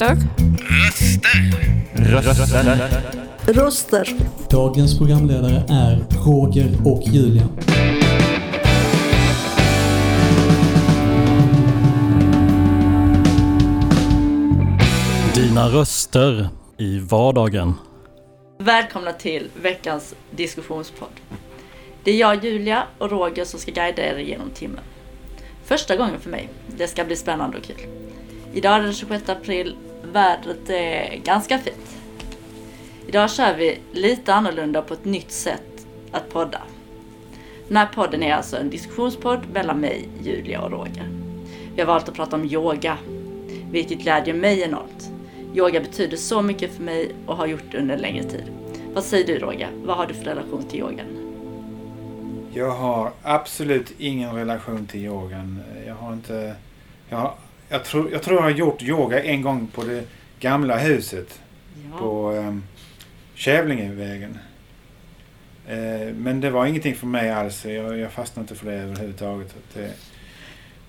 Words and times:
Röster. 0.00 0.16
Röster. 1.94 2.34
Röster. 2.34 3.04
Röster. 3.46 4.08
Dagens 4.50 4.98
programledare 4.98 5.62
är 5.68 6.04
Roger 6.24 6.70
och 6.84 7.02
Julia. 7.06 7.42
Dina 15.34 15.68
röster 15.68 16.48
i 16.78 16.98
vardagen. 16.98 17.74
Välkomna 18.58 19.12
till 19.12 19.48
veckans 19.62 20.14
diskussionspodd. 20.30 21.08
Det 22.04 22.10
är 22.10 22.16
jag, 22.16 22.44
Julia 22.44 22.84
och 22.98 23.10
Roger 23.10 23.44
som 23.44 23.60
ska 23.60 23.72
guida 23.72 24.02
er 24.02 24.18
genom 24.18 24.50
timmen. 24.50 24.84
Första 25.64 25.96
gången 25.96 26.20
för 26.20 26.30
mig. 26.30 26.48
Det 26.76 26.88
ska 26.88 27.04
bli 27.04 27.16
spännande 27.16 27.58
och 27.58 27.64
kul. 27.64 27.86
Idag 28.52 28.74
är 28.74 28.78
det 28.78 28.84
den 28.84 28.94
26 28.94 29.28
april. 29.28 29.76
Vädret 30.02 30.70
är 30.70 31.16
ganska 31.16 31.58
fint. 31.58 31.96
Idag 33.06 33.30
kör 33.30 33.56
vi 33.56 33.78
lite 33.92 34.34
annorlunda 34.34 34.82
på 34.82 34.94
ett 34.94 35.04
nytt 35.04 35.30
sätt 35.30 35.86
att 36.12 36.28
podda. 36.32 36.60
Den 37.68 37.76
här 37.76 37.86
podden 37.86 38.22
är 38.22 38.34
alltså 38.34 38.56
en 38.56 38.70
diskussionspodd 38.70 39.40
mellan 39.52 39.80
mig, 39.80 40.08
Julia 40.22 40.60
och 40.60 40.70
Roger. 40.70 41.08
Vi 41.74 41.80
har 41.80 41.86
valt 41.86 42.08
att 42.08 42.14
prata 42.14 42.36
om 42.36 42.44
yoga, 42.44 42.98
vilket 43.70 43.98
glädjer 43.98 44.34
mig 44.34 44.62
enormt. 44.62 45.10
Yoga 45.54 45.80
betyder 45.80 46.16
så 46.16 46.42
mycket 46.42 46.74
för 46.74 46.82
mig 46.82 47.12
och 47.26 47.36
har 47.36 47.46
gjort 47.46 47.64
det 47.70 47.78
under 47.78 47.94
en 47.94 48.00
längre 48.00 48.24
tid. 48.24 48.44
Vad 48.94 49.04
säger 49.04 49.26
du 49.26 49.38
Roger? 49.38 49.68
Vad 49.84 49.96
har 49.96 50.06
du 50.06 50.14
för 50.14 50.24
relation 50.24 50.64
till 50.64 50.78
yogan? 50.80 51.06
Jag 52.54 52.70
har 52.70 53.12
absolut 53.22 53.92
ingen 53.98 54.34
relation 54.34 54.86
till 54.86 55.04
yogan. 55.04 55.60
Jag 55.86 55.94
har 55.94 56.12
inte... 56.12 56.54
Jag, 57.08 57.16
har, 57.16 57.34
jag, 57.70 57.84
tror, 57.84 58.12
jag 58.12 58.22
tror 58.22 58.36
jag 58.36 58.42
har 58.42 58.50
gjort 58.50 58.82
yoga 58.82 59.22
en 59.24 59.42
gång 59.42 59.66
på 59.66 59.84
det 59.84 60.04
gamla 60.40 60.78
huset. 60.78 61.40
Ja. 61.92 61.98
På 61.98 62.30
um, 62.30 62.64
Kävlingevägen. 63.34 64.38
Eh, 65.68 66.14
men 66.14 66.40
det 66.40 66.50
var 66.50 66.66
ingenting 66.66 66.94
för 66.96 67.06
mig 67.06 67.30
alls. 67.30 67.64
Jag, 67.64 67.98
jag 67.98 68.12
fastnade 68.12 68.44
inte 68.44 68.54
för 68.54 68.66
det 68.70 68.76
överhuvudtaget. 68.76 69.54
Det, 69.74 69.90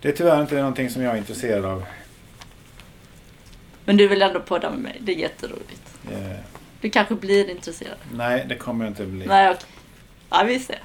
det 0.01 0.07
är 0.09 0.11
tyvärr 0.13 0.41
inte 0.41 0.55
någonting 0.55 0.89
som 0.89 1.01
jag 1.01 1.13
är 1.13 1.17
intresserad 1.17 1.65
av. 1.65 1.85
Men 3.85 3.97
du 3.97 4.07
vill 4.07 4.21
ändå 4.21 4.39
podda 4.39 4.69
med 4.69 4.79
mig? 4.79 4.97
Det 5.01 5.11
är 5.11 5.15
jätteroligt. 5.17 5.81
Eh, 6.11 6.37
Du 6.81 6.89
kanske 6.89 7.15
blir 7.15 7.49
intresserad? 7.49 7.97
nej, 8.13 8.45
det 8.49 8.55
kommer 8.55 8.85
jag 8.85 8.91
inte 8.91 9.05
bli. 9.05 9.25
Nej, 9.25 9.49
okej. 9.49 9.65
Ja, 10.29 10.43
vi 10.47 10.59
ser. 10.59 10.79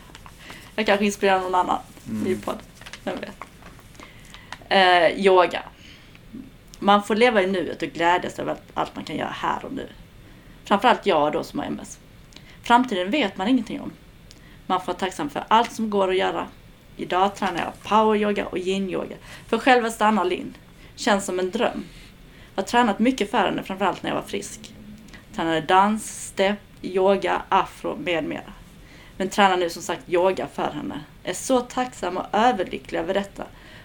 Jag 0.76 0.86
kanske 0.86 1.04
inspirerar 1.06 1.40
någon 1.40 1.54
annan 1.54 1.78
Mm. 2.10 2.26
i 2.32 2.36
podd. 2.36 2.58
Vem 3.04 3.14
vet? 3.20 3.30
Eh, 4.68 5.26
yoga. 5.26 5.62
Man 6.78 7.02
får 7.02 7.14
leva 7.14 7.42
i 7.42 7.46
nuet 7.46 7.82
och 7.82 7.88
glädjas 7.88 8.38
över 8.38 8.56
allt 8.74 8.96
man 8.96 9.04
kan 9.04 9.16
göra 9.16 9.34
här 9.34 9.64
och 9.64 9.72
nu. 9.72 9.88
Framförallt 10.64 11.06
jag 11.06 11.32
då 11.32 11.44
som 11.44 11.58
har 11.58 11.66
MS. 11.66 11.98
Framtiden 12.62 13.10
vet 13.10 13.36
man 13.36 13.48
ingenting 13.48 13.80
om. 13.80 13.92
Man 14.66 14.80
får 14.80 14.86
vara 14.86 14.96
tacksam 14.96 15.30
för 15.30 15.44
allt 15.48 15.72
som 15.72 15.90
går 15.90 16.08
att 16.08 16.16
göra. 16.16 16.46
Idag 16.96 17.34
tränar 17.34 17.60
jag 17.60 17.82
poweryoga 17.82 18.46
och 18.46 18.58
yin-yoga 18.58 19.16
för 19.48 19.58
självaste 19.58 20.06
Anna 20.06 20.24
Lind. 20.24 20.54
Känns 20.94 21.24
som 21.24 21.38
en 21.38 21.50
dröm. 21.50 21.84
Jag 22.54 22.62
har 22.62 22.66
tränat 22.66 22.98
mycket 22.98 23.30
för 23.30 23.38
henne, 23.38 23.62
framförallt 23.62 24.02
när 24.02 24.10
jag 24.10 24.16
var 24.16 24.22
frisk. 24.22 24.74
Tränade 25.34 25.60
dans, 25.60 26.26
step, 26.26 26.58
yoga, 26.82 27.42
afro 27.48 27.96
med 27.96 28.24
mera. 28.24 28.52
Men 29.16 29.28
tränar 29.28 29.56
nu 29.56 29.70
som 29.70 29.82
sagt 29.82 30.08
yoga 30.08 30.46
för 30.54 30.70
henne. 30.70 31.00
Är 31.24 31.34
så 31.34 31.60
tacksam 31.60 32.16
och 32.16 32.26
överlycklig 32.32 32.98
över 32.98 33.14
detta. 33.14 33.44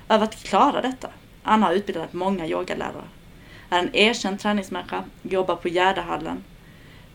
Över 0.10 0.24
att 0.24 0.44
klara 0.44 0.82
detta. 0.82 1.10
Anna 1.44 1.66
har 1.66 1.74
utbildat 1.74 2.14
många 2.14 2.48
yogalärare. 2.48 3.04
Är 3.70 3.80
en 3.80 3.96
erkänd 3.96 4.40
träningsmänniska. 4.40 5.04
Jobbar 5.22 5.56
på 5.56 5.70
Gärdehallen. 5.70 6.44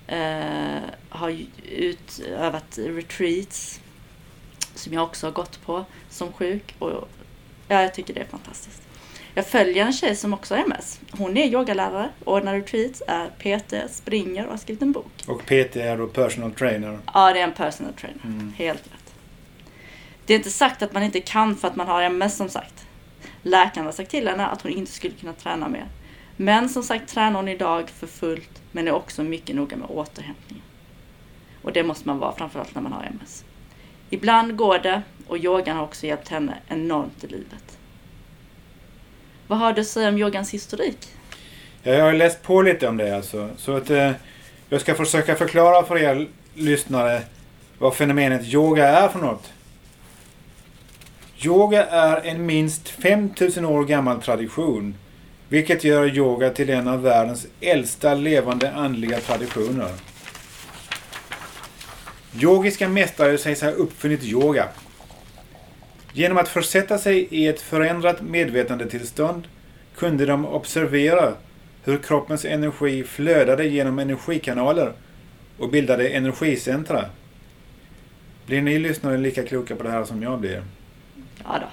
Eh, 0.06 0.82
har 1.08 1.36
utövat 1.70 2.78
retreats. 2.78 3.80
Som 4.74 4.92
jag 4.92 5.02
också 5.02 5.26
har 5.26 5.32
gått 5.32 5.62
på 5.66 5.84
som 6.10 6.32
sjuk. 6.32 6.74
Och 6.78 7.08
ja, 7.68 7.82
jag 7.82 7.94
tycker 7.94 8.14
det 8.14 8.20
är 8.20 8.26
fantastiskt. 8.26 8.82
Jag 9.34 9.46
följer 9.46 9.86
en 9.86 9.92
tjej 9.92 10.16
som 10.16 10.34
också 10.34 10.54
har 10.54 10.62
MS. 10.62 11.00
Hon 11.10 11.36
är 11.36 11.46
yogalärare, 11.46 12.08
ordnar 12.24 12.54
retreats, 12.54 13.02
är 13.06 13.26
PT, 13.28 13.94
springer 13.94 14.44
och 14.44 14.50
har 14.50 14.58
skrivit 14.58 14.82
en 14.82 14.92
bok. 14.92 15.24
Och 15.26 15.42
PT 15.44 15.76
är 15.76 15.96
då 15.96 16.06
personal 16.06 16.52
trainer. 16.52 16.98
Ja, 17.14 17.32
det 17.32 17.40
är 17.40 17.44
en 17.44 17.52
personal 17.52 17.92
trainer. 17.92 18.20
Mm. 18.24 18.52
Helt 18.56 18.86
rätt. 18.86 19.14
Det 20.26 20.34
är 20.34 20.38
inte 20.38 20.50
sagt 20.50 20.82
att 20.82 20.92
man 20.92 21.02
inte 21.02 21.20
kan 21.20 21.56
för 21.56 21.68
att 21.68 21.76
man 21.76 21.86
har 21.86 22.02
MS 22.02 22.36
som 22.36 22.48
sagt. 22.48 22.85
Läkaren 23.46 23.86
har 23.86 23.92
sagt 23.92 24.10
till 24.10 24.28
henne 24.28 24.46
att 24.46 24.62
hon 24.62 24.72
inte 24.72 24.92
skulle 24.92 25.14
kunna 25.14 25.32
träna 25.32 25.68
mer. 25.68 25.86
Men 26.36 26.68
som 26.68 26.82
sagt 26.82 27.08
tränar 27.08 27.36
hon 27.36 27.48
idag 27.48 27.90
för 27.90 28.06
fullt 28.06 28.62
men 28.72 28.88
är 28.88 28.92
också 28.92 29.22
mycket 29.22 29.56
noga 29.56 29.76
med 29.76 29.90
återhämtning. 29.90 30.62
Och 31.62 31.72
det 31.72 31.82
måste 31.82 32.08
man 32.08 32.18
vara 32.18 32.32
framförallt 32.32 32.74
när 32.74 32.82
man 32.82 32.92
har 32.92 33.02
MS. 33.02 33.44
Ibland 34.10 34.56
går 34.56 34.78
det 34.78 35.02
och 35.26 35.38
yogan 35.38 35.76
har 35.76 35.84
också 35.84 36.06
hjälpt 36.06 36.28
henne 36.28 36.58
enormt 36.68 37.24
i 37.24 37.26
livet. 37.26 37.78
Vad 39.46 39.58
har 39.58 39.72
du 39.72 39.80
att 39.80 39.86
säga 39.86 40.08
om 40.08 40.18
yogans 40.18 40.54
historik? 40.54 41.08
Jag 41.82 42.04
har 42.04 42.12
läst 42.12 42.42
på 42.42 42.62
lite 42.62 42.88
om 42.88 42.96
det 42.96 43.16
alltså. 43.16 43.50
Så 43.56 43.76
att 43.76 43.90
eh, 43.90 44.12
jag 44.68 44.80
ska 44.80 44.94
försöka 44.94 45.34
förklara 45.34 45.86
för 45.86 45.98
er 45.98 46.28
lyssnare 46.54 47.22
vad 47.78 47.94
fenomenet 47.94 48.44
yoga 48.44 48.88
är 48.88 49.08
för 49.08 49.18
något. 49.18 49.52
Yoga 51.44 51.86
är 51.86 52.20
en 52.24 52.46
minst 52.46 52.88
5000 52.88 53.64
år 53.64 53.84
gammal 53.84 54.22
tradition. 54.22 54.94
Vilket 55.48 55.84
gör 55.84 56.16
yoga 56.16 56.50
till 56.50 56.70
en 56.70 56.88
av 56.88 57.02
världens 57.02 57.46
äldsta 57.60 58.14
levande 58.14 58.72
andliga 58.72 59.20
traditioner. 59.20 59.90
Yogiska 62.40 62.88
mästare 62.88 63.38
sägs 63.38 63.62
ha 63.62 63.70
uppfunnit 63.70 64.24
yoga. 64.24 64.68
Genom 66.12 66.38
att 66.38 66.48
försätta 66.48 66.98
sig 66.98 67.28
i 67.30 67.46
ett 67.46 67.60
förändrat 67.60 68.22
medvetandetillstånd 68.22 69.48
kunde 69.96 70.26
de 70.26 70.46
observera 70.46 71.32
hur 71.84 71.98
kroppens 71.98 72.44
energi 72.44 73.04
flödade 73.04 73.66
genom 73.66 73.98
energikanaler 73.98 74.92
och 75.58 75.70
bildade 75.70 76.08
energicentra. 76.08 77.04
Blir 78.46 78.62
ni 78.62 78.78
lyssnare 78.78 79.18
lika 79.18 79.42
kloka 79.42 79.76
på 79.76 79.82
det 79.82 79.90
här 79.90 80.04
som 80.04 80.22
jag 80.22 80.40
blir? 80.40 80.62
Ja 81.44 81.60
då. 81.60 81.66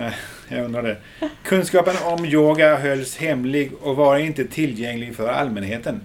Eh, 0.00 0.12
jag 0.48 0.64
undrar 0.64 0.82
det. 0.82 0.96
Kunskapen 1.42 1.94
om 2.04 2.24
yoga 2.24 2.76
hölls 2.76 3.16
hemlig 3.16 3.72
och 3.82 3.96
var 3.96 4.16
inte 4.16 4.44
tillgänglig 4.44 5.16
för 5.16 5.28
allmänheten. 5.28 6.00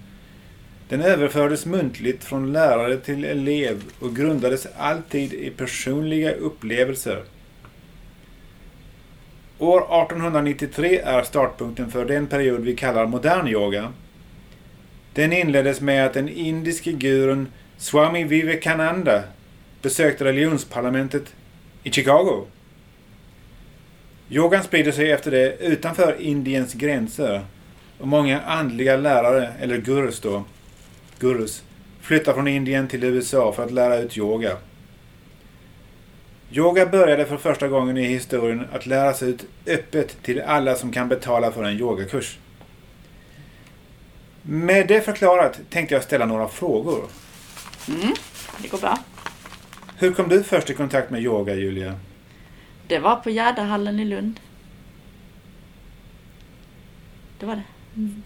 Den 0.88 1.02
överfördes 1.02 1.66
muntligt 1.66 2.24
från 2.24 2.52
lärare 2.52 2.96
till 2.96 3.24
elev 3.24 3.82
och 4.00 4.16
grundades 4.16 4.66
alltid 4.78 5.32
i 5.32 5.50
personliga 5.50 6.32
upplevelser. 6.32 7.22
År 9.58 9.78
1893 9.78 10.98
är 10.98 11.22
startpunkten 11.22 11.90
för 11.90 12.04
den 12.04 12.26
period 12.26 12.60
vi 12.60 12.76
kallar 12.76 13.06
modern 13.06 13.48
yoga. 13.48 13.92
Den 15.14 15.32
inleddes 15.32 15.80
med 15.80 16.06
att 16.06 16.14
den 16.14 16.28
indiske 16.28 16.92
gurun 16.92 17.48
Swami 17.76 18.24
Vivekananda 18.24 19.22
besökte 19.82 20.24
religionsparlamentet 20.24 21.34
i 21.82 21.90
Chicago. 21.90 22.46
Yogan 24.32 24.62
sprider 24.62 24.92
sig 24.92 25.10
efter 25.10 25.30
det 25.30 25.56
utanför 25.58 26.20
Indiens 26.20 26.74
gränser 26.74 27.44
och 27.98 28.08
många 28.08 28.40
andliga 28.40 28.96
lärare, 28.96 29.52
eller 29.60 29.78
gurus 29.78 30.20
då, 30.20 30.44
gurus, 31.18 31.62
flyttar 32.00 32.34
från 32.34 32.48
Indien 32.48 32.88
till 32.88 33.04
USA 33.04 33.52
för 33.52 33.64
att 33.64 33.70
lära 33.70 33.96
ut 33.96 34.18
yoga. 34.18 34.56
Yoga 36.52 36.86
började 36.86 37.26
för 37.26 37.36
första 37.36 37.68
gången 37.68 37.96
i 37.96 38.04
historien 38.04 38.66
att 38.72 38.86
läras 38.86 39.22
ut 39.22 39.46
öppet 39.66 40.22
till 40.22 40.40
alla 40.40 40.74
som 40.74 40.92
kan 40.92 41.08
betala 41.08 41.52
för 41.52 41.64
en 41.64 41.78
yogakurs. 41.78 42.38
Med 44.42 44.88
det 44.88 45.00
förklarat 45.00 45.60
tänkte 45.70 45.94
jag 45.94 46.04
ställa 46.04 46.26
några 46.26 46.48
frågor. 46.48 47.04
Mm, 47.88 48.14
det 48.62 48.68
går 48.68 48.78
bra. 48.78 48.98
Hur 49.98 50.12
kom 50.12 50.28
du 50.28 50.42
först 50.42 50.70
i 50.70 50.74
kontakt 50.74 51.10
med 51.10 51.22
yoga, 51.22 51.54
Julia? 51.54 51.94
Det 52.90 52.98
var 52.98 53.16
på 53.16 53.30
Gärdehallen 53.30 54.00
i 54.00 54.04
Lund. 54.04 54.40
Det 57.38 57.46
var 57.46 57.54
det. 57.54 57.62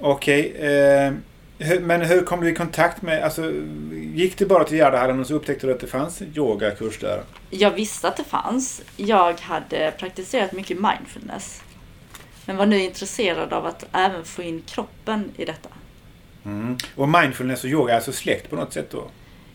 Okej, 0.00 0.52
eh, 0.56 1.12
hur- 1.58 1.80
men 1.80 2.00
hur 2.00 2.22
kom 2.24 2.40
du 2.40 2.50
i 2.50 2.54
kontakt 2.54 3.02
med, 3.02 3.22
alltså 3.22 3.52
gick 3.92 4.38
du 4.38 4.46
bara 4.46 4.64
till 4.64 4.78
Gärdehallen 4.78 5.20
och 5.20 5.26
så 5.26 5.34
upptäckte 5.34 5.66
du 5.66 5.72
att 5.72 5.80
det 5.80 5.86
fanns 5.86 6.22
yogakurs 6.34 6.98
där? 6.98 7.22
Jag 7.50 7.70
visste 7.70 8.08
att 8.08 8.16
det 8.16 8.24
fanns. 8.24 8.82
Jag 8.96 9.40
hade 9.40 9.92
praktiserat 9.98 10.52
mycket 10.52 10.78
mindfulness. 10.80 11.62
Men 12.46 12.56
var 12.56 12.66
nu 12.66 12.78
intresserad 12.80 13.52
av 13.52 13.66
att 13.66 13.86
även 13.92 14.24
få 14.24 14.42
in 14.42 14.62
kroppen 14.66 15.30
i 15.36 15.44
detta. 15.44 15.68
Mm. 16.44 16.76
Och 16.96 17.08
mindfulness 17.08 17.64
och 17.64 17.70
yoga 17.70 17.92
är 17.92 17.96
alltså 17.96 18.12
släkt 18.12 18.50
på 18.50 18.56
något 18.56 18.72
sätt 18.72 18.90
då? 18.90 19.04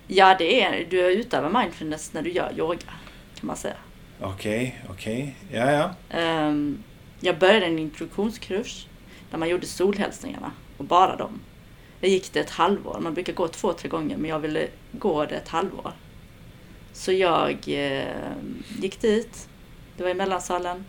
Ja, 0.07 0.35
det 0.39 0.61
är, 0.63 0.85
du 0.89 0.99
utövar 1.01 1.61
mindfulness 1.61 2.13
när 2.13 2.21
du 2.21 2.31
gör 2.31 2.51
yoga, 2.57 2.77
kan 3.35 3.47
man 3.47 3.57
säga. 3.57 3.75
Okej, 4.21 4.79
okej. 4.89 5.35
Ja, 5.51 5.71
ja. 5.71 6.17
Ehm, 6.17 6.83
Jag 7.21 7.39
började 7.39 7.65
en 7.65 7.79
introduktionskurs 7.79 8.87
där 9.31 9.37
man 9.37 9.49
gjorde 9.49 9.65
solhälsningarna 9.65 10.51
och 10.77 10.85
bara 10.85 11.15
dem. 11.15 11.39
Det 12.01 12.09
gick 12.09 12.33
det 12.33 12.39
ett 12.39 12.49
halvår. 12.49 12.99
Man 13.01 13.13
brukar 13.13 13.33
gå 13.33 13.47
två, 13.47 13.73
tre 13.73 13.89
gånger 13.89 14.17
men 14.17 14.29
jag 14.29 14.39
ville 14.39 14.67
gå 14.91 15.25
det 15.25 15.35
ett 15.35 15.47
halvår. 15.47 15.91
Så 16.93 17.11
jag 17.11 17.49
eh, 17.67 18.03
gick 18.81 19.01
dit. 19.01 19.47
Det 19.97 20.03
var 20.03 20.09
i 20.09 20.13
mellansalen. 20.13 20.85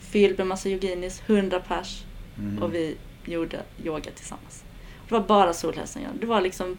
Fylld 0.00 0.38
med 0.38 0.46
massa 0.46 0.68
yoginis, 0.68 1.22
100 1.26 1.60
pers. 1.60 2.02
Mm. 2.38 2.62
Och 2.62 2.74
vi 2.74 2.96
gjorde 3.24 3.62
yoga 3.84 4.10
tillsammans. 4.10 4.64
Det 5.08 5.14
var 5.14 5.20
bara 5.20 5.52
solhälsningar. 5.52 6.10
Det 6.20 6.26
var 6.26 6.40
liksom 6.40 6.76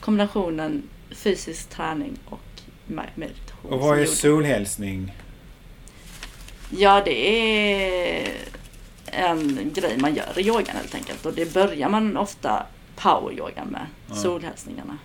kombinationen 0.00 0.82
fysisk 1.10 1.70
träning 1.70 2.18
och 2.28 2.40
me- 2.88 3.08
meditation. 3.14 3.72
Och 3.72 3.80
vad 3.80 3.98
är 3.98 4.06
solhälsning? 4.06 5.12
Ja, 6.70 7.02
det 7.04 7.28
är 7.28 8.32
en 9.06 9.70
grej 9.74 9.98
man 9.98 10.14
gör 10.14 10.38
i 10.38 10.42
yogan 10.46 10.76
helt 10.76 10.94
enkelt. 10.94 11.26
Och 11.26 11.32
det 11.34 11.54
börjar 11.54 11.88
man 11.88 12.16
ofta 12.16 12.66
power-yoga 12.96 13.64
med, 13.64 13.86
Ja. 14.08 14.14
solhälsningarna. 14.14 14.98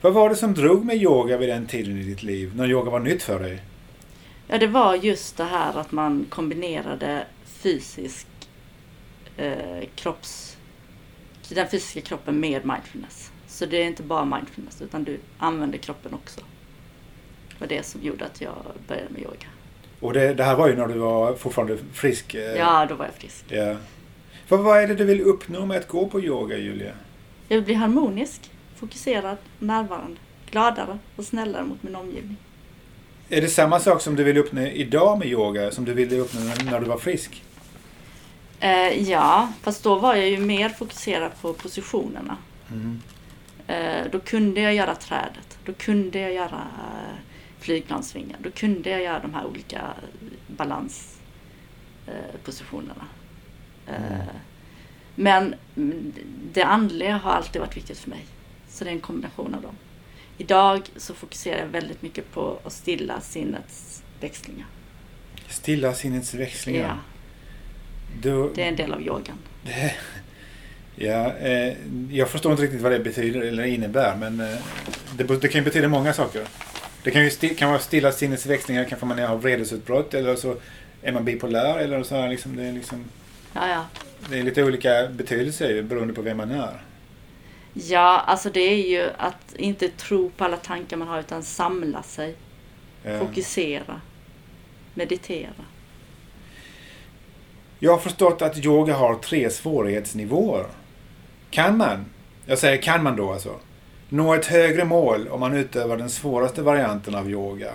Vad 0.00 0.12
var 0.12 0.28
det 0.28 0.36
som 0.36 0.54
drog 0.54 0.84
med 0.84 0.96
yoga 0.96 1.36
vid 1.36 1.48
den 1.48 1.66
tiden 1.66 1.98
i 1.98 2.02
ditt 2.02 2.22
liv? 2.22 2.52
När 2.56 2.66
yoga 2.68 2.90
var 2.90 3.00
nytt 3.00 3.22
för 3.22 3.40
dig? 3.40 3.62
Ja, 4.48 4.58
det 4.58 4.66
var 4.66 4.94
just 4.94 5.36
det 5.36 5.44
här 5.44 5.78
att 5.78 5.92
man 5.92 6.26
kombinerade 6.30 7.26
fysisk 7.44 8.26
eh, 9.36 9.84
kropps... 9.94 10.56
Den 11.48 11.68
fysiska 11.68 12.00
kroppen 12.00 12.40
med 12.40 12.66
mindfulness. 12.66 13.30
Så 13.46 13.66
det 13.66 13.76
är 13.82 13.86
inte 13.86 14.02
bara 14.02 14.24
mindfulness, 14.24 14.82
utan 14.82 15.04
du 15.04 15.20
använder 15.38 15.78
kroppen 15.78 16.14
också. 16.14 16.40
Det 17.48 17.60
var 17.60 17.66
det 17.66 17.86
som 17.86 18.02
gjorde 18.02 18.24
att 18.24 18.40
jag 18.40 18.54
började 18.88 19.08
med 19.10 19.22
yoga. 19.22 19.46
Och 20.00 20.12
det, 20.12 20.34
det 20.34 20.44
här 20.44 20.56
var 20.56 20.68
ju 20.68 20.76
när 20.76 20.86
du 20.86 20.94
var 20.98 21.34
fortfarande 21.34 21.78
frisk. 21.92 22.34
eh, 22.34 22.40
Ja, 22.56 22.86
då 22.88 22.94
var 22.94 23.04
jag 23.04 23.14
frisk. 23.14 23.44
ja. 23.48 23.76
Vad, 24.48 24.60
vad 24.60 24.82
är 24.82 24.86
det 24.88 24.94
du 24.94 25.04
vill 25.04 25.20
uppnå 25.20 25.66
med 25.66 25.76
att 25.78 25.88
gå 25.88 26.06
på 26.08 26.20
yoga, 26.20 26.56
Julia? 26.56 26.92
Jag 27.48 27.56
vill 27.56 27.64
bli 27.64 27.74
harmonisk, 27.74 28.50
fokuserad, 28.76 29.36
närvarande, 29.58 30.16
gladare 30.50 30.98
och 31.16 31.24
snällare 31.24 31.64
mot 31.64 31.82
min 31.82 31.96
omgivning. 31.96 32.36
Är 33.28 33.40
det 33.40 33.48
samma 33.48 33.80
sak 33.80 34.00
som 34.02 34.16
du 34.16 34.24
vill 34.24 34.38
uppnå 34.38 34.60
idag 34.62 35.18
med 35.18 35.28
yoga 35.28 35.70
som 35.70 35.84
du 35.84 35.92
ville 35.94 36.16
uppnå 36.16 36.40
när 36.70 36.80
du 36.80 36.86
var 36.86 36.98
frisk? 36.98 37.42
Eh, 38.60 39.10
ja, 39.10 39.52
fast 39.62 39.82
då 39.84 39.94
var 39.98 40.14
jag 40.14 40.28
ju 40.28 40.38
mer 40.38 40.68
fokuserad 40.68 41.30
på 41.40 41.52
positionerna. 41.52 42.36
Mm. 42.70 43.00
Eh, 43.66 44.10
då 44.12 44.18
kunde 44.20 44.60
jag 44.60 44.74
göra 44.74 44.94
trädet. 44.94 45.58
Då 45.64 45.72
kunde 45.72 46.18
jag 46.20 46.32
göra 46.34 46.64
eh, 46.78 47.16
flygplansvingar. 47.58 48.36
Då 48.42 48.50
kunde 48.50 48.90
jag 48.90 49.02
göra 49.02 49.20
de 49.20 49.34
här 49.34 49.46
olika 49.46 49.94
balanspositionerna. 50.46 51.22
Eh, 52.06 52.40
positionerna. 52.44 53.06
Mm. 53.86 54.12
eh, 54.12 54.26
men 55.14 55.54
det 56.52 56.62
andliga 56.62 57.16
har 57.16 57.30
alltid 57.32 57.60
varit 57.60 57.76
viktigt 57.76 57.98
för 57.98 58.10
mig. 58.10 58.24
Så 58.68 58.84
det 58.84 58.90
är 58.90 58.94
en 58.94 59.00
kombination 59.00 59.54
av 59.54 59.62
dem. 59.62 59.74
Idag 60.38 60.82
så 60.96 61.14
fokuserar 61.14 61.58
jag 61.58 61.66
väldigt 61.66 62.02
mycket 62.02 62.32
på 62.32 62.58
att 62.64 62.72
stilla 62.72 63.20
sinnets 63.20 64.02
växlingar. 64.20 64.66
Stilla 65.48 65.94
sinnets 65.94 66.34
växlingar. 66.34 66.88
Ja, 66.88 66.96
Du, 68.22 68.52
det 68.54 68.62
är 68.62 68.68
en 68.68 68.76
del 68.76 68.92
av 68.92 69.02
yogan. 69.02 69.38
ja, 70.96 71.32
eh, 71.36 71.74
jag 72.10 72.28
förstår 72.28 72.52
inte 72.52 72.64
riktigt 72.64 72.80
vad 72.80 72.92
det 72.92 72.98
betyder 72.98 73.40
eller 73.40 73.64
innebär 73.64 74.16
men 74.16 74.40
eh, 74.40 74.58
det, 75.16 75.40
det 75.40 75.48
kan 75.48 75.60
ju 75.60 75.64
betyda 75.64 75.88
många 75.88 76.12
saker. 76.12 76.46
Det 77.06 77.12
kan 77.12 77.24
ju 77.24 77.30
sti, 77.30 77.48
kan 77.54 77.68
vara 77.68 77.78
stilla 77.78 78.12
sinnets 78.12 78.46
växlingar, 78.46 78.84
kanske 78.84 79.06
man 79.06 79.18
har 79.18 79.36
vredesutbrott 79.36 80.14
eller 80.14 80.36
så 80.36 80.56
är 81.02 81.12
man 81.12 81.24
bipolär 81.24 81.78
eller 81.78 82.02
så. 82.02 82.14
här, 82.16 82.28
Liksom, 82.28 82.56
det, 82.56 82.64
är 82.64 82.72
liksom, 82.72 83.04
Ja, 83.52 83.68
ja. 83.68 83.84
det 84.30 84.38
är 84.38 84.42
lite 84.42 84.64
olika 84.64 85.08
betydelser 85.08 85.82
beroende 85.82 86.14
på 86.14 86.22
vem 86.22 86.36
man 86.36 86.50
är. 86.50 86.82
Ja, 87.74 88.20
alltså 88.26 88.50
det 88.50 88.60
är 88.60 88.88
ju 88.88 89.10
att 89.18 89.54
inte 89.56 89.88
tro 89.88 90.30
på 90.30 90.44
alla 90.44 90.56
tankar 90.56 90.96
man 90.96 91.08
har 91.08 91.20
utan 91.20 91.42
samla 91.42 92.02
sig, 92.02 92.34
Eh, 93.04 93.18
fokusera, 93.18 94.00
meditera. 94.94 95.64
Jag 97.78 97.92
har 97.92 97.98
förstått 97.98 98.42
att 98.42 98.64
yoga 98.64 98.94
har 98.94 99.14
tre 99.14 99.50
svårighetsnivåer. 99.50 100.66
Kan 101.50 101.76
man, 101.76 102.04
jag 102.46 102.58
säger 102.58 102.82
kan 102.82 103.02
man 103.02 103.16
då 103.16 103.32
alltså, 103.32 103.60
nå 104.08 104.34
ett 104.34 104.46
högre 104.46 104.84
mål 104.84 105.28
om 105.28 105.40
man 105.40 105.56
utövar 105.56 105.96
den 105.96 106.10
svåraste 106.10 106.62
varianten 106.62 107.14
av 107.14 107.30
yoga? 107.30 107.72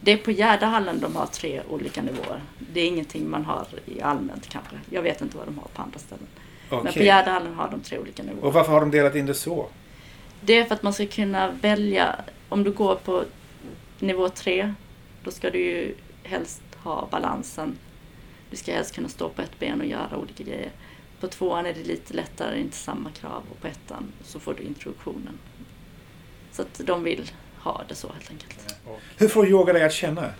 Det 0.00 0.12
är 0.12 0.16
på 0.16 0.30
Gärdehallen 0.30 1.00
de 1.00 1.16
har 1.16 1.26
tre 1.26 1.62
olika 1.68 2.02
nivåer. 2.02 2.42
Det 2.58 2.80
är 2.80 2.86
ingenting 2.86 3.30
man 3.30 3.44
har 3.44 3.66
i 3.86 4.00
allmänt 4.02 4.48
kanske. 4.48 4.76
Jag 4.90 5.02
vet 5.02 5.20
inte 5.20 5.36
vad 5.36 5.46
de 5.46 5.58
har 5.58 5.68
på 5.74 5.82
andra 5.82 5.98
ställen. 5.98 6.26
Men 6.70 6.80
på 6.80 6.88
Okej. 6.88 7.04
Gärdehallen 7.04 7.54
har 7.54 7.68
de 7.68 7.80
tre 7.80 7.98
olika 7.98 8.22
nivåer. 8.22 8.44
Och 8.44 8.52
varför 8.52 8.72
har 8.72 8.80
de 8.80 8.90
delat 8.90 9.14
in 9.14 9.26
det 9.26 9.34
så? 9.34 9.66
Det 10.40 10.52
är 10.52 10.64
för 10.64 10.74
att 10.74 10.82
man 10.82 10.92
ska 10.92 11.06
kunna 11.06 11.50
välja, 11.50 12.16
om 12.48 12.64
du 12.64 12.70
går 12.70 12.94
på 12.94 13.24
nivå 13.98 14.28
tre, 14.28 14.74
då 15.24 15.30
ska 15.30 15.50
du 15.50 15.58
ju 15.58 15.94
helst 16.22 16.62
ha 16.76 17.08
balansen. 17.10 17.78
Du 18.50 18.56
ska 18.56 18.72
helst 18.72 18.94
kunna 18.94 19.08
stå 19.08 19.28
på 19.28 19.42
ett 19.42 19.58
ben 19.58 19.80
och 19.80 19.86
göra 19.86 20.16
olika 20.16 20.44
grejer. 20.44 20.70
På 21.20 21.26
tvåan 21.26 21.66
är 21.66 21.74
det 21.74 21.84
lite 21.84 22.14
lättare, 22.14 22.60
inte 22.60 22.76
samma 22.76 23.10
krav. 23.10 23.42
Och 23.50 23.60
på 23.60 23.66
ettan 23.66 24.12
så 24.24 24.40
får 24.40 24.54
du 24.54 24.62
introduktionen. 24.62 25.38
Så 26.52 26.62
att 26.62 26.80
de 26.84 27.04
vill 27.04 27.30
ha 27.58 27.82
det 27.88 27.94
så 27.94 28.12
helt 28.12 28.30
enkelt. 28.30 28.76
Hur 29.16 29.28
får 29.28 29.48
yoga 29.48 29.72
dig 29.72 29.84
att 29.84 29.92
känna? 29.92 30.32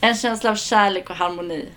En 0.00 0.14
känsla 0.14 0.50
av 0.50 0.56
kärlek 0.56 1.10
och 1.10 1.16
harmoni 1.16 1.68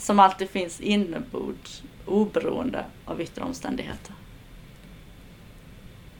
som 0.00 0.20
alltid 0.20 0.50
finns 0.50 0.80
inombords 0.80 1.82
oberoende 2.06 2.84
av 3.04 3.20
yttre 3.20 3.42
omständigheter. 3.44 4.14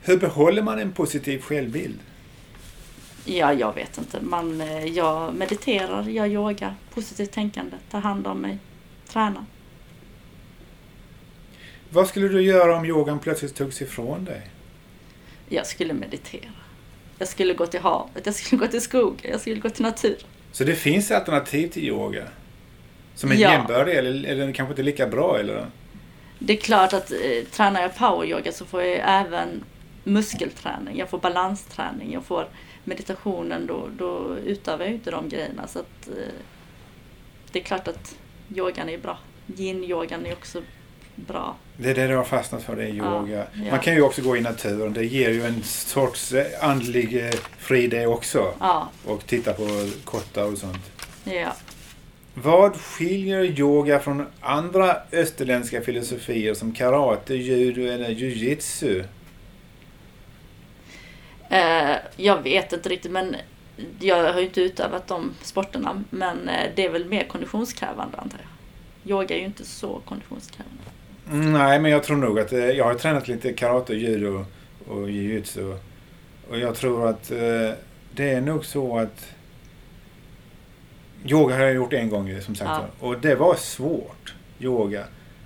Hur 0.01 0.19
behåller 0.19 0.63
man 0.63 0.79
en 0.79 0.93
positiv 0.93 1.41
självbild? 1.41 1.99
Ja, 3.25 3.53
jag 3.53 3.75
vet 3.75 3.99
inte. 3.99 4.21
Man, 4.21 4.61
eh, 4.61 4.85
jag 4.85 5.35
mediterar, 5.35 6.09
jag 6.09 6.29
yogar, 6.29 6.75
positivt 6.95 7.33
tänkande, 7.33 7.77
tar 7.91 8.01
hand 8.01 8.27
om 8.27 8.39
mig, 8.39 8.59
tränar. 9.09 9.45
Vad 11.91 12.09
skulle 12.09 12.29
du 12.29 12.43
göra 12.43 12.77
om 12.77 12.85
yogan 12.85 13.19
plötsligt 13.19 13.55
togs 13.55 13.83
ifrån 13.83 14.25
dig? 14.25 14.51
Jag 15.49 15.67
skulle 15.67 15.93
meditera. 15.95 16.51
Jag 17.19 17.29
skulle 17.29 17.55
gå 17.55 17.67
till 17.67 17.81
havet, 17.81 18.27
jag 18.27 18.35
skulle 18.35 18.61
gå 18.61 18.67
till 18.67 18.81
skogen, 18.81 19.31
jag 19.31 19.41
skulle 19.41 19.57
gå 19.61 19.71
till 19.71 19.83
naturen. 19.83 20.17
Så 20.53 20.65
det 20.65 20.75
finns 20.75 21.11
alternativ 21.11 21.69
till 21.69 21.85
yoga? 21.85 22.25
Som 23.15 23.31
är 23.33 23.35
Ja. 23.37 23.53
jämbördiga 23.53 23.99
eller, 23.99 24.29
eller 24.29 24.53
kanske 24.53 24.73
inte 24.73 24.83
lika 24.83 25.07
bra? 25.07 25.39
Eller? 25.39 25.67
Det 26.39 26.53
är 26.53 26.57
klart 26.57 26.93
att 26.93 27.11
eh, 27.11 27.45
tränar 27.51 27.83
jag 27.83 27.97
poweryoga 27.97 28.53
så 28.53 28.65
får 28.65 28.83
jag 28.83 29.01
även 29.05 29.65
muskelträning, 30.05 30.99
jag 30.99 31.09
får 31.11 31.19
balansträning, 31.19 32.13
jag 32.13 32.25
får 32.25 32.49
meditationen, 32.85 33.67
då, 33.67 33.89
då 33.99 34.37
utövar 34.45 34.85
jag 34.85 34.95
inte 34.95 35.11
de 35.11 35.29
grejerna. 35.29 35.67
Så 35.67 35.79
att, 35.79 36.09
eh, 36.09 36.33
det 37.53 37.59
är 37.59 37.63
klart 37.65 37.89
att 37.89 38.17
yogan 38.57 38.89
är 38.89 38.99
bra. 38.99 39.19
Yin-yogan 39.57 40.27
är 40.27 40.33
också 40.33 40.63
bra. 41.27 41.57
Det 41.77 41.91
är 41.91 41.95
det 41.95 42.07
du 42.07 42.17
har 42.17 42.25
fastnat 42.25 42.63
för, 42.63 42.77
det 42.77 42.83
är 42.85 42.89
yoga. 42.89 43.47
ja. 43.55 43.71
Man 43.71 43.81
kan 43.81 43.95
ju 43.95 44.03
också 44.03 44.23
gå 44.23 44.37
i 44.37 44.41
naturen. 44.41 44.93
Det 44.93 45.05
ger 45.05 45.31
ju 45.31 45.45
en 45.47 45.63
sorts 45.63 46.33
eh, 46.33 46.47
andlig 46.61 47.25
eh, 47.27 47.31
fri 47.59 47.87
det 47.87 48.07
också. 48.07 48.55
Ja, 48.61 48.89
Och 49.05 49.27
titta 49.27 49.53
på 49.53 49.89
kottar 50.05 50.53
och 50.53 50.59
sånt. 50.59 50.91
ja. 51.25 51.53
Vad 52.35 52.77
skiljer 52.77 53.45
yoga 53.45 54.01
från 54.01 54.27
andra 54.41 54.97
österländska 55.13 55.81
filosofier 55.81 56.55
som 56.55 56.73
karate, 56.73 57.35
judo 57.35 57.81
eller 57.83 58.09
jujitsu? 58.09 59.05
Eh, 61.51 61.97
jag 62.17 62.43
vet 62.43 62.73
inte 62.73 62.89
riktigt 62.89 63.13
men 63.13 63.37
jag 64.01 64.33
har 64.33 64.41
ju 64.41 64.47
inte 64.47 64.61
utövat 64.61 65.07
de 65.07 65.35
sporterna 65.43 66.05
men 66.11 66.51
det 66.77 66.85
är 66.85 66.91
väl 66.91 67.05
mer 67.05 67.25
konditionskrävande 67.25 68.17
antar 68.19 68.39
jag. 68.39 69.11
Yoga 69.13 69.35
är 69.35 69.39
ju 69.39 69.45
inte 69.45 69.65
så 69.65 70.01
konditionskrävande. 70.05 70.83
Nej, 71.33 71.81
men 71.81 71.91
jag 71.91 72.03
tror 72.03 72.17
nog 72.17 72.39
att... 72.41 72.53
eh, 72.53 72.59
Jag 72.59 72.85
har 72.85 72.95
tränat 72.95 73.29
lite 73.29 73.53
karate, 73.53 73.95
judo 73.95 74.45
och 74.89 75.11
jujutsu. 75.11 75.75
Och 76.49 76.59
jag 76.59 76.75
tror 76.75 77.09
att 77.09 77.31
eh, 77.31 77.71
det 78.15 78.31
är 78.31 78.41
nog 78.41 78.65
så 78.65 78.99
att... 78.99 79.27
Yoga 81.25 81.55
har 81.57 81.63
jag 81.63 81.75
gjort 81.75 81.93
en 81.93 82.09
gång 82.11 82.41
som 82.41 82.55
sagt 82.55 82.71
Ja. 82.71 83.07
Och 83.07 83.21
det 83.21 83.35
var 83.35 83.55
svårt. 83.55 84.35
Yoga. 84.61 85.05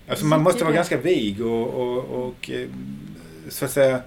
Alltså 0.08 0.26
man 0.26 0.42
måste 0.42 0.64
vara 0.64 0.74
ganska 0.74 0.96
vig 0.96 1.46
och, 1.46 1.68
och, 1.68 2.04
och 2.26 2.50
eh, 2.50 2.68
så 3.48 3.64
att 3.64 3.70
säga 3.70 4.00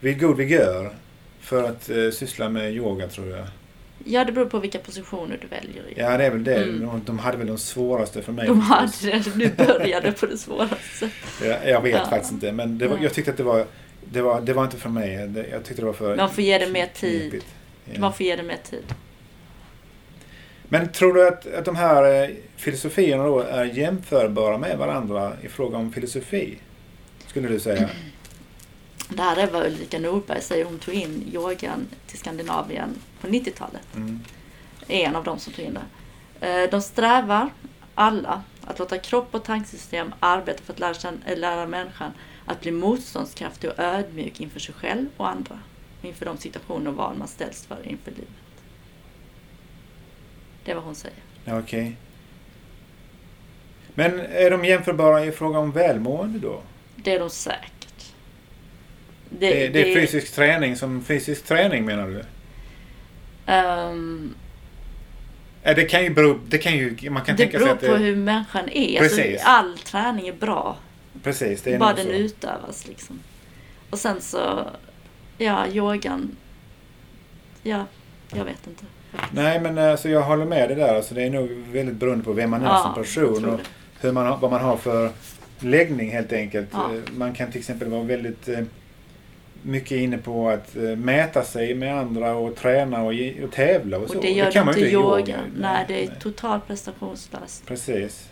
vid 0.00 0.20
god 0.20 0.36
vigör 0.36 0.92
för 1.40 1.64
att 1.64 2.14
syssla 2.14 2.48
med 2.48 2.72
yoga 2.72 3.08
tror 3.08 3.28
jag. 3.28 3.46
Ja, 4.04 4.24
det 4.24 4.32
beror 4.32 4.46
på 4.46 4.58
vilka 4.58 4.78
positioner 4.78 5.38
du 5.42 5.46
väljer. 5.46 5.88
i. 5.88 5.94
Ja, 5.96 6.16
det 6.18 6.24
är 6.24 6.30
väl 6.30 6.44
det. 6.44 6.62
Mm. 6.62 6.80
De, 6.86 7.02
de 7.04 7.18
hade 7.18 7.36
väl 7.38 7.46
de 7.46 7.58
svåraste 7.58 8.22
för 8.22 8.32
mig. 8.32 8.46
De 8.46 8.60
hade 8.60 8.92
det, 9.02 9.34
du 9.36 9.48
började 9.66 10.12
på 10.12 10.26
det 10.26 10.38
svåraste. 10.38 11.10
Jag, 11.44 11.68
jag 11.68 11.80
vet 11.80 11.92
Ja. 11.94 12.06
faktiskt 12.10 12.32
inte, 12.32 12.52
men 12.52 12.78
var, 12.78 12.98
jag 13.02 13.14
tyckte 13.14 13.30
att 13.30 13.36
det 13.36 13.42
var, 13.42 13.66
det 14.12 14.22
var, 14.22 14.40
det 14.40 14.52
var 14.52 14.64
inte 14.64 14.76
för 14.76 14.88
mig. 14.88 15.12
Jag 15.50 15.64
tyckte 15.64 15.82
det 15.82 15.86
var 15.86 15.92
för 15.92 16.16
Man 16.16 16.30
får 16.30 16.44
ge 16.44 16.58
det 16.58 16.70
mer 16.70 16.86
tid. 16.86 17.44
Ja. 17.84 18.00
Man 18.00 18.12
får 18.12 18.26
ge 18.26 18.36
det 18.36 18.42
mer 18.42 18.58
tid. 18.70 18.84
Men 20.68 20.88
tror 20.92 21.14
du 21.14 21.28
att, 21.28 21.54
att 21.54 21.64
de 21.64 21.76
här 21.76 22.22
eh, 22.22 22.30
filosofierna 22.56 23.24
då 23.24 23.40
är 23.40 23.64
jämförbara 23.64 24.58
med 24.58 24.78
varandra 24.78 25.32
i 25.42 25.48
fråga 25.48 25.78
om 25.78 25.92
filosofi? 25.92 26.58
Skulle 27.26 27.48
du 27.48 27.60
säga? 27.60 27.88
Det 29.08 29.22
här 29.22 29.36
är 29.36 29.46
vad 29.46 29.66
Ulrika 29.66 29.98
Norberg 29.98 30.40
säger. 30.42 30.64
Hon 30.64 30.78
tog 30.78 30.94
in 30.94 31.30
yogan 31.34 31.86
till 32.06 32.18
Skandinavien 32.18 32.88
på 33.20 33.26
90-talet. 33.26 33.96
Mm. 33.96 34.20
En 34.88 35.16
av 35.16 35.24
dem 35.24 35.38
som 35.38 35.52
tog 35.52 35.64
in 35.64 35.78
det. 36.40 36.46
Eh, 36.46 36.70
De 36.70 36.82
strävar 36.82 37.50
alla 37.94 38.42
att 38.66 38.78
låta 38.78 38.98
kropp 38.98 39.34
och 39.34 39.44
tankesystem 39.44 40.14
arbeta 40.20 40.62
för 40.62 40.72
att 40.72 40.78
lära, 40.78 40.94
känna, 40.94 41.18
eller 41.26 41.40
lära 41.40 41.66
människan 41.66 42.12
att 42.46 42.60
bli 42.60 42.70
motståndskraftig 42.70 43.70
och 43.70 43.78
ödmjuk 43.78 44.40
inför 44.40 44.60
sig 44.60 44.74
själv 44.74 45.06
och 45.16 45.28
andra. 45.28 45.58
Inför 46.02 46.26
de 46.26 46.38
situationer 46.38 46.90
och 46.90 46.96
val 46.96 47.16
man 47.16 47.28
ställs 47.28 47.66
för 47.66 47.88
inför 47.88 48.10
livet. 48.10 48.28
Det 50.64 50.70
är 50.70 50.74
vad 50.74 50.84
hon 50.84 50.94
säger. 50.94 51.18
Okej. 51.46 51.96
Men 53.94 54.20
är 54.20 54.50
de 54.50 54.64
jämförbara 54.64 55.24
i 55.24 55.32
fråga 55.32 55.58
om 55.58 55.72
välmående 55.72 56.38
då? 56.38 56.62
Det 56.96 57.14
är 57.14 57.20
de 57.20 57.30
säkert. 57.30 58.12
Det, 59.28 59.68
det, 59.68 59.92
är 59.92 60.00
fysisk 60.00 60.34
träning 60.34 60.76
som 60.76 61.04
fysisk 61.04 61.44
träning 61.44 61.84
menar 61.84 62.08
du? 62.08 62.24
Ja, 65.62 65.74
det 65.74 65.84
kan 65.84 66.02
ju 66.04 66.10
bero, 66.14 66.40
det 66.48 66.58
kan 66.58 66.72
ju, 66.76 67.10
man 67.10 67.24
kan 67.24 67.36
det 67.36 67.42
tänka 67.42 67.58
sig 67.58 67.64
beror 67.66 67.74
att 67.74 67.80
på 67.80 67.86
det, 67.86 67.98
hur 67.98 68.16
människan 68.16 68.68
är. 68.68 69.02
Alltså, 69.02 69.22
all 69.44 69.78
träning 69.78 70.28
är 70.28 70.32
bra. 70.32 70.76
Precis, 71.22 71.62
det 71.62 71.74
är 71.74 71.78
bara 71.78 71.92
den 71.92 72.04
så. 72.06 72.10
utövas 72.12 72.86
liksom. 72.88 73.20
Och 73.90 73.98
sen 73.98 74.20
så, 74.20 74.70
ja, 75.38 75.66
yogan. 75.68 76.36
Ja, 77.62 77.86
jag 78.32 78.44
vet 78.44 78.66
inte. 78.66 78.84
Nej, 79.32 79.60
men 79.60 79.78
alltså, 79.78 80.08
jag 80.08 80.22
håller 80.22 80.44
med 80.44 80.68
dig 80.68 80.76
där. 80.76 80.94
Alltså, 80.94 81.14
det 81.14 81.22
är 81.22 81.30
nog 81.30 81.50
väldigt 81.50 81.96
beroende 81.96 82.24
på 82.24 82.32
vem 82.32 82.50
man 82.50 82.62
är 82.62 82.66
Ja, 82.66 82.78
som 82.82 82.94
person 82.94 83.44
och 83.44 83.60
hur 84.00 84.12
man 84.12 84.40
vad 84.40 84.50
man 84.50 84.60
har 84.60 84.76
för 84.76 85.10
läggning 85.58 86.10
helt 86.10 86.32
enkelt. 86.32 86.68
Ja. 86.72 86.94
Eh, 86.94 87.12
Man 87.12 87.34
kan 87.34 87.50
till 87.50 87.58
exempel 87.58 87.88
vara 87.88 88.02
väldigt 88.02 88.48
mycket 89.62 89.98
inne 89.98 90.18
på 90.18 90.48
att 90.48 90.76
eh, 90.76 90.82
mäta 90.82 91.44
sig 91.44 91.74
med 91.74 91.98
andra 91.98 92.34
och 92.34 92.56
träna 92.56 93.02
och, 93.02 93.12
och 93.44 93.52
tävla 93.52 93.98
och, 93.98 94.08
så. 94.08 94.16
Och 94.16 94.22
det 94.22 94.30
gör 94.30 94.50
kan 94.50 94.66
du 94.66 94.72
man 94.72 94.78
inte 94.78 94.90
i 94.90 94.92
yoga. 94.92 95.36
Nej, 95.36 95.60
Nej, 95.60 95.84
det 95.88 96.04
är 96.04 96.08
nej. 96.08 96.16
totalt 96.20 96.66
prestationslöst. 96.66 97.66
Precis. 97.66 98.28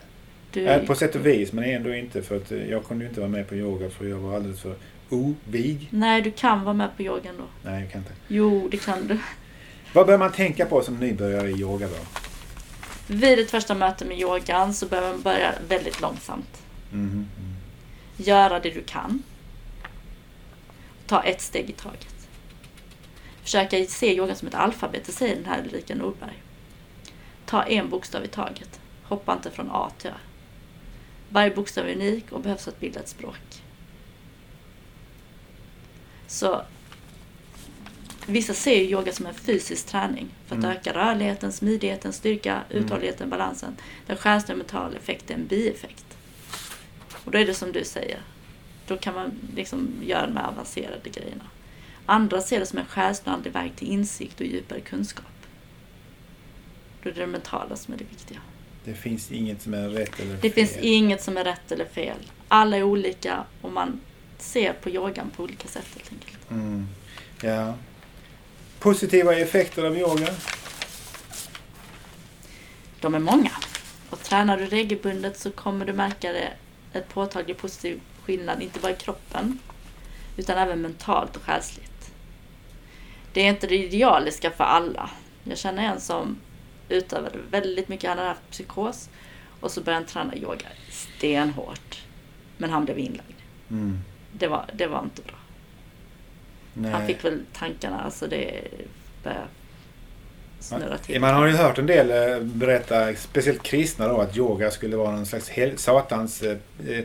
Du, 0.52 0.61
Ja, 0.61 0.78
på 0.87 0.94
sätt 0.94 1.14
och 1.14 1.26
vis, 1.26 1.52
men 1.52 1.64
ändå 1.64 1.94
inte. 1.94 2.23
För 2.23 2.37
att 2.37 2.52
eh, 2.52 2.70
jag 2.70 2.85
kunde 2.85 3.04
ju 3.04 3.08
inte 3.08 3.20
vara 3.20 3.30
med 3.30 3.49
på 3.49 3.54
yoga 3.54 3.90
för 3.90 4.04
jag 4.04 4.16
var 4.16 4.37
alldeles 4.37 4.61
för 4.61 4.75
ovig. 5.11 5.88
Nej, 5.90 6.23
du 6.23 6.30
kan 6.30 6.64
vara 6.64 6.75
med 6.75 6.97
på 6.97 7.02
yogan 7.02 7.35
då. 7.38 7.44
Nej, 7.70 7.82
jag 7.82 7.92
kan 7.92 8.00
inte. 8.00 8.12
Jo, 8.28 8.68
det 8.70 8.76
kan 8.76 9.06
du. 9.06 9.18
Vad 9.92 10.06
bör 10.06 10.18
man 10.18 10.32
tänka 10.32 10.66
på 10.66 10.82
som 10.82 10.97
nybörjare 10.97 11.50
i 11.50 11.61
yoga 11.61 11.87
då? 11.87 11.94
Vid 13.14 13.38
ett 13.38 13.50
första 13.50 13.75
möte 13.75 14.04
med 14.04 14.18
yogan 14.20 14.75
så 14.75 14.87
behöver 14.87 15.12
man 15.12 15.23
börja 15.23 15.54
väldigt 15.68 16.00
långsamt. 16.00 16.62
Mhm, 16.90 17.08
mm. 17.11 17.26
Göra 18.16 18.61
det 18.61 18.70
du 18.70 18.82
kan. 18.82 19.23
Ta 21.08 21.22
ett 21.22 21.40
steg 21.40 21.70
i 21.70 21.72
taget. 21.72 22.14
Försöka 23.42 23.84
se 23.84 24.16
yogan 24.16 24.36
som 24.36 24.48
ett 24.48 24.54
alfabet, 24.54 25.04
det 25.04 25.12
säger 25.12 25.36
den 25.36 25.44
här 25.44 25.62
Ulrika 25.64 25.94
Norberg. 25.94 26.42
Ta 27.46 27.62
en 27.62 27.88
bokstav 27.90 28.24
i 28.24 28.28
taget. 28.28 28.80
Hoppa 29.02 29.32
inte 29.32 29.50
från 29.50 29.70
A 29.70 29.90
till 29.98 30.10
Ö. 30.10 30.14
Varje 31.28 31.50
bokstav 31.50 31.88
är 31.88 31.94
unik 31.94 32.32
och 32.32 32.40
behövs 32.40 32.64
för 32.64 32.70
att 32.70 32.80
bilda 32.80 33.00
ett 33.00 33.08
språk. 33.08 33.62
Så 36.26 36.62
Vissa 38.26 38.54
ser 38.54 38.74
ju 38.76 38.84
yoga 38.90 39.12
som 39.12 39.26
en 39.26 39.34
fysisk 39.34 39.86
träning 39.86 40.28
för 40.46 40.56
att 40.56 40.64
Mm. 40.64 40.76
öka 40.76 40.92
rörligheten, 40.94 41.52
smidigheten, 41.52 42.12
styrka, 42.12 42.62
uthålligheten, 42.70 43.30
balansen. 43.30 43.76
Den 44.06 44.16
själsliga 44.16 44.56
mentala 44.56 44.96
effekt 44.96 45.30
är 45.30 45.34
en 45.34 45.46
bieffekt. 45.46 46.04
Och 47.24 47.30
då 47.30 47.38
är 47.38 47.46
det 47.46 47.54
som 47.54 47.72
du 47.72 47.84
säger. 47.84 48.20
Då 48.88 48.97
kan 48.97 49.14
man 49.14 49.30
liksom 49.57 49.90
göra 50.02 50.26
de 50.26 50.37
här 50.37 50.49
avancerade 50.49 51.11
grejerna. 51.11 51.45
Andra 52.07 52.40
ser 52.40 52.61
det 52.61 52.66
som 52.66 52.78
en 52.78 52.87
själslig 52.87 53.28
och 53.28 53.35
andlig 53.35 53.52
väg 53.52 53.76
till 53.76 53.88
insikt 53.88 54.40
och 54.40 54.47
djupare 54.47 54.80
kunskap. 54.80 55.25
Då 57.02 57.11
är 57.11 57.14
det 57.14 57.21
det 57.21 57.26
mentala 57.26 57.76
som 57.76 57.95
är 57.95 57.99
det 57.99 58.04
viktiga. 58.04 58.38
Det 58.85 58.95
finns 58.95 59.33
inget 59.33 59.62
som 59.62 59.75
är 59.75 59.88
rätt 59.88 60.21
eller 60.21 60.35
Det 60.35 60.40
fel. 60.40 60.52
finns 60.52 60.76
inget 60.76 61.23
som 61.23 61.37
är 61.37 61.45
rätt 61.45 61.73
eller 61.73 61.85
fel. 61.85 62.16
Alla 62.49 62.76
är 62.76 62.83
olika 62.83 63.45
och 63.62 63.73
man 63.73 64.00
ser 64.38 64.73
på 64.73 64.90
yogan 64.90 65.30
på 65.37 65.42
olika 65.42 65.68
sätt 65.68 65.87
helt 65.95 66.12
enkelt. 66.12 66.50
Mm. 66.50 66.87
Ja. 67.42 67.75
Positiva 68.78 69.35
effekter 69.35 69.85
av 69.85 69.97
yoga? 69.99 70.28
De 73.00 73.14
är 73.14 73.18
många. 73.18 73.50
Och 74.11 74.23
tränar 74.23 74.57
du 74.59 74.66
regelbundet 74.66 75.38
så 75.38 75.50
kommer 75.50 75.85
du 75.85 75.92
märka 75.92 76.33
det, 76.33 76.52
ett 76.92 77.09
påtaglig 77.09 77.57
positiv 77.59 78.00
skillnad, 78.28 78.62
inte 78.62 78.80
bara 78.80 78.92
i 78.92 78.97
kroppen, 78.97 79.58
utan 80.37 80.58
även 80.58 80.82
mentalt 80.82 81.37
och 81.37 81.42
själsligt. 81.42 82.12
Det 83.32 83.40
är 83.40 83.49
inte 83.49 83.66
det 83.66 83.76
idealiska 83.76 84.50
för 84.50 84.64
alla. 84.64 85.11
Jag 85.44 85.58
känner 85.58 85.82
en 85.82 86.00
som 86.00 86.37
utövade 86.88 87.38
väldigt 87.50 87.88
mycket, 87.88 88.08
han 88.08 88.18
hade 88.18 88.30
haft 88.30 88.50
psykos, 88.50 89.08
och 89.61 89.70
så 89.70 89.80
började 89.80 90.04
han 90.04 90.08
träna 90.08 90.37
yoga 90.37 90.66
stenhårt. 90.90 92.02
Men 92.58 92.70
han 92.70 92.85
blev 92.85 92.99
inlagd. 92.99 93.38
Mm. 93.70 93.99
Det 94.32 94.49
var, 94.49 94.64
det 94.75 94.87
var 94.87 95.02
inte 95.02 95.23
bra. 95.23 95.38
Nej. 96.75 96.92
Han 96.92 97.06
fick 97.06 97.25
väl 97.25 97.40
tankarna, 97.52 98.00
alltså 98.00 98.26
det 98.26 98.64
började 99.25 99.47
snurra 100.61 100.99
till. 100.99 101.20
Man 101.20 101.35
har 101.35 101.47
ju 101.47 101.56
hört 101.56 101.78
en 101.78 101.87
del 101.87 102.11
eh, 102.11 102.42
berätta, 102.42 103.14
speciellt 103.14 103.62
kristna 103.62 104.08
då, 104.08 104.20
att 104.20 104.37
yoga 104.37 104.70
skulle 104.70 104.97
vara 104.97 105.11
någon 105.11 105.26
slags 105.26 105.50
satans 105.76 106.42
eh, 106.42 106.56
eh, 106.88 107.04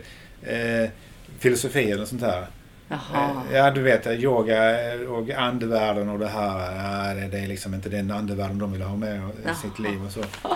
eh, 0.56 0.90
filosofi 1.40 1.92
eller 1.92 2.06
sånt 2.06 2.22
där. 2.22 2.48
Jaha. 2.88 3.44
Eh, 3.50 3.56
Ja, 3.58 3.72
du 3.72 3.82
vet, 3.82 4.06
eh, 4.06 4.14
yoga 4.14 4.78
och 5.10 5.30
andevärlden 5.30 6.10
och 6.10 6.20
det 6.20 6.28
här. 6.28 6.76
Ja, 6.76 7.14
det, 7.14 7.28
det 7.28 7.40
är 7.40 7.48
liksom 7.48 7.74
inte 7.74 7.90
den 7.90 8.12
andevärlden 8.12 8.58
de 8.60 8.72
vill 8.72 8.82
ha 8.82 8.96
med 8.96 9.30
i 9.52 9.56
sitt 9.62 9.80
liv 9.80 10.06
och 10.06 10.12
så. 10.12 10.20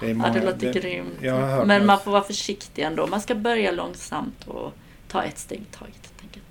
Det 0.00 0.10
är 0.10 0.14
Ja, 0.14 0.30
det 0.34 0.44
låter 0.44 0.72
grymt. 0.72 1.20
Har 1.22 1.30
hört 1.30 1.66
Men 1.66 1.86
man 1.86 2.00
får 2.00 2.10
vara 2.10 2.22
försiktig 2.22 2.82
ändå. 2.82 3.06
Man 3.06 3.20
ska 3.20 3.34
börja 3.34 3.70
långsamt 3.70 4.44
och 4.48 4.72
ta 5.08 5.22
ett 5.22 5.38
steg 5.38 5.58
i 5.60 5.64
taget 5.64 5.94
helt 5.94 6.22
enkelt. 6.22 6.44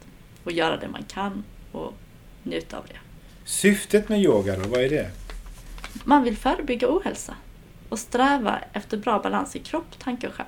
Och 0.43 0.51
göra 0.51 0.77
det 0.77 0.88
man 0.88 1.03
kan 1.03 1.43
och 1.72 1.93
njuta 2.43 2.77
av 2.77 2.84
det. 2.88 2.98
Syftet 3.45 4.10
med 4.10 4.19
yoga 4.22 4.55
då, 4.55 4.69
vad 4.69 4.81
är 4.81 4.89
det? 4.89 5.10
Man 6.03 6.24
vill 6.24 6.38
förebygga 6.38 6.88
ohälsa 6.89 7.36
och 7.89 8.00
sträva 8.00 8.60
efter 8.74 8.98
bra 8.98 9.19
balans 9.19 9.55
i 9.55 9.60
kropp, 9.60 10.00
tanke 10.00 10.27
och 10.27 10.34
själ. 10.34 10.45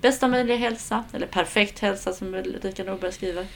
Bästa 0.00 0.28
möjliga 0.28 0.56
hälsa, 0.56 1.04
eller 1.12 1.26
perfekt 1.26 1.78
hälsa 1.78 2.12
som 2.12 2.34
Ulrika 2.34 2.84
Norberg 2.84 3.12
skriver, 3.12 3.46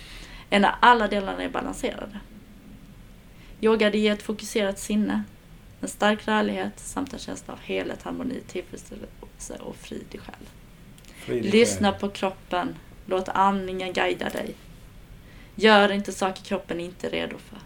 är 0.50 0.60
när 0.60 0.74
alla 0.80 1.08
delarna 1.08 1.42
är 1.42 1.48
balanserade. 1.48 2.20
Yoga 3.60 3.90
det 3.90 3.98
ger 3.98 4.12
ett 4.12 4.22
fokuserat 4.22 4.78
sinne, 4.78 5.22
en 5.80 5.88
stark 5.88 6.28
rörlighet 6.28 6.72
samt 6.76 7.12
en 7.12 7.18
känsla 7.18 7.54
av 7.54 7.60
helhet, 7.60 8.02
harmoni, 8.02 8.40
tillfredsställelse 8.46 9.56
och 9.60 9.76
frid 9.76 10.06
i 10.12 10.18
själ. 10.18 10.34
Frid 11.14 11.44
Lyssna 11.44 11.92
på 11.92 12.08
kroppen. 12.08 12.76
Låt 13.06 13.28
andningen 13.28 13.92
guida 13.92 14.28
dig. 14.28 14.54
Gör 15.54 15.92
inte 15.92 16.12
saker 16.12 16.44
kroppen 16.44 16.80
inte 16.80 17.06
är 17.06 17.10
redo 17.10 17.38
för. 17.38 17.58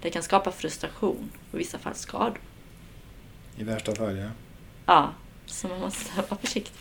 Det 0.00 0.10
kan 0.10 0.22
skapa 0.22 0.52
frustration 0.52 1.30
och 1.50 1.54
i 1.54 1.58
vissa 1.58 1.78
fall 1.78 1.94
skador. 1.94 2.40
I 3.56 3.64
värsta 3.64 3.94
fall, 3.94 4.18
ja. 4.18 4.28
Ja, 4.86 5.10
så 5.46 5.68
man 5.68 5.80
måste 5.80 6.22
vara 6.28 6.40
försiktig. 6.40 6.74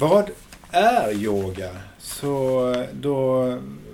Vad 0.00 0.30
är 0.70 1.12
yoga? 1.12 1.70
Så 1.98 2.74
då 2.92 3.44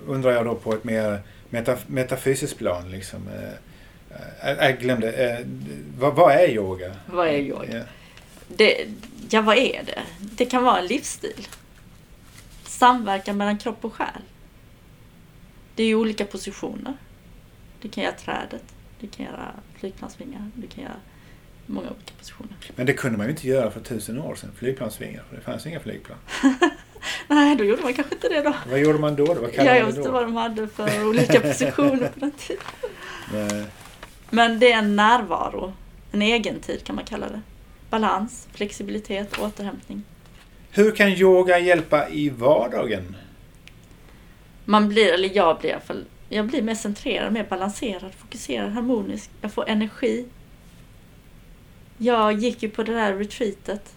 undrar 0.07 0.31
jag 0.31 0.45
då 0.45 0.55
på 0.55 0.73
ett 0.73 0.83
mer 0.83 1.19
metaf 1.49 1.83
metafysiskt 1.87 2.57
plan. 2.57 2.91
Liksom. 2.91 3.27
Eh, 3.27 4.49
eh, 4.49 4.65
Jag 4.69 4.79
glömde. 4.79 5.11
eh, 5.11 5.45
Vad, 5.99 6.15
vad 6.15 6.33
är 6.35 6.47
yoga? 6.49 6.95
Vad 7.05 7.27
är 7.27 7.37
yoga? 7.37 7.77
Ja. 7.77 7.83
Det, 8.47 8.87
ja, 9.29 9.41
vad 9.41 9.57
är 9.57 9.83
det? 9.85 10.01
Det 10.19 10.45
kan 10.45 10.63
vara 10.63 10.79
en 10.79 10.85
livsstil. 10.87 11.47
Samverkan 12.65 13.37
mellan 13.37 13.57
kropp 13.57 13.85
och 13.85 13.93
själ. 13.93 14.21
Det 15.75 15.83
är 15.83 15.87
ju 15.87 15.95
olika 15.95 16.25
positioner. 16.25 16.93
Du 17.81 17.89
kan 17.89 18.03
göra 18.03 18.13
trädet, 18.15 18.63
du 18.99 19.07
kan 19.07 19.25
göra 19.25 19.51
flygplansvingar, 19.79 20.51
du 20.55 20.67
kan 20.67 20.83
göra 20.83 20.95
många 21.67 21.87
olika 21.87 22.13
positioner. 22.19 22.51
Men 22.75 22.85
det 22.85 22.93
kunde 22.93 23.17
man 23.17 23.27
ju 23.27 23.31
inte 23.31 23.47
göra 23.47 23.71
för 23.71 23.79
tusen 23.79 24.19
år 24.21 24.35
sedan. 24.35 24.49
Flygplansvingar. 24.55 25.23
För 25.29 25.35
det 25.35 25.41
fanns 25.41 25.65
inga 25.65 25.79
flygplan. 25.79 26.17
Nej, 27.27 27.55
då 27.55 27.63
gjorde 27.63 27.81
man 27.81 27.93
kanske 27.93 28.15
inte 28.15 28.29
det 28.29 28.41
då. 28.41 28.53
Vad 28.69 28.79
gjorde 28.79 28.99
man 28.99 29.15
då? 29.15 29.25
då? 29.25 29.33
Vad 29.33 29.43
Ja, 29.43 29.55
kallade 29.55 29.75
jag 29.77 29.83
man 29.83 29.91
vet 29.91 29.97
inte 29.97 30.09
vad 30.09 30.23
de 30.23 30.35
hade 30.35 30.67
för 30.67 31.07
olika 31.07 31.39
positioner 31.39 32.07
på 32.13 32.19
den 32.19 32.31
tiden. 32.37 32.63
Nej. 33.33 33.65
Men 34.29 34.59
det 34.59 34.71
är 34.71 34.77
en 34.77 34.95
närvaro. 34.95 35.73
En 36.11 36.21
egen 36.21 36.59
tid 36.59 36.83
kan 36.83 36.95
man 36.95 37.05
kalla 37.05 37.29
det. 37.29 37.41
Balans, 37.89 38.47
flexibilitet, 38.53 39.39
återhämtning. 39.39 40.03
Hur 40.71 40.91
kan 40.91 41.09
yoga 41.09 41.59
hjälpa 41.59 42.09
i 42.09 42.29
vardagen? 42.29 43.15
Man 44.65 44.89
blir, 44.89 45.13
eller 45.13 45.35
jag 45.35 45.59
blir 45.59 45.69
i 45.69 45.73
alla 45.73 45.81
fall, 45.81 46.05
jag 46.29 46.45
blir 46.45 46.61
mer 46.61 46.75
centrerad, 46.75 47.33
mer 47.33 47.43
balanserad, 47.49 48.11
fokuserad, 48.17 48.71
harmonisk. 48.71 49.29
Jag 49.41 49.51
får 49.53 49.69
energi. 49.69 50.25
Jag 51.97 52.33
gick 52.33 52.63
ju 52.63 52.69
på 52.69 52.83
det 52.83 52.93
där 52.93 53.13
retreatet, 53.13 53.95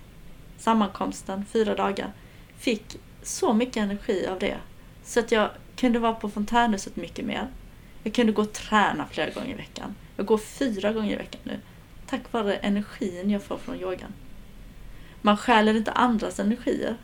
sammankomsten, 0.59 1.45
fyra 1.53 1.75
dagar. 1.75 2.13
Fick 2.59 2.97
så 3.23 3.53
mycket 3.53 3.77
energi 3.77 4.27
av 4.27 4.39
det. 4.39 4.57
Så 5.05 5.21
att 5.21 5.33
jag 5.33 5.51
kunde 5.77 5.99
vara 5.99 6.15
på 6.15 6.29
fontänhuset 6.29 6.97
mycket 6.97 7.25
mer. 7.25 7.49
Jag 8.03 8.15
kunde 8.15 8.33
gå 8.33 8.43
och 8.43 8.53
träna 8.53 9.07
flera 9.11 9.31
gånger 9.31 9.51
i 9.51 9.55
veckan. 9.55 9.95
Jag 10.17 10.27
går 10.27 10.39
fyra 10.39 10.93
gånger 10.93 11.13
i 11.13 11.17
veckan 11.17 11.41
nu. 11.45 11.61
Tack 12.07 12.33
vare 12.33 12.57
energin 12.57 13.31
jag 13.31 13.43
får 13.43 13.59
från 13.59 13.81
yogan. 13.81 14.13
Man 15.23 15.37
stjäler 15.37 15.75
inte 15.75 15.93
andras 15.93 16.41
energier. 16.41 16.97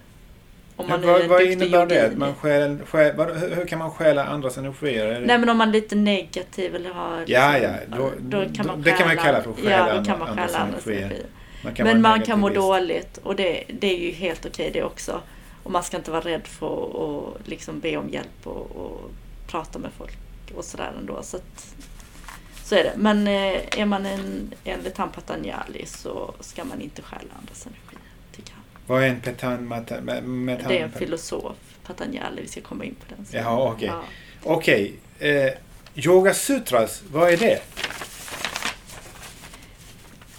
Om 0.78 0.88
man 0.88 1.02
Ja, 1.02 1.06
vad 1.12 1.26
vad 1.26 1.42
innebär 1.42 1.87
det? 1.87 2.06
Att 2.06 2.16
man 2.16 2.35
stjäl, 2.35 2.78
stjäl, 2.87 3.16
vad, 3.16 3.37
hur, 3.37 3.54
hur 3.56 3.66
kan 3.66 3.78
man 3.78 3.90
stjäla 3.90 4.25
andras 4.25 4.59
energier? 4.59 5.21
Nej 5.26 5.38
men 5.38 5.49
om 5.49 5.56
man 5.59 5.68
är 5.68 5.73
lite 5.73 5.95
negativ 5.97 6.75
eller 6.75 6.90
har... 6.90 7.25
Ja, 7.26 7.52
liksom- 7.52 7.71
ja, 7.90 7.97
då- 7.97 8.12
då 8.21 8.54
kan 8.54 8.66
man 8.66 8.83
det 8.83 8.90
kan 8.90 9.06
man 9.06 9.16
stjäla- 9.16 9.23
kalla 9.23 9.42
för 9.42 9.50
att 9.50 9.56
stjäla 9.56 9.71
Ja, 9.71 9.85
då 9.85 9.90
andra- 9.90 10.04
kan 10.04 10.18
man 10.18 10.28
andras 10.28 10.50
stjäla 10.50 10.64
andras 10.64 10.87
energier. 10.87 11.06
energier. 11.06 11.26
man 11.62 11.73
Men 11.78 12.02
man 12.02 12.23
kan 12.23 12.40
må 12.40 12.49
dåligt 12.49 13.18
och 13.23 13.37
det, 13.37 13.64
det 13.68 13.87
är 13.95 13.99
ju 13.99 14.11
helt 14.11 14.47
okej 14.47 14.71
det 14.73 14.83
också. 14.83 15.21
Och 15.62 15.71
man 15.71 15.83
ska 15.83 15.97
inte 15.97 16.11
vara 16.11 16.21
rädd 16.21 16.47
för 16.47 16.85
att 17.38 17.49
liksom 17.49 17.80
be 17.80 17.97
om 17.97 18.09
hjälp 18.09 18.40
och, 18.47 18.76
och 18.76 19.11
prata 19.47 19.78
med 19.78 19.90
folk 19.99 20.18
och 20.56 20.64
sådär 20.64 20.92
ändå. 21.00 21.23
Så, 21.23 21.37
att, 21.37 21.75
så 22.64 22.75
är 22.75 22.85
det. 22.85 22.92
Men 22.97 23.26
eh, 23.26 23.80
är 23.80 23.85
man 23.85 24.06
en, 24.06 24.52
enligt 24.64 24.97
han 24.99 25.09
Patanjali 25.11 25.87
så 25.87 26.35
ska 26.40 26.64
man 26.64 26.80
inte 26.80 27.02
stjäla 27.02 27.23
andras 27.40 27.66
energi, 27.66 27.80
tycker 27.80 27.86
han. 27.86 27.86
Vad 28.87 29.02
är 29.02 29.09
en 29.09 29.21
petan... 29.21 29.85
Det 29.88 30.78
är 30.78 30.85
en 30.85 30.93
filosof, 30.93 31.57
Patanjali, 31.87 32.43
vi 32.43 32.49
ska 32.49 32.61
komma 32.61 32.85
in 32.85 32.95
på 32.95 33.14
den 33.14 33.26
sen. 33.26 33.43
Jaha, 33.43 33.73
okej. 33.73 33.88
Ja. 33.88 34.02
Okej. 34.43 34.95
Eh, 35.19 35.52
Yoga 35.95 36.35
Sutras, 36.35 37.02
vad 37.11 37.33
är 37.33 37.37
det? 37.37 37.62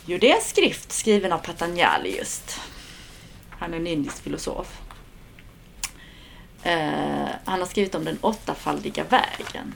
Jo, 0.06 0.18
det 0.18 0.32
är 0.32 0.36
en 0.36 0.42
skrift 0.42 0.92
skriven 0.92 1.32
av 1.32 1.38
Patanjali 1.38 2.18
just. 2.18 2.60
Han 3.50 3.74
är 3.74 3.78
en 3.78 3.88
indisk 3.88 4.24
filosof. 4.24 4.82
Eh, 6.64 7.28
han 7.46 7.60
har 7.60 7.66
skrivit 7.66 7.96
om 7.96 8.06
den 8.06 8.18
åttafaldiga 8.22 9.04
vägen. 9.04 9.74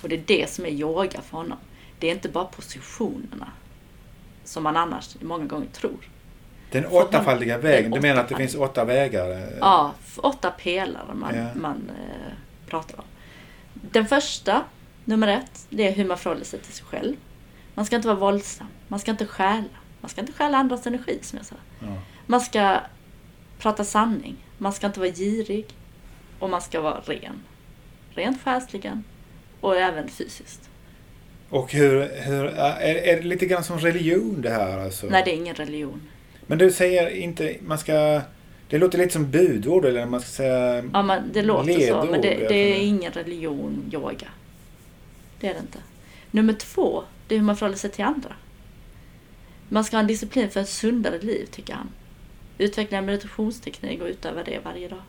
Och 0.00 0.08
det 0.08 0.14
är 0.14 0.22
det 0.26 0.50
som 0.50 0.64
är 0.66 0.70
yoga 0.70 1.20
för 1.20 1.36
honom. 1.36 1.58
Det 1.98 2.06
är 2.06 2.12
inte 2.12 2.28
bara 2.28 2.44
positionerna. 2.44 3.52
Som 4.44 4.62
man 4.62 4.76
annars 4.76 5.16
många 5.20 5.44
gånger 5.44 5.68
tror. 5.72 6.08
Den 6.74 6.86
åttafaldiga 6.86 7.58
vägen. 7.58 7.90
Du 7.90 8.00
menar 8.00 8.20
att 8.20 8.28
det 8.28 8.36
finns 8.36 8.54
åtta 8.54 8.84
vägar? 8.84 9.48
Ja, 9.60 9.92
åtta 10.16 10.50
pelare 10.50 11.14
man, 11.14 11.36
Ja. 11.36 11.46
man 11.54 11.90
eh, 11.90 12.32
pratar 12.66 12.98
om. 12.98 13.04
Den 13.74 14.06
första, 14.06 14.64
nummer 15.04 15.28
ett, 15.28 15.66
det 15.68 15.88
är 15.88 15.92
hur 15.92 16.04
man 16.04 16.18
förhåller 16.18 16.44
sig 16.44 16.60
till 16.60 16.72
sig 16.72 16.84
själv. 16.86 17.16
Man 17.74 17.86
ska 17.86 17.96
inte 17.96 18.08
vara 18.08 18.18
våldsam. 18.18 18.66
Man 18.88 19.00
ska 19.00 19.10
inte 19.10 19.26
stjäla. 19.26 19.64
Man 20.00 20.08
ska 20.08 20.20
inte 20.20 20.32
stjäla 20.32 20.58
andras 20.58 20.86
energi 20.86 21.18
som 21.22 21.36
jag 21.36 21.46
sa. 21.46 21.56
Ja. 21.80 21.86
Man 22.26 22.40
ska 22.40 22.80
prata 23.58 23.84
sanning. 23.84 24.36
Man 24.58 24.72
ska 24.72 24.86
inte 24.86 25.00
vara 25.00 25.10
girig. 25.10 25.66
Och 26.38 26.50
man 26.50 26.62
ska 26.62 26.80
vara 26.80 27.00
ren. 27.00 27.42
Rent 28.10 28.42
själsligen 28.42 29.04
och 29.60 29.76
även 29.76 30.08
fysiskt. 30.08 30.70
Och 31.50 31.72
hur... 31.72 32.22
hur 32.22 32.44
är, 32.44 32.94
är 32.94 33.16
det 33.16 33.22
lite 33.22 33.46
grann 33.46 33.64
som 33.64 33.78
religion 33.78 34.42
det 34.42 34.50
här 34.50 34.78
alltså? 34.78 35.06
Nej, 35.06 35.22
det 35.24 35.30
är 35.30 35.36
ingen 35.36 35.54
religion. 35.54 36.02
Men 36.46 36.58
du 36.58 36.72
säger 36.72 37.10
inte... 37.10 37.56
Man 37.66 37.78
ska... 37.78 38.20
Det 38.68 38.78
låter 38.78 38.98
lite 38.98 39.12
som 39.12 39.30
budord 39.30 39.84
eller 39.84 40.06
man 40.06 40.20
ska 40.20 40.28
säga... 40.28 40.84
Ja, 40.92 41.02
man, 41.02 41.32
det 41.32 41.42
låter 41.42 41.72
så, 41.72 41.78
ledord, 41.78 42.10
men 42.10 42.20
det, 42.20 42.48
det 42.48 42.54
är 42.54 42.80
ingen 42.80 43.12
religion, 43.12 43.90
yoga. 43.92 44.28
Det 45.40 45.48
är 45.48 45.54
det 45.54 45.60
inte. 45.60 45.78
Nummer 46.30 46.52
två, 46.52 47.04
det 47.28 47.34
är 47.34 47.38
hur 47.38 47.46
man 47.46 47.56
förhåller 47.56 47.78
sig 47.78 47.90
till 47.90 48.04
andra. 48.04 48.32
Man 49.68 49.84
ska 49.84 49.96
ha 49.96 50.00
en 50.00 50.06
disciplin 50.06 50.50
för 50.50 50.60
ett 50.60 50.68
sundare 50.68 51.18
liv, 51.18 51.46
tycker 51.50 51.74
han. 51.74 51.88
Utveckla 52.58 52.98
en 52.98 53.06
meditationsteknik 53.06 54.00
och 54.00 54.06
utöva 54.06 54.42
det 54.42 54.58
varje 54.64 54.88
dag. 54.88 55.02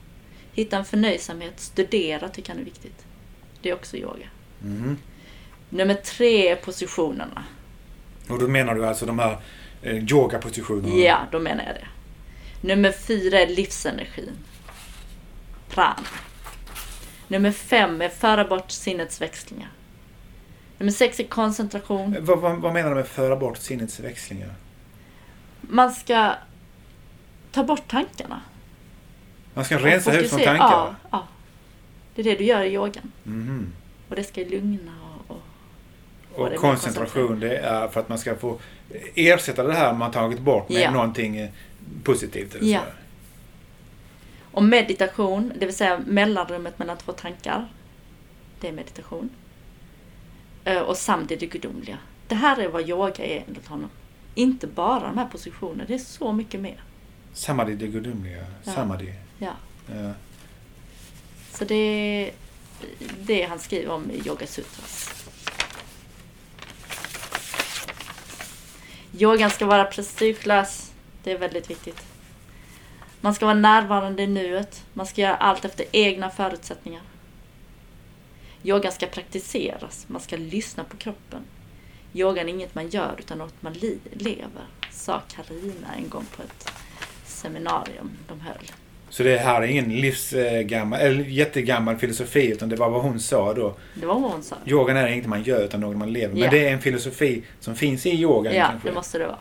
Hitta 0.54 0.78
en 0.78 0.86
förnöjsamhet, 0.86 1.60
studera 1.60 2.30
tycker 2.30 2.50
han 2.50 2.62
är 2.62 2.65
viktigt. 2.65 3.06
Det 3.62 3.69
är 3.69 3.74
också 3.74 3.98
yoga. 3.98 4.28
Mhm. 4.60 4.98
Nummer 5.69 5.93
tre 5.93 6.50
är 6.50 6.56
positionerna. 6.56 7.43
Och 8.30 8.39
då 8.39 8.48
menar 8.48 8.76
du 8.76 8.86
alltså 8.86 9.06
de 9.06 9.19
här 9.19 9.38
eh, 9.86 10.04
yogapositionerna? 10.12 10.95
Ja, 10.95 11.19
då 11.32 11.39
menar 11.39 11.63
jag 11.63 11.76
det. 11.76 11.88
Nummer 12.67 12.91
fyra 12.91 13.39
är 13.39 13.48
livsenergin. 13.48 14.32
Prana. 15.69 15.95
Nummer 17.28 17.52
fem 17.52 18.02
är 18.02 18.10
föra 18.10 18.45
bort 18.45 18.71
sinnets 18.71 19.21
växlingar. 19.21 19.69
Nummer 20.78 20.91
sex 20.91 21.19
är 21.19 21.24
koncentration. 21.24 22.15
Eh, 22.15 22.21
Vad, 22.21 22.39
vad, 22.39 22.58
vad 22.58 22.74
menar 22.74 22.89
du 22.89 22.95
med 22.95 23.08
föra 23.08 23.36
bort 23.36 23.58
sinnets 23.58 24.00
växlingar? 24.00 24.54
Man 25.62 25.91
ska 25.93 26.34
ta 27.52 27.63
bort 27.63 27.88
tankarna. 27.88 28.41
Man 29.54 29.65
ska 29.65 29.78
rensa 29.78 30.12
huvudet 30.12 30.30
från 30.32 30.39
fokusera- 30.39 30.58
tankar? 30.58 30.78
Ja, 30.78 30.95
ja. 31.12 31.28
Det 32.15 32.21
är 32.21 32.24
det 32.26 32.36
du 32.36 32.43
gör 32.43 32.62
i 32.63 32.74
yogan. 32.74 33.12
Mhm. 33.24 33.74
Och 34.10 34.15
det 34.15 34.24
ska 34.24 34.41
lugna 34.41 34.91
och... 36.36 36.56
koncentration 36.56 37.39
det 37.39 37.58
är 37.58 37.88
för 37.88 38.00
att 38.00 38.10
man 38.10 38.17
ska 38.17 38.36
få 38.36 38.60
ersätta 39.15 39.63
det 39.63 39.74
här 39.74 39.93
man 39.93 40.12
tagit 40.12 40.39
bort 40.39 40.69
med 40.69 40.82
Ja. 40.82 40.91
någonting 40.91 41.52
positivt. 42.04 42.56
Eller 42.56 42.74
Ja. 42.74 42.80
så. 42.80 42.86
Och 44.52 44.63
meditation, 44.63 45.54
det 45.60 45.65
vill 45.65 45.76
säga 45.76 46.02
mellanrummet 46.08 46.80
mellan 46.80 46.98
två 46.98 47.12
tankar. 47.12 47.67
Det 48.60 48.67
är 48.67 48.71
meditation. 48.71 49.30
Eh, 50.63 50.78
Och 50.82 50.98
samtidigt 50.98 51.39
det 51.52 51.60
gudomliga. 51.60 51.98
Det 52.28 52.36
här 52.36 52.60
är 52.62 52.67
vad 52.67 52.89
yoga 52.89 53.26
är 53.26 53.43
enligt 53.48 53.67
honom. 53.67 53.89
Inte 54.36 54.67
bara 54.67 55.00
de 55.08 55.17
här 55.17 55.26
positionerna, 55.28 55.84
det 55.88 55.93
är 55.93 55.98
så 55.98 56.34
mycket 56.34 56.60
mer. 56.60 56.84
Samadhi, 57.34 57.76
det 57.76 57.88
gudomliga. 57.88 58.45
Ja. 58.63 58.71
Samadhi. 58.71 59.13
Ja. 59.39 59.52
Ja. 59.88 60.12
Så 61.52 61.65
det 61.65 61.76
är 61.76 62.32
det 63.19 63.43
han 63.43 63.60
skriver 63.60 63.93
om 63.93 64.12
i 64.12 64.28
Yoga 64.28 64.48
Sutras. 64.48 65.24
Yogan 69.17 69.49
ska 69.49 69.65
vara 69.65 69.86
prestigelös. 69.86 70.93
Det 71.23 71.32
är 71.32 71.38
väldigt 71.38 71.69
viktigt. 71.69 72.06
Man 73.21 73.36
ska 73.36 73.45
vara 73.45 73.56
närvarande 73.56 74.23
i 74.23 74.28
nuet. 74.28 74.86
Man 74.93 75.06
ska 75.06 75.21
göra 75.21 75.36
allt 75.36 75.65
efter 75.65 75.86
egna 75.91 76.30
förutsättningar. 76.30 77.01
Yogan 78.63 78.91
ska 78.91 79.08
praktiseras. 79.08 80.06
Man 80.08 80.21
ska 80.21 80.38
lyssna 80.38 80.84
på 80.84 80.97
kroppen. 80.97 81.41
Yogan 82.13 82.45
är 82.45 82.54
inget 82.54 82.75
man 82.75 82.89
gör 82.89 83.15
utan 83.19 83.38
något 83.38 83.62
man 83.62 83.73
lever, 84.13 84.65
sa 84.91 85.21
Karina 85.28 85.95
en 85.97 86.10
gång 86.10 86.25
på 86.36 86.43
ett 86.43 86.71
seminarium 87.25 88.12
de 88.28 88.39
höll. 88.41 88.71
Så 89.15 89.23
det 89.23 89.38
här 89.38 89.62
är 89.62 89.67
ingen 89.67 89.89
livsgammal, 89.89 90.99
eller 90.99 91.23
jättegammal 91.23 91.97
filosofi 91.97 92.51
utan 92.51 92.69
det 92.69 92.75
var 92.75 92.89
vad 92.89 93.01
hon 93.01 93.19
sa 93.19 93.54
då. 93.54 93.75
Det 93.93 94.06
var 94.06 94.19
vad 94.19 94.32
hon 94.32 94.43
sa. 94.43 94.56
Yogan 94.65 94.97
är 94.97 95.08
inget 95.08 95.25
man 95.25 95.43
gör 95.43 95.63
utan 95.63 95.80
något 95.80 95.97
man 95.97 96.13
lever. 96.13 96.39
Men 96.39 96.49
det 96.49 96.67
är 96.67 96.73
en 96.73 96.82
filosofi 96.82 97.43
som 97.60 97.75
finns 97.75 98.06
i 98.06 98.10
yogan 98.10 98.56
Ja, 98.56 98.67
kanske. 98.69 98.89
det 98.89 98.93
måste 98.95 99.17
det 99.17 99.25
vara. 99.25 99.38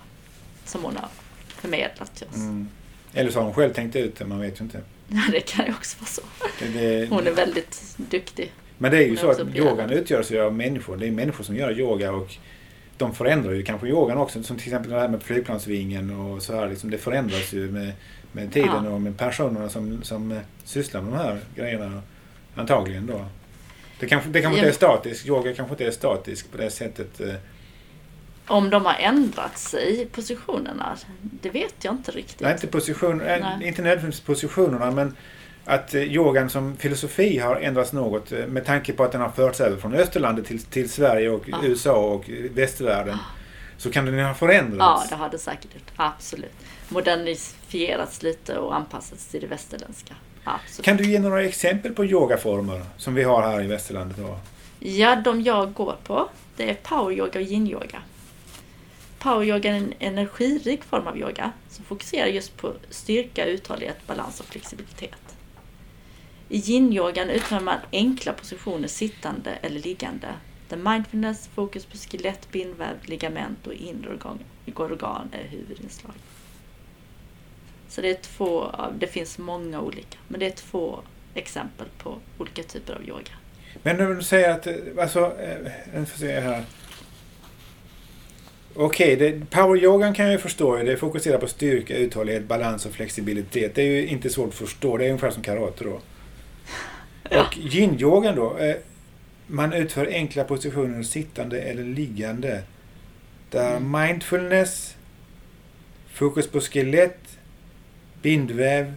Som 0.64 0.84
hon 0.84 0.96
har 0.96 1.08
förmedlat 1.48 2.14
till 2.14 2.26
oss. 2.26 2.36
Mm. 2.36 2.68
Eller 3.14 3.30
så 3.30 3.38
har 3.38 3.44
hon 3.44 3.54
själv 3.54 3.72
tänkt 3.72 3.96
ut 3.96 4.16
det, 4.16 4.24
man 4.24 4.40
vet 4.40 4.60
ju 4.60 4.64
inte. 4.64 4.80
Ja, 5.08 5.22
det 5.32 5.40
kan 5.40 5.66
ju 5.66 5.72
också 5.72 5.96
vara 6.00 6.08
så. 6.08 6.22
Det, 6.60 6.80
det, 6.80 7.06
Hon 7.10 7.26
är 7.26 7.32
väldigt 7.32 7.94
duktig. 7.96 8.52
Men 8.78 8.90
det 8.90 8.96
är 8.96 9.02
ju 9.02 9.08
hon 9.08 9.16
så 9.16 9.30
att 9.30 9.56
yogan 9.56 9.90
utgörs 9.90 10.30
ju 10.30 10.40
av 10.40 10.54
människor. 10.54 10.96
Det 10.96 11.06
är 11.06 11.10
människor 11.10 11.44
som 11.44 11.56
gör 11.56 11.78
yoga 11.78 12.12
och 12.12 12.34
de 12.96 13.14
förändrar 13.14 13.52
ju 13.52 13.62
kanske 13.62 13.86
yogan 13.86 14.18
också. 14.18 14.42
Som 14.42 14.56
till 14.56 14.66
exempel 14.66 14.90
det 14.90 15.00
här 15.00 15.08
med 15.08 15.22
flygplansvingen 15.22 16.10
och 16.10 16.42
så 16.42 16.54
här. 16.56 16.68
Liksom, 16.68 16.90
det 16.90 16.98
förändras 16.98 17.52
ju 17.52 17.70
med, 17.70 17.92
med 18.34 18.52
tiden 18.52 18.84
Ja. 18.84 18.90
och 18.90 19.00
med 19.00 19.16
personerna 19.18 19.68
som, 19.68 20.02
som 20.02 20.32
eh, 20.32 20.38
sysslar 20.64 21.00
med 21.02 21.12
de 21.12 21.16
här 21.18 21.38
grejerna. 21.56 22.02
Antagligen 22.56 23.06
då. 23.06 23.26
Det 24.00 24.06
kanske, 24.06 24.28
det 24.30 24.40
kanske 24.42 24.60
Ja. 24.60 24.66
inte 24.66 24.74
är 24.74 24.76
statiskt. 24.76 25.26
Yoga 25.26 25.54
kanske 25.54 25.72
inte 25.72 25.86
är 25.86 25.90
statisk 25.90 26.50
på 26.52 26.56
det 26.58 26.70
sättet. 26.70 27.20
eh. 27.20 27.34
Om 28.46 28.70
de 28.70 28.84
har 28.84 28.94
ändrat 29.00 29.58
sig, 29.58 30.06
positionerna, 30.12 30.96
det 31.20 31.50
vet 31.50 31.74
jag 31.82 31.94
inte 31.94 32.10
riktigt. 32.10 32.40
Nej, 32.40 32.52
inte, 32.52 32.66
position, 32.66 33.20
eh, 33.20 33.40
Nej. 33.40 33.68
inte 33.68 33.82
nödvändigtvis 33.82 34.20
positionerna 34.26 34.90
men 34.90 35.16
att 35.64 35.94
yogan 35.94 36.50
som 36.50 36.76
filosofi 36.76 37.38
har 37.38 37.56
ändrats 37.56 37.92
något 37.92 38.30
med 38.48 38.64
tanke 38.64 38.92
på 38.92 39.04
att 39.04 39.12
den 39.12 39.20
har 39.20 39.28
förts 39.30 39.60
över 39.60 39.76
från 39.76 39.94
Österlandet 39.94 40.46
till, 40.46 40.62
till 40.62 40.90
Sverige 40.90 41.28
och 41.30 41.48
Ja. 41.48 41.58
USA 41.62 41.96
och 41.96 42.30
västvärlden. 42.54 43.18
Så 43.78 43.90
kan 43.90 44.04
den 44.06 44.14
ha 44.14 44.20
Ja, 44.20 44.34
förändrats. 44.34 45.08
det 45.08 45.16
har 45.16 45.28
det 45.30 45.38
säkert. 45.38 45.70
Absolut. 45.96 46.52
Modernifierats 46.88 48.22
lite 48.22 48.58
och 48.58 48.76
anpassats 48.76 49.26
till 49.26 49.40
det 49.40 49.46
västerländska. 49.46 50.14
Absolut. 50.44 50.84
Kan 50.84 50.96
du 50.96 51.04
ge 51.10 51.18
några 51.18 51.42
exempel 51.42 51.92
på 51.94 52.04
yogaformer 52.04 52.82
som 52.96 53.14
vi 53.14 53.22
har 53.22 53.42
här 53.42 53.62
i 53.62 53.66
västerlandet? 53.66 54.16
Då? 54.16 54.38
Ja, 54.78 55.16
de 55.16 55.42
jag 55.42 55.72
går 55.72 55.96
på, 56.04 56.28
det 56.56 56.70
är 56.70 56.74
poweryoga 56.74 57.40
och 57.40 57.46
yin-yoga. 57.46 58.02
Poweryoga 59.18 59.70
är 59.70 59.76
en 59.76 59.94
energirik 59.98 60.84
form 60.84 61.06
av 61.06 61.18
yoga 61.18 61.52
som 61.70 61.84
fokuserar 61.84 62.26
just 62.26 62.56
på 62.56 62.72
styrka, 62.90 63.44
uthållighet, 63.46 64.06
balans 64.06 64.40
och 64.40 64.46
flexibilitet. 64.46 65.36
I 66.48 66.58
yin-yogan 66.58 67.30
utför 67.30 67.60
man 67.60 67.78
enkla 67.92 68.32
positioner 68.32 68.88
sittande 68.88 69.50
eller 69.62 69.80
liggande 69.80 70.28
där 70.76 70.92
mindfulness, 70.92 71.48
fokus 71.54 71.84
på 71.86 71.96
skelett, 71.96 72.50
bindväv, 72.52 72.96
ligament 73.02 73.66
och 73.66 73.72
inre 73.74 74.10
organ 74.10 74.38
organ 74.80 75.28
är 75.32 75.48
huvudinslag. 75.48 76.14
Så 77.88 78.00
det 78.00 78.10
är 78.10 78.14
två, 78.14 78.74
det 78.98 79.06
finns 79.06 79.38
många 79.38 79.80
olika, 79.80 80.18
men 80.28 80.40
det 80.40 80.46
är 80.46 80.50
två 80.50 81.00
exempel 81.34 81.86
på 81.98 82.18
olika 82.38 82.62
typer 82.62 82.94
av 82.94 83.08
yoga. 83.08 83.30
Men 83.82 83.96
när 83.96 84.14
du 84.14 84.22
säger 84.22 84.50
att, 84.50 84.66
eh, 84.66 84.74
alltså, 85.00 85.20
eh, 85.40 85.72
jag 85.94 86.08
får 86.08 86.18
se 86.18 86.40
här. 86.40 86.64
Okej, 88.74 89.16
det- 89.16 89.50
poweryogan 89.50 90.14
kan 90.14 90.24
jag 90.24 90.32
ju 90.32 90.38
förstå. 90.38 90.76
Det 90.76 90.96
fokuserar 90.96 91.38
på 91.38 91.46
styrka, 91.46 91.96
uthållighet, 91.96 92.44
balans 92.44 92.86
och 92.86 92.92
flexibilitet. 92.92 93.74
Det 93.74 93.82
är 93.82 93.86
ju 93.86 94.06
inte 94.06 94.30
svårt 94.30 94.48
att 94.48 94.54
förstå. 94.54 94.96
Det 94.96 95.04
är 95.04 95.08
ungefär 95.08 95.30
som 95.30 95.42
karate 95.42 95.84
då. 95.84 96.00
Ja. 97.30 97.40
Och 97.46 97.54
yin-yogan 97.56 98.36
då. 98.36 98.58
Man 99.46 99.72
utför 99.72 100.06
enkla 100.06 100.44
positioner 100.44 101.02
sittande 101.02 101.60
eller 101.60 101.84
liggande. 101.84 102.62
Där 103.50 103.76
Mm. 103.76 104.00
mindfulness, 104.06 104.96
fokus 106.12 106.48
på 106.48 106.60
skelett, 106.60 107.38
bindväv, 108.22 108.94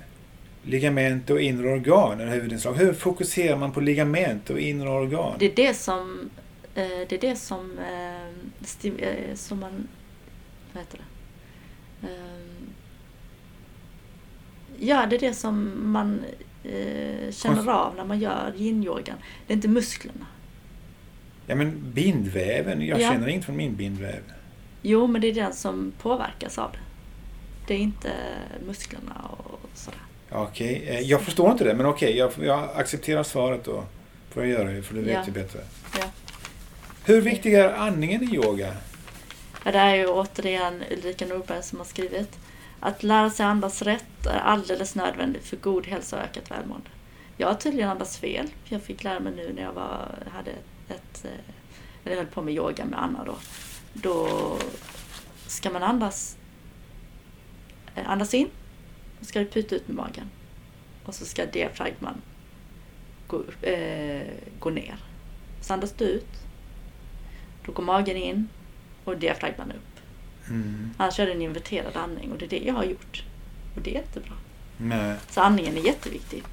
ligament 0.64 1.30
och 1.30 1.42
inre 1.42 1.70
organ 1.70 2.20
är 2.22 2.28
huvudinslag. 2.28 2.74
Hur 2.74 2.94
fokuserar 2.94 3.58
man 3.58 3.72
på 3.72 3.82
ligament 3.82 4.50
och 4.50 4.60
inre 4.60 4.90
organ? 4.90 5.36
Det 5.40 5.46
är 5.46 5.56
det 5.56 5.74
som, 5.74 6.30
eh, 6.76 6.84
det 6.88 7.12
är 7.12 7.20
det 7.22 7.36
som, 7.36 7.78
eh, 7.80 8.98
eh, 9.00 9.36
som 9.36 9.60
man, 9.60 9.88
vad 10.74 10.84
heter 10.84 10.98
det? 10.98 12.08
Eh, 12.08 12.14
ja, 14.80 15.06
det 15.10 15.16
är 15.16 15.20
det 15.20 15.34
som 15.34 15.72
man 15.92 16.22
känner 17.32 17.70
av 17.70 17.96
när 17.96 18.06
man 18.06 18.20
gör 18.20 18.54
yin-yogan. 18.58 19.16
Det 19.48 19.54
är 19.54 19.56
inte 19.56 19.68
musklerna. 19.68 20.26
Ja 21.48 21.56
men 21.56 21.92
bindväven, 21.94 22.82
jag 22.86 23.00
Ja. 23.02 23.10
känner 23.10 23.28
inget 23.28 23.46
från 23.46 23.56
min 23.58 23.76
bindväv. 23.76 24.22
Jo, 24.82 25.08
men 25.08 25.22
det 25.22 25.28
är 25.28 25.34
den 25.34 25.54
som 25.54 25.94
påverkas 26.02 26.58
av 26.58 26.72
det. 26.72 26.80
Det 27.68 27.74
är 27.74 27.78
inte 27.80 28.12
musklerna 28.68 29.22
och 29.38 29.60
sådär. 29.74 30.00
Okej, 30.32 30.84
eh, 30.88 31.00
jag 31.00 31.22
förstår 31.22 31.52
inte 31.52 31.64
det 31.64 31.74
men 31.74 31.86
okej, 31.86 32.18
jag, 32.18 32.32
jag 32.42 32.70
accepterar 32.76 33.24
svaret 33.24 33.64
då. 33.64 33.84
Får 34.30 34.44
jag 34.44 34.52
göra 34.52 34.72
det 34.72 34.82
för 34.84 34.94
du 34.94 35.02
vet 35.02 35.14
Ja. 35.14 35.24
ju 35.26 35.32
bättre. 35.32 35.60
Ja. 36.00 36.06
Hur 37.06 37.22
viktig 37.22 37.54
är 37.54 37.74
andningen 37.74 38.24
i 38.24 38.36
yoga? 38.36 38.74
Ja, 39.66 39.72
det 39.72 39.78
är 39.78 39.96
ju 39.96 40.08
återigen 40.08 40.84
Ulrika 40.92 41.26
Nordberg 41.26 41.64
som 41.64 41.78
har 41.78 41.86
skrivit. 41.86 42.40
Att 42.80 43.04
lära 43.04 43.30
sig 43.30 43.46
andas 43.46 43.82
rätt 43.82 44.26
är 44.26 44.38
alldeles 44.40 44.96
nödvändigt 44.96 45.44
för 45.46 45.58
god 45.58 45.88
hälsa 45.88 46.16
och 46.18 46.24
ökat 46.24 46.52
välmående. 46.52 46.90
Jag 47.38 47.48
har 47.48 47.56
tydligen 47.56 47.90
andats 47.90 48.18
fel. 48.18 48.48
Jag 48.66 48.82
fick 48.82 49.04
lära 49.04 49.20
mig 49.20 49.34
nu 49.36 49.54
när 49.56 49.62
jag 49.64 49.74
var, 49.74 50.10
hade 50.34 50.52
ett, 50.90 51.26
eh, 51.26 51.32
eller 52.06 52.16
höll 52.16 52.26
på 52.26 52.42
med 52.42 52.54
yoga 52.54 52.86
med 52.86 53.04
Anna 53.04 53.24
då. 53.24 53.36
Då 53.94 54.28
ska 55.48 55.70
man 55.70 55.84
andas, 55.84 56.38
eh, 57.96 58.10
andas 58.10 58.34
in, 58.34 58.50
och 59.20 59.26
ska 59.26 59.40
du 59.40 59.46
puta 59.46 59.76
ut 59.76 59.88
med 59.88 59.96
magen. 59.96 60.30
Och 61.06 61.16
så 61.16 61.26
ska 61.26 61.46
diafragman 61.46 62.22
gå, 63.28 63.44
eh, 63.62 64.28
gå 64.60 64.70
ner. 64.70 64.96
Så 65.62 65.74
andas 65.74 65.92
du 65.92 66.06
ut, 66.06 66.30
då 67.66 67.72
går 67.72 67.84
magen 67.84 68.18
in 68.18 68.48
och 69.04 69.18
diafragman 69.18 69.72
upp. 69.72 70.00
Mm. 70.50 70.94
Annars 70.98 71.20
är 71.20 71.26
det 71.26 71.32
en 71.32 71.42
inverterad 71.42 71.98
andning 71.98 72.32
och 72.32 72.38
det 72.38 72.46
är 72.46 72.50
det 72.50 72.66
jag 72.66 72.74
har 72.74 72.84
gjort. 72.84 73.24
Och 73.76 73.82
det 73.82 73.90
är 73.90 73.94
jättebra. 73.94 74.34
Nej. 74.78 75.16
Så 75.30 75.42
andningen 75.42 75.78
är 75.78 75.82
jätteviktig. 75.82 76.44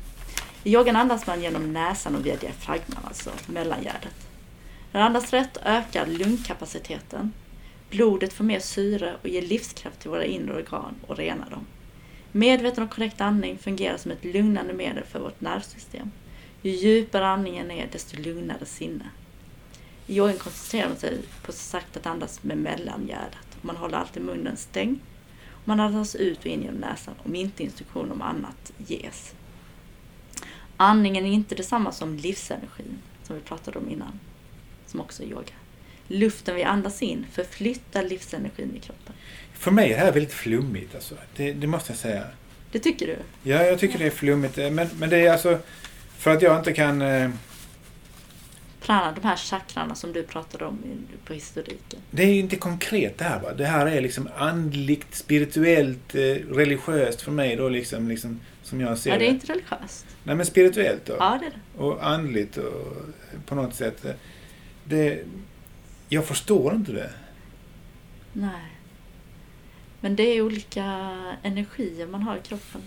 I 0.66 0.72
yogan 0.72 0.96
andas 0.96 1.26
man 1.26 1.42
genom 1.42 1.72
näsan 1.72 2.16
och 2.16 2.26
via 2.26 2.36
diafragman, 2.36 3.04
alltså 3.04 3.30
mellangärdet. 3.46 4.28
När 4.92 5.00
man 5.00 5.06
andas 5.06 5.32
rätt 5.32 5.58
ökar 5.64 6.06
lungkapaciteten. 6.06 7.32
Blodet 7.90 8.32
får 8.32 8.44
mer 8.44 8.60
syre 8.60 9.16
och 9.22 9.28
ger 9.28 9.42
livskraft 9.42 10.00
till 10.00 10.10
våra 10.10 10.24
inre 10.24 10.54
organ 10.54 10.94
och 11.06 11.16
renar 11.16 11.50
dem. 11.50 11.66
Medveten 12.32 12.84
och 12.84 12.90
korrekt 12.90 13.20
andning 13.20 13.58
fungerar 13.58 13.96
som 13.96 14.10
ett 14.10 14.24
lugnande 14.24 14.72
medel 14.72 15.04
för 15.04 15.20
vårt 15.20 15.40
nervsystem. 15.40 16.10
Ju 16.62 16.70
djupare 16.70 17.26
andningen 17.26 17.70
är, 17.70 17.88
desto 17.92 18.22
lugnare 18.22 18.66
sinne. 18.66 19.04
I 20.06 20.16
yogan 20.16 20.38
koncentrerar 20.38 20.88
man 20.88 20.96
sig 20.96 21.18
på 21.42 21.52
sagt 21.52 21.96
att 21.96 22.06
andas 22.06 22.42
med 22.42 22.58
mellangärdet. 22.58 23.58
Man 23.60 23.76
håller 23.76 23.98
alltid 23.98 24.22
munnen 24.22 24.56
stängd. 24.56 24.98
Man 25.64 25.80
andas 25.80 26.14
ut 26.14 26.38
och 26.38 26.46
in 26.46 26.62
genom 26.62 26.80
näsan 26.80 27.14
om 27.24 27.34
inte 27.34 27.62
instruktion 27.62 28.12
om 28.12 28.22
annat 28.22 28.72
ges. 28.78 29.34
Andningen 30.84 31.26
är 31.26 31.30
inte 31.32 31.54
detsamma 31.54 31.92
som 31.92 32.16
livsenergin, 32.16 32.98
som 33.22 33.36
vi 33.36 33.42
pratade 33.42 33.78
om 33.78 33.90
innan, 33.90 34.20
som 34.86 35.00
också 35.00 35.22
är 35.22 35.26
yoga. 35.26 35.52
Luften 36.08 36.54
vi 36.56 36.62
andas 36.62 37.02
in 37.02 37.26
förflyttar 37.32 38.02
livsenergin 38.02 38.76
i 38.76 38.80
kroppen. 38.80 39.14
För 39.52 39.70
mig 39.70 39.92
är 39.92 39.96
det 39.98 40.04
här 40.04 40.12
väldigt 40.12 40.32
flummigt 40.32 40.94
alltså. 40.94 41.14
Det, 41.36 41.52
det 41.52 41.66
måste 41.66 41.92
jag 41.92 41.98
säga. 41.98 42.24
Det 42.72 42.78
tycker 42.78 43.06
du? 43.06 43.16
Ja, 43.50 43.62
jag 43.62 43.78
tycker 43.78 43.98
det 43.98 44.06
är 44.06 44.10
flummigt. 44.10 44.58
eh, 44.58 44.70
Men, 44.70 44.88
men 44.98 45.10
det 45.10 45.16
är 45.18 45.32
alltså 45.32 45.58
för 46.18 46.30
att 46.30 46.42
jag 46.42 46.58
inte 46.58 46.72
kan... 46.72 47.02
eh, 47.02 47.30
Prana, 48.80 49.12
de 49.12 49.28
här 49.28 49.36
chakrarna 49.36 49.94
som 49.94 50.12
du 50.12 50.22
pratade 50.22 50.64
om 50.64 50.78
på 51.24 51.34
historiken. 51.34 52.00
Det 52.10 52.22
är 52.22 52.26
ju 52.34 52.40
inte 52.40 52.56
konkret 52.56 53.18
det 53.18 53.24
här 53.24 53.40
va. 53.40 53.52
Det 53.52 53.66
här 53.66 53.86
är 53.86 54.00
liksom 54.00 54.28
andligt, 54.36 55.14
spirituellt, 55.14 56.14
eh, 56.14 56.20
religiöst 56.54 57.22
för 57.22 57.32
mig 57.32 57.56
då 57.56 57.68
liksom, 57.68 58.08
liksom 58.08 58.40
som 58.74 58.80
jag 58.80 58.98
ser 58.98 59.10
Ja, 59.10 59.18
det 59.18 59.24
är 59.26 59.30
inte 59.30 59.46
religiöst. 59.52 60.06
Nej 60.24 60.36
men 60.36 60.46
spirituellt 60.46 61.06
då. 61.06 61.16
Ja, 61.18 61.38
det 61.40 61.46
är 61.46 61.50
det. 61.50 61.82
Och 61.84 62.06
andligt 62.06 62.56
och 62.56 62.96
på 63.46 63.54
något 63.54 63.74
sätt. 63.74 64.04
eh, 64.04 64.10
Det, 64.84 65.24
jag 66.08 66.24
förstår 66.24 66.74
inte 66.74 66.92
det. 66.92 67.10
Nej. 68.32 68.70
Men 70.00 70.16
det 70.16 70.22
är 70.22 70.42
olika 70.42 70.84
energier 71.42 72.06
man 72.06 72.22
har 72.22 72.36
i 72.36 72.40
kroppen. 72.40 72.80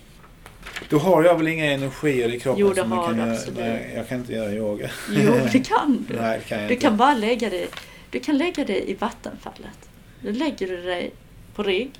Då 0.89 0.97
har 1.00 1.23
jag 1.23 1.38
väl 1.38 1.47
inga 1.47 1.65
energier 1.71 2.34
i 2.34 2.39
kroppen 2.39 2.62
Jo, 2.62 2.73
det 2.73 2.82
har 2.84 3.08
kan 3.08 3.17
du 3.17 3.23
absolut. 3.34 3.60
Nej, 3.60 3.93
jag 3.95 4.08
kan 4.08 4.19
inte 4.19 4.34
göra 4.34 4.52
yoga. 4.52 4.89
Jo, 5.10 5.32
det 5.52 5.60
kan 5.67 6.06
du. 6.10 6.15
Nej, 6.15 6.39
det 6.39 6.45
kan 6.45 6.60
jag 6.60 6.69
Du 6.69 6.73
inte. 6.73 6.86
kan 6.88 6.97
bara 6.97 7.13
lägga 7.13 7.50
det, 7.50 7.67
du 8.12 8.19
kan 8.19 8.38
lägga 8.38 8.65
det 8.65 8.89
i 8.89 8.93
vattenfallet. 8.93 9.89
Då 10.21 10.32
lägger 10.32 10.67
du 10.67 10.82
dig 10.84 11.12
på 11.56 11.63
rygg, 11.63 11.91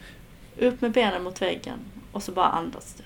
upp 0.58 0.82
med 0.82 0.91
benen 0.91 1.23
mot 1.23 1.41
väggen 1.41 1.80
och 2.12 2.23
så 2.23 2.32
bara 2.32 2.47
andas 2.47 2.93
du. 2.97 3.04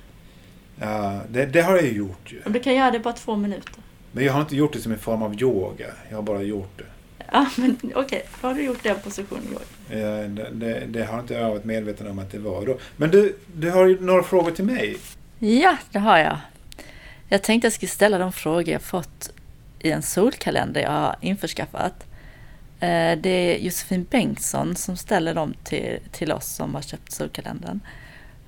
Ja, 0.81 1.21
det, 1.29 1.45
det 1.45 1.61
har 1.61 1.75
jag 1.75 1.83
ju 1.85 1.91
gjort 1.93 2.31
ju. 2.31 2.41
Du 2.45 2.59
kan 2.59 2.75
göra 2.75 2.91
det 2.91 2.99
bara 2.99 3.13
två 3.13 3.35
minuter. 3.35 3.73
Men 4.11 4.25
jag 4.25 4.33
har 4.33 4.41
inte 4.41 4.55
gjort 4.55 4.73
det 4.73 4.79
som 4.79 4.91
en 4.91 4.99
form 4.99 5.21
av 5.23 5.41
yoga. 5.41 5.85
Jag 6.09 6.15
har 6.17 6.23
bara 6.23 6.41
gjort 6.41 6.77
det. 6.77 6.83
Ja, 7.31 7.45
men 7.55 7.77
okej, 7.95 8.23
då 8.41 8.47
har 8.47 8.55
du 8.55 8.63
gjort 8.63 8.83
den 8.83 8.95
positionen 9.03 9.43
yoga. 9.51 10.21
Eh, 10.23 10.29
Det, 10.29 10.49
det, 10.51 10.85
det 10.87 11.05
har 11.05 11.19
inte 11.19 11.33
jag 11.33 11.49
varit 11.49 11.63
medveten 11.65 12.07
om 12.07 12.19
att 12.19 12.31
det 12.31 12.39
var 12.39 12.65
då. 12.65 12.77
Men 12.97 13.11
du, 13.11 13.37
du 13.55 13.71
har 13.71 13.85
ju 13.87 13.99
några 14.01 14.23
frågor 14.23 14.51
till 14.51 14.65
mig. 14.65 14.97
Ja, 15.39 15.77
det 15.91 15.99
har 15.99 16.17
jag. 16.17 16.37
Jag 17.29 17.43
tänkte 17.43 17.65
jag 17.65 17.73
skulle 17.73 17.89
ställa 17.89 18.17
de 18.17 18.31
frågor 18.31 18.69
jag 18.69 18.81
fått 18.81 19.31
i 19.79 19.91
en 19.91 20.01
solkalender 20.01 20.81
jag 20.81 20.91
har 20.91 21.15
införskaffat. 21.21 22.05
Eh, 22.79 23.17
Det 23.21 23.29
är 23.29 23.57
Josefin 23.57 24.05
Bengtsson 24.09 24.75
som 24.75 24.97
ställer 24.97 25.33
dem 25.33 25.53
till, 25.63 25.99
till 26.11 26.31
oss 26.31 26.45
som 26.55 26.75
har 26.75 26.81
köpt 26.81 27.11
solkalendern. 27.11 27.79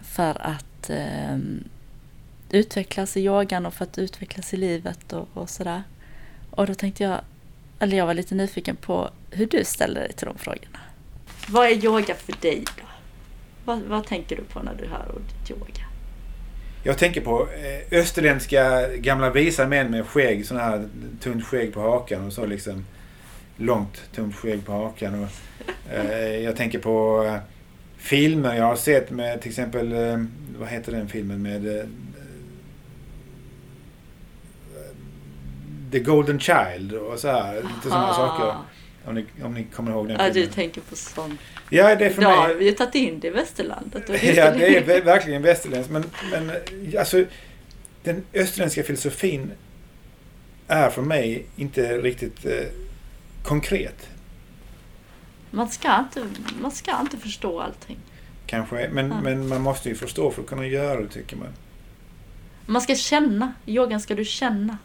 För 0.02 0.38
att 0.42 0.90
eh, 0.90 1.38
utvecklas 2.54 3.18
i 3.18 3.22
yogan 3.22 3.66
och 3.66 3.74
för 3.74 3.84
att 3.84 3.98
utvecklas 3.98 4.54
i 4.54 4.58
livet 4.58 5.14
och, 5.14 5.28
och 5.34 5.50
sådär. 5.50 5.84
Och 6.52 6.68
då 6.68 6.74
tänkte 6.74 7.04
jag, 7.04 7.22
eller 7.80 7.98
jag 7.98 8.06
var 8.06 8.14
lite 8.14 8.36
nyfiken 8.36 8.76
på 8.76 9.10
hur 9.32 9.46
du 9.46 9.64
ställer 9.64 10.02
dig 10.02 10.14
till 10.14 10.28
de 10.28 10.38
frågorna. 10.38 10.80
Vad 11.48 11.68
är 11.68 11.86
yoga 11.86 12.16
för 12.16 12.34
dig 12.42 12.64
då? 12.78 12.86
Vad, 13.66 13.82
vad 13.82 14.08
tänker 14.08 14.36
du 14.36 14.44
på 14.44 14.64
när 14.64 14.74
du 14.74 14.88
hör 14.88 15.16
ordet 15.16 15.52
yoga? 15.52 15.86
Jag 16.84 16.98
tänker 16.98 17.22
på 17.22 17.48
eh, 17.48 18.00
österländska 18.00 18.90
gamla 18.96 19.30
visa 19.30 19.68
män 19.68 19.92
med 19.92 20.08
skägg, 20.08 20.46
sån 20.46 20.58
här 20.58 20.88
tunt 21.20 21.46
skägg 21.46 21.74
på 21.74 21.82
hakan 21.82 22.26
och 22.26 22.34
så 22.34 22.46
liksom 22.46 22.86
långt 23.58 24.02
tunt 24.16 24.36
skägg 24.36 24.66
på 24.66 24.72
hakan. 24.72 25.24
Och, 25.24 25.30
eh, 25.94 26.38
jag 26.38 26.56
tänker 26.56 26.80
på 26.80 27.24
eh, 27.24 27.38
filmer 27.98 28.56
jag 28.56 28.66
har 28.66 28.76
sett 28.76 29.12
med 29.12 29.42
till 29.42 29.50
exempel, 29.50 29.92
eh, 29.94 30.24
vad 30.60 30.70
heter 30.70 30.92
den 30.92 31.08
filmen 31.08 31.42
med 31.42 31.80
eh, 31.80 31.86
The 35.94 36.00
Golden 36.00 36.40
Child 36.40 36.94
och 36.94 37.20
så 37.20 37.28
här. 37.28 37.56
Lite 37.56 37.68
sådana 37.84 38.04
Aha. 38.08 38.14
saker. 38.14 38.56
Om 39.06 39.16
ni, 39.16 39.26
om 39.44 39.54
ni 39.54 39.64
kommer 39.64 39.92
ihåg 39.92 40.08
den 40.08 40.18
Ja, 40.20 40.28
du 40.28 40.34
filmen. 40.34 40.50
tänker 40.54 40.82
på 40.82 40.96
sånt. 40.96 41.40
Ja, 41.70 41.96
det 41.96 42.06
är 42.06 42.10
för 42.10 42.22
Då 42.22 42.28
mig. 42.30 42.38
har 42.38 42.54
vi 42.54 42.66
ju 42.66 42.72
tagit 42.72 42.96
in 42.96 43.20
det 43.20 43.28
i 43.28 43.32
västerlandet. 43.32 44.04
Ja, 44.10 44.52
det 44.52 44.78
är 44.78 44.84
ver- 44.86 45.04
verkligen 45.06 45.42
västerländskt. 45.42 45.92
Men, 45.94 46.04
men 46.32 46.52
alltså, 47.00 47.26
den 48.04 48.24
österländska 48.34 48.84
filosofin 48.84 49.52
är 50.68 50.90
för 50.90 51.02
mig 51.02 51.46
inte 51.56 51.98
riktigt 51.98 52.46
eh, 52.46 52.52
konkret. 53.44 54.08
man, 55.52 55.70
ska 55.70 56.00
inte, 56.00 56.26
man 56.62 56.72
ska 56.72 57.00
inte 57.02 57.18
förstå 57.18 57.60
allting. 57.60 57.98
Kanske, 58.46 58.90
men, 58.92 59.10
Ja. 59.10 59.22
men 59.24 59.48
man 59.48 59.62
måste 59.62 59.90
ju 59.90 59.96
förstå 59.96 60.32
för 60.32 60.42
att 60.42 60.48
kunna 60.48 60.68
göra 60.68 61.02
det, 61.02 61.08
tycker 61.08 61.36
man. 61.36 61.48
Man 62.66 62.82
ska 62.82 62.96
känna. 62.96 63.54
Yogan 63.66 64.00
ska 64.02 64.16
du 64.16 64.26
känna. 64.26 64.78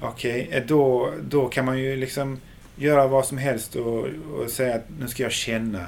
Okej, 0.00 0.48
eh, 0.50 0.64
då, 0.66 1.12
då 1.22 1.48
kan 1.48 1.64
man 1.64 1.78
ju 1.78 1.96
liksom 1.96 2.40
göra 2.76 3.06
vad 3.06 3.26
som 3.26 3.38
helst 3.38 3.76
och, 3.76 4.06
och 4.06 4.50
säga 4.50 4.74
att 4.74 4.84
nu 4.98 5.08
ska 5.08 5.22
jag 5.22 5.32
känna. 5.32 5.86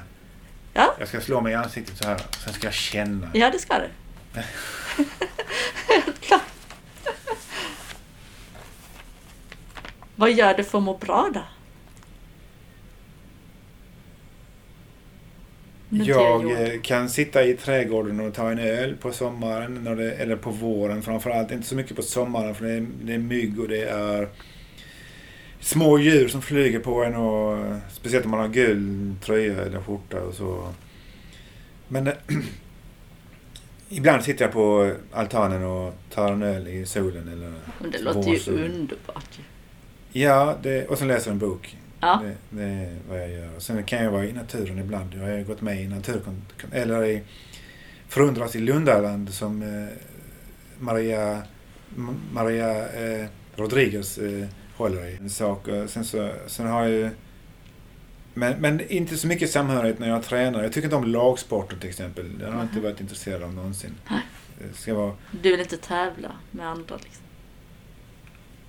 Ja. 0.73 0.95
Jag 0.99 1.07
ska 1.07 1.21
slå 1.21 1.41
mig 1.41 1.51
i 1.51 1.55
ansiktet 1.55 1.97
så 1.97 2.07
här. 2.07 2.21
Sen 2.43 2.53
ska 2.53 2.67
jag 2.67 2.73
känna. 2.73 3.29
Ja, 3.33 3.49
det 3.49 3.59
ska 3.59 3.79
du. 3.79 3.89
Helt 5.87 6.21
klart. 6.21 6.41
Vad 10.15 10.31
gör 10.31 10.53
du 10.53 10.63
för 10.63 10.77
att 10.77 10.83
må 10.83 10.97
bra 10.97 11.29
då? 11.33 11.41
Nu 15.78 15.78
till 15.78 15.78
Jag 15.89 16.51
eh, 16.51 16.81
kan 16.81 17.09
sitta 17.09 17.43
i 17.43 17.53
trädgården 17.53 18.19
och 18.19 18.33
ta 18.33 18.51
en 18.51 18.59
öl 18.59 18.95
på 19.01 19.11
sommaren 19.11 19.83
när 19.83 19.95
det, 19.95 20.13
eller 20.13 20.35
på 20.35 20.51
våren 20.51 21.01
framförallt. 21.01 21.51
Inte 21.51 21.67
så 21.67 21.75
mycket 21.75 21.95
på 21.95 22.01
sommaren 22.01 22.55
för 22.55 22.65
det 22.65 22.71
är, 22.71 22.87
det 23.01 23.13
är 23.13 23.17
mygg 23.17 23.59
och 23.59 23.67
det 23.67 23.83
är 23.83 24.27
små 25.59 25.99
djur 25.99 26.27
som 26.27 26.41
flyger 26.41 26.79
på 26.79 27.03
en 27.03 27.15
och 27.15 27.75
speciellt 27.91 28.25
om 28.25 28.31
man 28.31 28.39
har 28.39 28.47
gul 28.47 29.13
tröja 29.21 29.61
eller 29.61 29.81
skjorta 29.81 30.21
och 30.21 30.33
så. 30.33 30.73
Men 31.87 32.07
eh, 32.07 32.13
ibland 33.89 34.23
sitter 34.23 34.45
jag 34.45 34.53
på 34.53 34.93
altanen 35.11 35.63
och 35.63 35.93
tar 36.09 36.31
en 36.31 36.43
öl 36.43 36.67
i 36.67 36.85
solen 36.85 37.27
eller 37.27 37.53
Men 37.79 37.91
det 37.91 37.99
låter 37.99 38.49
ju 38.49 38.65
underbart. 38.65 39.39
Ja, 40.11 40.57
det, 40.63 40.87
och 40.87 40.97
sen 40.97 41.07
läser 41.07 41.27
jag 41.27 41.33
en 41.33 41.39
bok. 41.39 41.77
Ja. 41.99 42.23
Det, 42.23 42.57
det 42.57 42.63
är 42.63 42.95
vad 43.09 43.19
jag 43.19 43.29
gör. 43.29 43.59
Sen 43.59 43.83
kan 43.83 44.03
jag 44.03 44.11
vara 44.11 44.25
i 44.25 44.33
naturen 44.33 44.79
ibland. 44.79 45.13
Jag 45.13 45.21
har 45.21 45.43
gått 45.43 45.61
med 45.61 45.81
i 45.81 45.87
naturkon... 45.87 46.41
Eller 46.71 47.05
i 47.05 47.23
Förundras 48.07 48.55
i 48.55 48.59
Lundaland 48.59 49.33
som 49.33 49.61
eh, 49.61 49.89
Maria, 50.79 51.41
Maria 52.33 52.89
eh, 52.89 53.27
Rodriguez 53.55 54.17
eh, 54.17 54.47
håller 54.75 55.07
i. 55.07 55.15
En 55.15 55.29
sak. 55.29 55.67
Sen, 55.87 56.05
så, 56.05 56.31
sen 56.47 56.67
har 56.67 56.81
jag 56.81 56.91
ju... 56.91 57.09
Men, 58.33 58.61
men 58.61 58.81
inte 58.91 59.17
så 59.17 59.27
mycket 59.27 59.51
samhörighet 59.51 59.99
när 59.99 60.09
jag 60.09 60.23
tränar. 60.23 60.63
Jag 60.63 60.73
tycker 60.73 60.87
inte 60.87 60.95
om 60.95 61.05
lagsporter 61.05 61.77
till 61.77 61.89
exempel. 61.89 62.39
Det 62.39 62.45
har 62.45 62.53
jag 62.53 62.63
inte 62.63 62.79
varit 62.79 63.01
intresserad 63.01 63.43
av 63.43 63.53
någonsin. 63.53 63.95
Det 64.59 64.77
ska 64.77 64.93
vara... 64.93 65.13
Du 65.41 65.51
vill 65.51 65.59
inte 65.59 65.77
tävla 65.77 66.31
med 66.51 66.67
andra 66.67 66.95
liksom. 66.95 67.23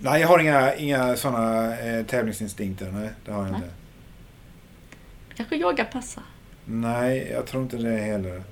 Nej, 0.03 0.21
jag 0.21 0.29
har 0.29 0.39
inga, 0.39 0.75
inga 0.75 1.17
sådana 1.17 1.79
eh, 1.81 2.07
tävlingsinstinkter. 2.07 2.91
Nej, 2.93 3.11
det 3.25 3.33
har 3.33 3.43
jag 3.43 3.53
Nej. 3.53 3.61
inte. 3.63 3.75
Kanske 5.35 5.57
yoga 5.57 5.85
passar? 5.85 6.23
Nej, 6.65 7.29
jag 7.33 7.47
tror 7.47 7.63
inte 7.63 7.77
det 7.77 7.97
heller. 7.97 8.43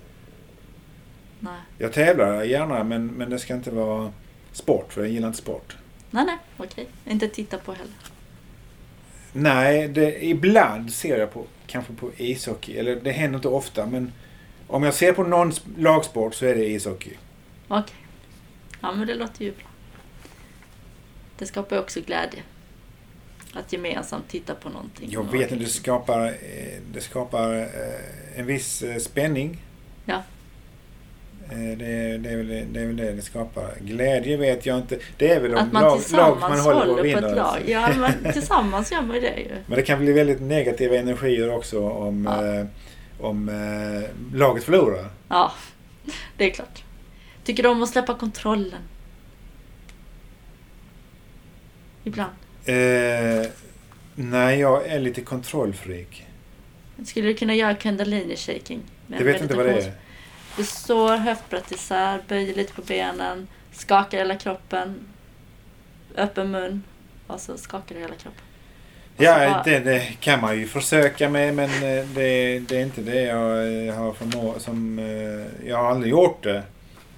Nej. 1.41 1.61
Jag 1.79 1.93
tävlar 1.93 2.43
gärna 2.43 2.85
men, 2.85 3.07
men 3.07 3.31
det 3.31 3.39
ska 3.39 3.55
inte 3.55 3.71
vara 3.71 4.13
sport 4.53 4.93
för 4.93 5.01
jag 5.01 5.11
gillar 5.11 5.29
inte 5.29 5.39
sport. 5.39 5.77
Nej, 6.11 6.25
nej, 6.27 6.37
okej. 6.57 6.87
Inte 7.07 7.29
titta 7.29 7.59
på 7.59 7.73
heller. 7.73 7.93
Nej, 9.33 9.89
det, 9.89 10.25
ibland 10.25 10.93
ser 10.93 11.19
jag 11.19 11.33
på 11.33 11.45
kanske 11.67 11.93
på 11.93 12.11
ishockey. 12.17 12.77
Eller 12.77 12.97
det 13.01 13.11
händer 13.13 13.37
inte 13.39 13.49
ofta 13.49 13.87
men 13.87 14.13
om 14.67 14.83
jag 14.83 14.95
ser 14.95 15.13
på 15.13 15.25
någon 15.25 15.53
sp- 15.53 15.79
lagsport 15.79 16.35
så 16.35 16.47
är 16.47 16.55
det 16.55 16.67
ishockey. 16.67 17.13
Okej. 17.69 17.97
Ja, 18.81 18.93
men 18.93 19.07
det 19.07 19.15
låter 19.15 19.45
ju 19.45 19.51
bra. 19.53 19.68
Det 21.39 21.47
skapar 21.47 21.77
ju 21.77 21.83
också 21.83 22.01
glädje. 22.01 22.43
Att 23.53 23.73
gemensamt 23.73 24.29
titta 24.29 24.55
på 24.55 24.69
någonting. 24.69 25.11
Jag 25.11 25.33
vet 25.33 25.53
inte, 25.53 25.65
det 25.65 25.71
skapar, 25.71 26.27
eh, 26.27 26.33
det 26.93 27.01
skapar 27.01 27.55
eh, 27.59 27.67
en 28.41 28.47
viss 28.47 28.83
eh, 28.83 28.97
spänning. 28.97 29.63
Ja. 30.05 30.23
Det, 31.51 32.17
det, 32.19 32.31
är 32.31 32.37
väl, 32.37 32.49
det 32.73 32.81
är 32.81 32.87
väl 32.87 32.97
det 32.97 33.13
det 33.13 33.23
skapar. 33.23 33.75
Glädje 33.81 34.37
vet 34.37 34.67
jag 34.67 34.79
inte. 34.79 34.99
Det 35.17 35.31
är 35.31 35.41
väl 35.41 35.55
om 35.55 35.59
Att 35.61 35.73
man 35.73 35.83
lag, 35.83 36.01
lag 36.13 36.39
man 36.41 36.61
håller 36.61 36.81
på 36.81 36.87
håller 36.91 36.97
på 36.97 37.03
vinna. 37.03 37.29
ett 37.29 37.37
lag. 37.37 37.59
Ja, 37.67 37.91
men 37.97 38.33
tillsammans 38.33 38.93
gör 38.93 39.03
man 39.03 39.17
ju 39.17 39.21
det 39.23 39.37
ju. 39.41 39.49
Men 39.67 39.77
det 39.77 39.83
kan 39.83 39.99
bli 39.99 40.13
väldigt 40.13 40.41
negativa 40.41 40.97
energier 40.97 41.51
också 41.55 41.89
om, 41.89 42.25
Ja. 42.25 42.55
eh, 42.59 42.67
om 43.21 43.49
eh, 43.49 44.37
laget 44.39 44.65
förlorar. 44.65 45.09
Ja, 45.29 45.53
det 46.37 46.45
är 46.45 46.51
klart. 46.51 46.85
Tycker 47.45 47.63
du 47.63 47.69
om 47.69 47.83
att 47.83 47.89
släppa 47.89 48.15
kontrollen? 48.15 48.81
Ibland. 52.09 52.33
Eh, 52.65 53.47
nej, 54.15 54.59
jag 54.61 54.87
är 54.87 55.01
lite 55.01 55.21
kontrollfreak. 55.21 56.27
Skulle 57.05 57.29
du 57.29 57.35
kunna 57.35 57.55
göra 57.55 57.75
kundalini 57.75 58.37
shaking? 58.37 58.81
med 59.07 59.21
Jag 59.21 59.25
vet 59.25 59.43
inte 59.43 59.57
vad 59.57 59.67
det 59.67 59.73
är. 59.85 59.93
Du 60.57 60.65
står 60.65 61.17
höftbrett 61.17 61.73
isär, 61.73 62.21
böjer 62.29 62.55
lite 62.55 62.73
på 62.73 62.83
benen, 62.83 63.49
skakar 63.73 64.19
hela 64.19 64.37
kroppen, 64.37 64.95
öppen 66.17 66.51
mun 66.51 66.83
och 67.27 67.41
så 67.41 67.57
skakar 67.57 67.95
du 67.95 68.01
hela 68.01 68.15
kroppen. 68.15 68.43
Och 69.17 69.23
Ja, 69.23 69.51
bara- 69.51 69.63
det, 69.63 69.79
det 69.79 70.01
kan 70.21 70.41
man 70.41 70.59
ju 70.59 70.67
försöka 70.67 71.29
med 71.29 71.55
men 71.55 71.71
eh, 71.71 72.07
det, 72.15 72.59
det 72.59 72.77
är 72.77 72.83
inte 72.83 73.01
det 73.01 73.23
jag 73.23 73.87
eh, 73.89 73.95
har 73.95 74.13
förmå 74.13 74.55
som 74.59 74.99
eh, 74.99 75.69
Jag 75.69 75.77
har 75.77 75.91
aldrig 75.91 76.11
gjort 76.11 76.43
det. 76.43 76.63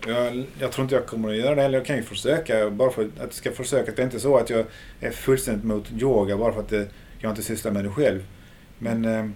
Jag, 0.06 0.44
jag 0.58 0.72
tror 0.72 0.82
inte 0.82 0.94
jag 0.94 1.06
kommer 1.06 1.28
att 1.28 1.36
göra 1.36 1.54
det 1.54 1.62
heller. 1.62 1.78
Jag 1.78 1.86
kan 1.86 1.96
ju 1.96 2.02
försöka 2.02 2.70
bara 2.70 2.90
för 2.90 3.02
att 3.04 3.10
jag 3.18 3.32
ska 3.32 3.52
försöka. 3.52 3.92
Det 3.92 4.02
är 4.02 4.06
inte 4.06 4.20
så 4.20 4.36
att 4.36 4.50
jag 4.50 4.64
är 5.00 5.10
fullständigt 5.10 5.64
mot 5.64 5.92
yoga 5.92 6.36
bara 6.36 6.52
för 6.52 6.60
att 6.60 6.68
det, 6.68 6.88
jag 7.18 7.32
inte 7.32 7.42
sysslar 7.42 7.72
med 7.72 7.84
det 7.84 7.90
själv. 7.90 8.24
Men 8.78 9.04
eh, 9.04 9.26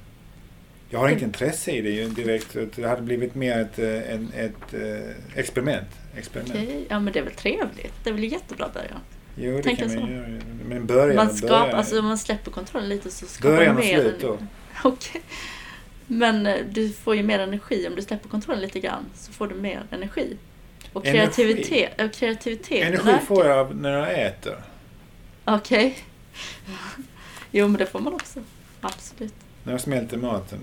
jag 0.90 0.98
har 0.98 1.09
inte 1.09 1.24
intresse 1.24 1.70
i 1.70 1.81
det 1.81 2.07
direkt. 2.07 2.57
Det 2.77 2.88
hade 2.88 3.03
blivit 3.03 3.35
mer 3.35 3.59
ett, 3.59 3.79
eh, 3.79 4.14
en, 4.14 4.33
ett 4.37 4.74
eh, 4.74 5.38
experiment. 5.38 5.88
experiment. 6.16 6.55
Okej, 6.55 6.87
ja 6.88 7.00
men 7.00 7.12
det 7.12 7.18
är 7.18 7.24
väl 7.24 7.35
trevligt. 7.35 7.94
Det 8.05 8.11
är 8.11 8.14
väl 8.14 8.33
jättebra 8.33 8.68
början. 8.74 9.00
Jo, 9.37 9.57
det 9.57 9.62
Tänker 9.62 9.88
kan 9.88 9.94
man 9.94 10.07
så. 10.07 10.12
göra. 10.12 10.40
Men 10.68 10.87
början, 10.87 11.16
Man 11.16 11.35
skapar, 11.35 11.61
början, 11.61 11.77
alltså 11.77 12.03
man 12.03 12.18
släpper 12.18 12.50
kontrollen 12.50 12.88
lite 12.88 13.11
så 13.11 13.27
skapar 13.27 13.57
början 13.57 13.74
man 13.74 13.83
och 13.83 13.88
mer 13.88 14.00
slut 14.00 14.20
då. 14.20 14.38
Okej. 14.85 15.22
Men 16.07 16.46
eh, 16.46 16.57
du 16.70 16.92
får 16.92 17.16
ju 17.16 17.22
mer 17.22 17.38
energi 17.38 17.88
om 17.88 17.94
du 17.96 18.03
släpper 18.03 18.29
kontrollen 18.29 18.62
lite 18.62 18.81
grann. 18.81 19.05
Så 19.14 19.33
får 19.33 19.48
du 19.48 19.55
mer 19.55 19.83
energi. 19.90 20.37
Och 20.92 21.07
Energi? 21.07 21.35
kreativitet. 21.35 22.01
Och 22.01 22.12
kreativiteten 22.12 22.88
Energi 22.94 23.27
får 23.27 23.47
jag 23.47 23.77
när 23.77 23.99
jag 23.99 24.23
äter. 24.27 24.57
Okej. 25.44 25.99
Jo 27.51 27.68
men 27.68 27.79
det 27.79 27.87
får 27.87 28.01
man 28.01 28.14
också. 28.14 28.40
Absolut. 28.81 29.35
När 29.64 29.73
jag 29.73 29.81
smälter 29.81 30.16
maten. 30.16 30.59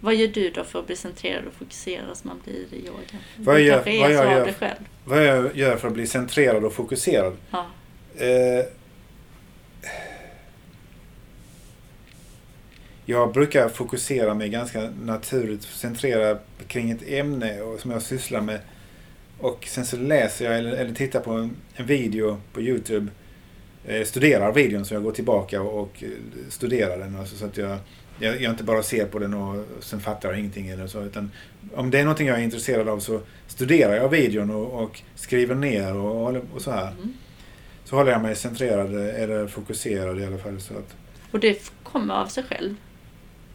Vad 0.00 0.14
gör 0.14 0.28
du 0.28 0.50
då 0.50 0.64
för 0.64 0.78
att 0.78 0.86
bli 0.86 0.96
centrerad 0.96 1.44
och 1.46 1.52
fokuserad 1.52 2.16
som 2.16 2.28
man 2.28 2.40
blir 2.44 2.54
i 2.74 2.86
yoga? 2.86 3.00
Vad 3.36 3.60
jag- 3.60 3.88
är 3.88 4.00
vad 4.00 4.12
jag 4.12 4.32
gör-. 4.32 4.74
Vad 5.04 5.24
jag 5.26 5.56
gör 5.56 5.76
för 5.76 5.88
att 5.88 5.94
bli 5.94 6.06
centrerad 6.06 6.64
och 6.64 6.72
fokuserad? 6.72 7.36
Ja. 7.50 7.66
Eh, 8.16 8.64
jag 13.10 13.32
brukar 13.32 13.68
fokusera 13.68 14.34
mig 14.34 14.48
ganska 14.48 14.90
naturligt, 15.02 15.62
centrera 15.62 16.38
kring 16.68 16.90
ett 16.90 17.08
ämne 17.08 17.60
och, 17.60 17.80
som 17.80 17.90
jag 17.90 18.02
sysslar 18.02 18.40
med. 18.40 18.60
Och 19.38 19.66
sen 19.66 19.86
så 19.86 19.96
läser 19.96 20.44
jag 20.44 20.58
eller, 20.58 20.72
eller 20.72 20.94
tittar 20.94 21.20
på 21.20 21.30
en, 21.30 21.56
en 21.74 21.86
video 21.86 22.40
på 22.52 22.60
Youtube. 22.60 23.06
Eh, 23.84 24.04
studerar 24.04 24.52
videon 24.52 24.84
så 24.84 24.94
jag 24.94 25.02
går 25.02 25.12
tillbaka 25.12 25.62
och, 25.62 25.80
och 25.80 26.04
studerar 26.48 26.98
den. 26.98 27.16
Alltså 27.16 27.36
så 27.36 27.46
att 27.46 27.56
jag, 27.56 27.78
jag, 28.18 28.42
jag 28.42 28.52
inte 28.52 28.64
bara 28.64 28.82
ser 28.82 29.06
på 29.06 29.18
den 29.18 29.34
och 29.34 29.64
sen 29.80 30.00
fattar 30.00 30.28
jag 30.28 30.38
ingenting 30.38 30.68
eller 30.68 30.86
så. 30.86 31.02
Utan 31.02 31.30
om 31.74 31.90
det 31.90 31.98
är 31.98 32.04
någonting 32.04 32.26
jag 32.26 32.38
är 32.38 32.42
intresserad 32.42 32.88
av 32.88 32.98
så 32.98 33.20
studerar 33.46 33.94
jag 33.94 34.08
videon 34.08 34.50
och, 34.50 34.82
och 34.82 35.02
skriver 35.14 35.54
ner 35.54 35.96
och, 35.96 36.36
och 36.54 36.62
så 36.62 36.70
här. 36.70 36.90
Mm. 36.90 37.12
Så 37.84 37.96
håller 37.96 38.12
jag 38.12 38.22
mig 38.22 38.36
centrerad 38.36 38.94
eller 38.94 39.46
fokuserad 39.46 40.20
i 40.20 40.24
alla 40.24 40.38
fall. 40.38 40.60
Så 40.60 40.74
att, 40.74 40.96
Och 41.32 41.40
det 41.40 41.72
kommer 41.82 42.14
av 42.14 42.26
sig 42.26 42.44
själv. 42.44 42.74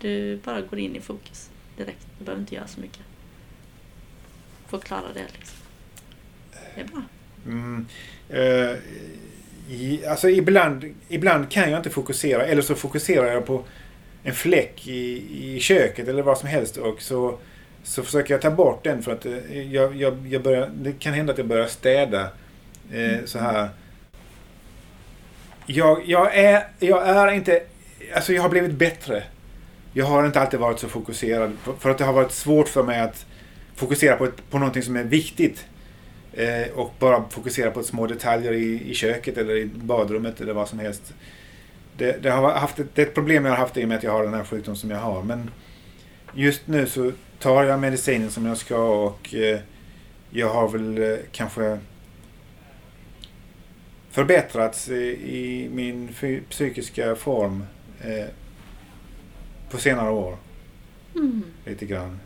Du 0.05 0.39
bara 0.43 0.61
går 0.61 0.79
in 0.79 0.95
i 0.95 0.99
fokus 0.99 1.49
direkt. 1.77 2.07
Du 2.19 2.25
behöver 2.25 2.41
inte 2.41 2.55
göra 2.55 2.67
så 2.67 2.79
mycket. 2.79 2.99
Förklara 4.67 5.13
det 5.13 5.25
liksom. 5.37 5.57
Det 6.75 6.81
är 6.81 6.85
bra. 6.85 7.01
mm, 7.45 7.85
eh, 8.29 8.77
i, 9.69 10.05
alltså 10.05 10.29
ibland, 10.29 10.93
ibland 11.07 11.51
kan 11.51 11.71
jag 11.71 11.79
inte 11.79 11.89
fokusera 11.89 12.45
eller 12.45 12.61
så 12.61 12.75
fokuserar 12.75 13.33
jag 13.33 13.45
på 13.45 13.63
en 14.23 14.33
fläck 14.33 14.87
i, 14.87 15.23
i 15.55 15.59
köket 15.59 16.07
eller 16.07 16.23
vad 16.23 16.37
som 16.37 16.49
helst 16.49 16.77
och 16.77 17.01
så, 17.01 17.37
så 17.83 18.03
försöker 18.03 18.33
jag 18.33 18.41
ta 18.41 18.51
bort 18.51 18.83
den 18.83 19.03
för 19.03 19.11
att 19.11 19.25
eh, 19.25 19.73
jag, 19.73 19.95
jag, 19.95 20.27
jag 20.27 20.43
börjar, 20.43 20.71
det 20.75 20.91
kan 20.99 21.13
hända 21.13 21.33
att 21.33 21.37
jag 21.37 21.47
börjar 21.47 21.67
städa 21.67 22.29
eh, 22.91 23.25
så 23.25 23.39
här. 23.39 23.69
Jag, 25.65 26.01
jag, 26.05 26.35
är, 26.37 26.67
jag 26.79 27.07
är 27.07 27.31
inte, 27.31 27.63
alltså 28.15 28.33
jag 28.33 28.41
har 28.41 28.49
blivit 28.49 28.71
bättre. 28.71 29.23
Jag 29.97 30.05
har 30.05 30.25
inte 30.25 30.41
alltid 30.41 30.59
varit 30.59 30.79
så 30.79 30.87
fokuserad 30.89 31.51
för- 31.79 31.89
att 31.89 31.97
det 31.97 32.03
har 32.03 32.13
varit 32.13 32.31
svårt 32.31 32.67
för 32.67 32.83
mig 32.83 32.99
att 32.99 33.25
fokusera 33.75 34.15
på, 34.15 34.25
ett, 34.25 34.49
på 34.49 34.57
någonting 34.59 34.83
som 34.83 34.95
är 34.95 35.03
viktigt. 35.03 35.65
Eh, 36.33 36.71
och 36.75 36.93
bara 36.99 37.29
fokusera 37.29 37.71
på 37.71 37.83
små 37.83 38.07
detaljer 38.07 38.53
i, 38.53 38.89
i 38.91 38.93
köket 38.93 39.37
eller 39.37 39.55
i 39.55 39.65
badrummet 39.65 40.41
eller 40.41 40.53
vad 40.53 40.69
som 40.69 40.79
helst. 40.79 41.13
Det, 41.97 42.23
det, 42.23 42.29
har 42.29 42.51
haft 42.51 42.79
ett, 42.79 42.87
det 42.93 43.01
är 43.01 43.05
ett 43.05 43.13
problem 43.13 43.45
jag 43.45 43.51
har 43.51 43.57
haft 43.57 43.77
i 43.77 43.83
och 43.83 43.87
med 43.87 43.97
att 43.97 44.03
jag 44.03 44.11
har 44.11 44.23
den 44.23 44.33
här 44.33 44.43
sjukdomen 44.43 44.77
som 44.77 44.89
jag 44.91 44.97
har. 44.99 45.23
Men 45.23 45.49
just 46.33 46.67
nu 46.67 46.85
så 46.85 47.11
tar 47.39 47.63
jag 47.63 47.79
medicinen 47.79 48.31
som 48.31 48.45
jag 48.45 48.57
ska 48.57 49.03
och 49.05 49.35
eh, 49.35 49.59
jag 50.29 50.49
har 50.49 50.69
väl 50.69 50.97
eh, 51.11 51.17
kanske 51.31 51.79
förbättrats 54.11 54.89
i, 54.89 55.03
i 55.37 55.69
min 55.73 56.09
psykiska 56.49 57.15
form 57.15 57.63
eh, 58.01 58.25
på 59.75 59.81
senare 59.81 60.09
år. 60.11 60.37
lite 61.65 61.85
grann. 61.85 62.19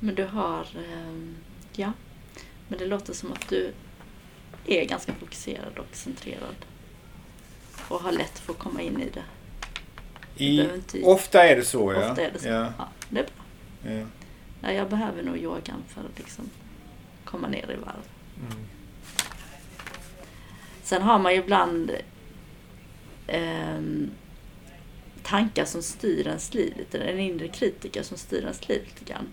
Men 0.00 0.14
du 0.14 0.24
har, 0.24 0.66
ehm, 0.92 1.36
ja, 1.72 1.92
men 2.68 2.78
det 2.78 2.86
låter 2.86 3.12
som 3.12 3.32
att 3.32 3.48
du 3.48 3.72
är 4.66 4.84
ganska 4.84 5.12
fokuserad 5.14 5.78
och 5.78 5.86
centrerad. 5.96 6.54
Och 7.88 8.00
har 8.00 8.12
lätt 8.12 8.38
för 8.38 8.52
att 8.52 8.58
komma 8.58 8.82
in 8.82 9.00
i 9.02 9.10
det. 9.10 9.24
I, 10.44 10.60
inte- 10.74 11.02
ofta 11.02 11.44
är 11.48 11.56
det 11.56 11.64
så, 11.64 11.92
ja. 11.92 12.10
Ofta 12.10 12.22
är 12.22 12.30
det 12.32 12.38
så. 12.38 12.48
Ja, 12.48 12.72
Ja, 12.78 12.88
det 13.08 13.20
är 13.20 13.24
bra. 13.24 13.92
ja. 13.92 14.06
Ja, 14.62 14.72
jag 14.72 14.88
behöver 14.90 15.22
nog 15.22 15.36
yogan 15.38 15.82
för 15.88 16.00
att 16.00 16.18
liksom 16.18 16.50
komma 17.24 17.48
ner 17.48 17.70
i 17.70 17.76
varv. 17.76 18.06
Mm. 18.50 18.66
Sen 20.82 21.02
har 21.02 21.18
man 21.18 21.32
ju 21.34 21.38
ibland 21.40 21.90
ehm, 23.26 24.01
tankar 25.32 25.64
som 25.64 25.82
styr 25.82 26.26
ens 26.26 26.54
liv 26.54 26.74
lite. 26.76 26.98
En 26.98 27.18
inre 27.18 27.48
kritiker 27.48 28.02
som 28.02 28.16
styr 28.16 28.40
ens 28.40 28.68
liv 28.68 28.80
lite 28.84 29.12
grann. 29.12 29.28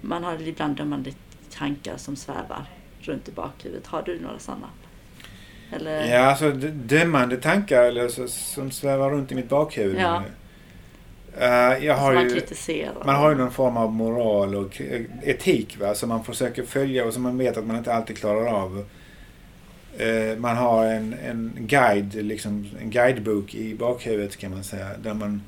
Man 0.00 0.24
har 0.24 0.48
ibland 0.48 0.76
dömande 0.76 1.12
tankar 1.50 1.96
som 1.96 2.16
svävar 2.16 2.64
runt 3.00 3.28
i 3.28 3.32
bakhuvudet. 3.32 3.86
Har 3.86 4.02
du 4.02 4.20
några 4.20 4.38
sådana? 4.38 4.68
Eller? 5.70 6.14
Ja, 6.14 6.18
alltså 6.18 6.50
dömande 6.72 7.36
tankar 7.36 7.82
eller 7.82 8.08
så, 8.08 8.28
som 8.28 8.70
svävar 8.70 9.10
runt 9.10 9.32
i 9.32 9.34
mitt 9.34 9.48
bakhuvud. 9.48 10.00
Ja. 10.00 10.22
Eh, 11.38 11.84
jag 11.84 11.96
som 11.96 12.04
har 12.04 12.14
man 12.14 12.24
ju, 12.24 12.30
kritiserar? 12.30 13.04
man 13.04 13.14
har 13.14 13.30
ju 13.30 13.36
någon 13.36 13.50
form 13.50 13.76
av 13.76 13.92
moral 13.92 14.54
och 14.54 14.80
etik 15.22 15.80
va, 15.80 15.94
som 15.94 16.08
man 16.08 16.24
försöker 16.24 16.62
följa 16.62 17.04
och 17.04 17.14
som 17.14 17.22
man 17.22 17.38
vet 17.38 17.56
att 17.56 17.66
man 17.66 17.76
inte 17.76 17.94
alltid 17.94 18.18
klarar 18.18 18.46
av. 18.46 18.84
Eh, 19.98 20.38
man 20.38 20.56
har 20.56 20.86
en, 20.86 21.14
en 21.24 21.52
guide, 21.56 22.14
liksom 22.14 22.66
en 22.80 22.90
guidebok 22.90 23.54
i 23.54 23.74
bakhuvudet 23.74 24.36
kan 24.36 24.50
man 24.50 24.64
säga. 24.64 24.88
Där 25.02 25.14
man, 25.14 25.42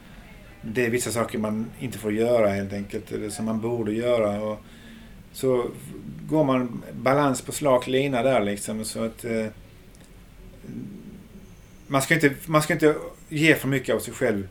det 0.63 0.87
är 0.87 0.91
vissa 0.91 1.11
saker 1.11 1.39
man 1.39 1.71
inte 1.81 1.99
får 1.99 2.13
göra 2.13 2.49
helt 2.49 2.73
enkelt, 2.73 3.13
eller 3.13 3.31
som 3.31 3.45
man 3.45 3.61
borde 3.61 3.93
göra. 3.93 4.41
Och 4.41 4.59
så 5.33 5.71
går 6.29 6.45
man 6.45 6.83
balans 6.93 7.43
på 7.43 7.53
slak 7.53 7.87
lina 7.87 8.23
där 8.23 8.45
liksom. 8.45 8.85
Så 8.85 9.05
att 9.05 9.25
eh, 9.25 9.47
man, 11.87 12.03
ska 12.03 12.15
inte, 12.15 12.35
man 12.47 12.63
ska 12.63 12.73
inte 12.73 12.95
ge 13.29 13.55
för 13.55 13.69
mycket 13.69 13.95
av 13.95 13.99
sig 13.99 14.15
själv. 14.15 14.49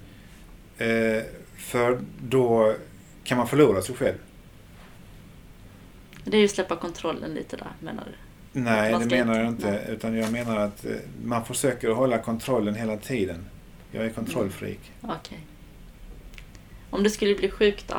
Eh, 0.78 1.24
för 1.58 2.00
då 2.22 2.76
kan 3.24 3.38
man 3.38 3.48
förlora 3.48 3.82
sig 3.82 3.96
själv. 3.96 4.18
Det 6.24 6.38
är 6.38 6.42
ju 6.42 6.48
släppa 6.48 6.76
kontrollen 6.76 7.34
lite 7.34 7.58
där, 7.58 7.72
menar 7.80 8.04
du? 8.06 8.33
Nej, 8.54 8.96
det 9.00 9.06
menar 9.16 9.40
jag 9.40 9.48
inte. 9.48 9.72
nej. 9.72 9.86
Utan 9.90 10.16
jag 10.18 10.32
menar 10.32 10.58
att 10.58 10.86
eh, 10.86 10.92
man 11.24 11.46
försöker 11.46 11.90
hålla 11.90 12.18
kontrollen 12.18 12.76
hela 12.76 12.98
tiden. 12.98 13.46
Jag 13.92 14.06
är 14.06 14.10
kontrollfreak. 14.10 14.92
Okej. 15.02 15.40
Om 16.90 17.04
du 17.04 17.10
skulle 17.10 17.36
bli 17.36 17.50
sjuk 17.50 17.84
då? 17.88 17.96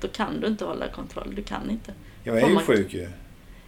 Då 0.00 0.08
kan 0.08 0.40
du 0.40 0.46
inte 0.46 0.64
hålla 0.64 0.88
kontroll. 0.88 1.34
Du 1.34 1.42
kan 1.42 1.70
inte. 1.70 1.92
Jag 2.24 2.38
är 2.38 2.48
ju 2.48 2.58
sjuk 2.58 2.94
ju. 2.94 3.08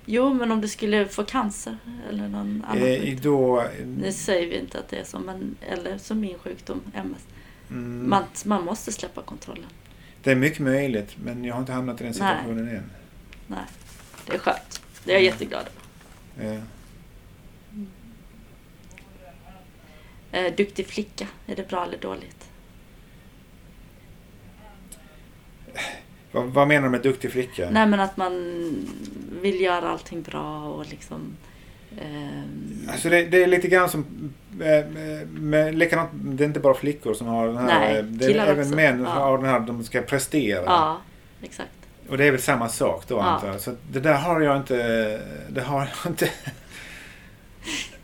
Jo, 0.06 0.34
men 0.34 0.52
om 0.52 0.60
du 0.60 0.68
skulle 0.68 1.06
få 1.08 1.24
cancer 1.24 1.78
eller 2.08 2.28
någon 2.28 2.64
annan 2.68 2.82
Eh, 2.82 3.00
sjukdom. 3.00 3.32
då, 3.32 3.64
Nu 3.86 4.12
säger 4.12 4.46
vi 4.48 4.58
inte 4.58 4.78
att 4.78 4.88
det 4.88 4.96
är 4.96 5.04
så, 5.04 5.18
men, 5.18 5.56
eller 5.68 5.98
som 5.98 6.20
min 6.20 6.38
sjukdom, 6.38 6.80
MS. 6.94 7.26
mm, 7.70 8.08
Man, 8.10 8.24
man 8.44 8.64
måste 8.64 8.92
släppa 8.92 9.22
kontrollen. 9.22 9.66
det 10.22 10.30
är 10.30 10.34
mycket 10.36 10.58
möjligt, 10.60 11.16
men 11.24 11.44
jag 11.44 11.54
har 11.54 11.60
inte 11.60 11.72
hamnat 11.72 12.00
i 12.00 12.04
den 12.04 12.12
Nej. 12.18 12.36
situationen 12.38 12.68
än. 12.68 12.90
Nej, 13.46 13.58
det 14.26 14.34
är 14.34 14.38
skönt. 14.38 14.82
Det 15.04 15.10
är 15.12 15.14
jag 15.14 15.24
jätteglad 15.24 15.60
över. 15.60 15.72
Eh, 16.40 16.58
Eh, 20.32 20.54
duktig 20.54 20.86
flicka, 20.86 21.26
är 21.46 21.56
det 21.56 21.68
bra 21.68 21.84
eller 21.84 21.98
dåligt? 21.98 22.48
vad, 26.32 26.44
vad 26.46 26.68
menar 26.68 26.82
du 26.82 26.90
med 26.90 27.02
duktig 27.02 27.30
flicka? 27.32 27.68
Nej, 27.70 27.86
men 27.86 28.00
att 28.00 28.16
man 28.16 28.32
vill 29.42 29.60
göra 29.60 29.88
allting 29.90 30.22
bra 30.22 30.64
och 30.64 30.86
liksom... 30.90 31.36
ehm, 32.00 32.88
Alltså 32.90 33.08
det, 33.08 33.24
det 33.24 33.42
är 33.42 33.46
lite 33.46 33.68
grann 33.68 33.88
som... 33.88 34.04
Eh, 34.60 34.86
med, 35.26 35.74
likadant, 35.74 36.10
det 36.12 36.44
är 36.44 36.48
inte 36.48 36.60
bara 36.60 36.74
flickor 36.74 37.14
som 37.14 37.26
har 37.26 37.46
den 37.46 37.56
här... 37.56 37.66
Nej, 37.80 37.96
eh, 37.98 38.04
det 38.04 38.24
är 38.24 38.46
även 38.46 38.60
också. 38.64 38.76
män 38.76 38.96
som 38.96 39.04
Ja. 39.04 39.10
har 39.10 39.38
den 39.38 39.46
här, 39.46 39.60
de 39.60 39.84
ska 39.84 40.02
prestera. 40.02 40.64
ja, 40.64 41.00
exakt. 41.42 41.79
Och 42.10 42.18
det 42.18 42.24
är 42.24 42.30
väl 42.30 42.40
samma 42.42 42.68
sak 42.68 43.04
då 43.08 43.14
Ja. 43.14 43.22
antar 43.22 43.48
jag. 43.48 43.60
Så 43.60 43.74
det 43.92 44.00
där 44.00 44.14
har 44.14 44.40
jag 44.40 44.56
inte... 44.56 45.20
Det 45.50 45.60
har 45.60 45.80
jag 45.80 46.12
inte... 46.12 46.30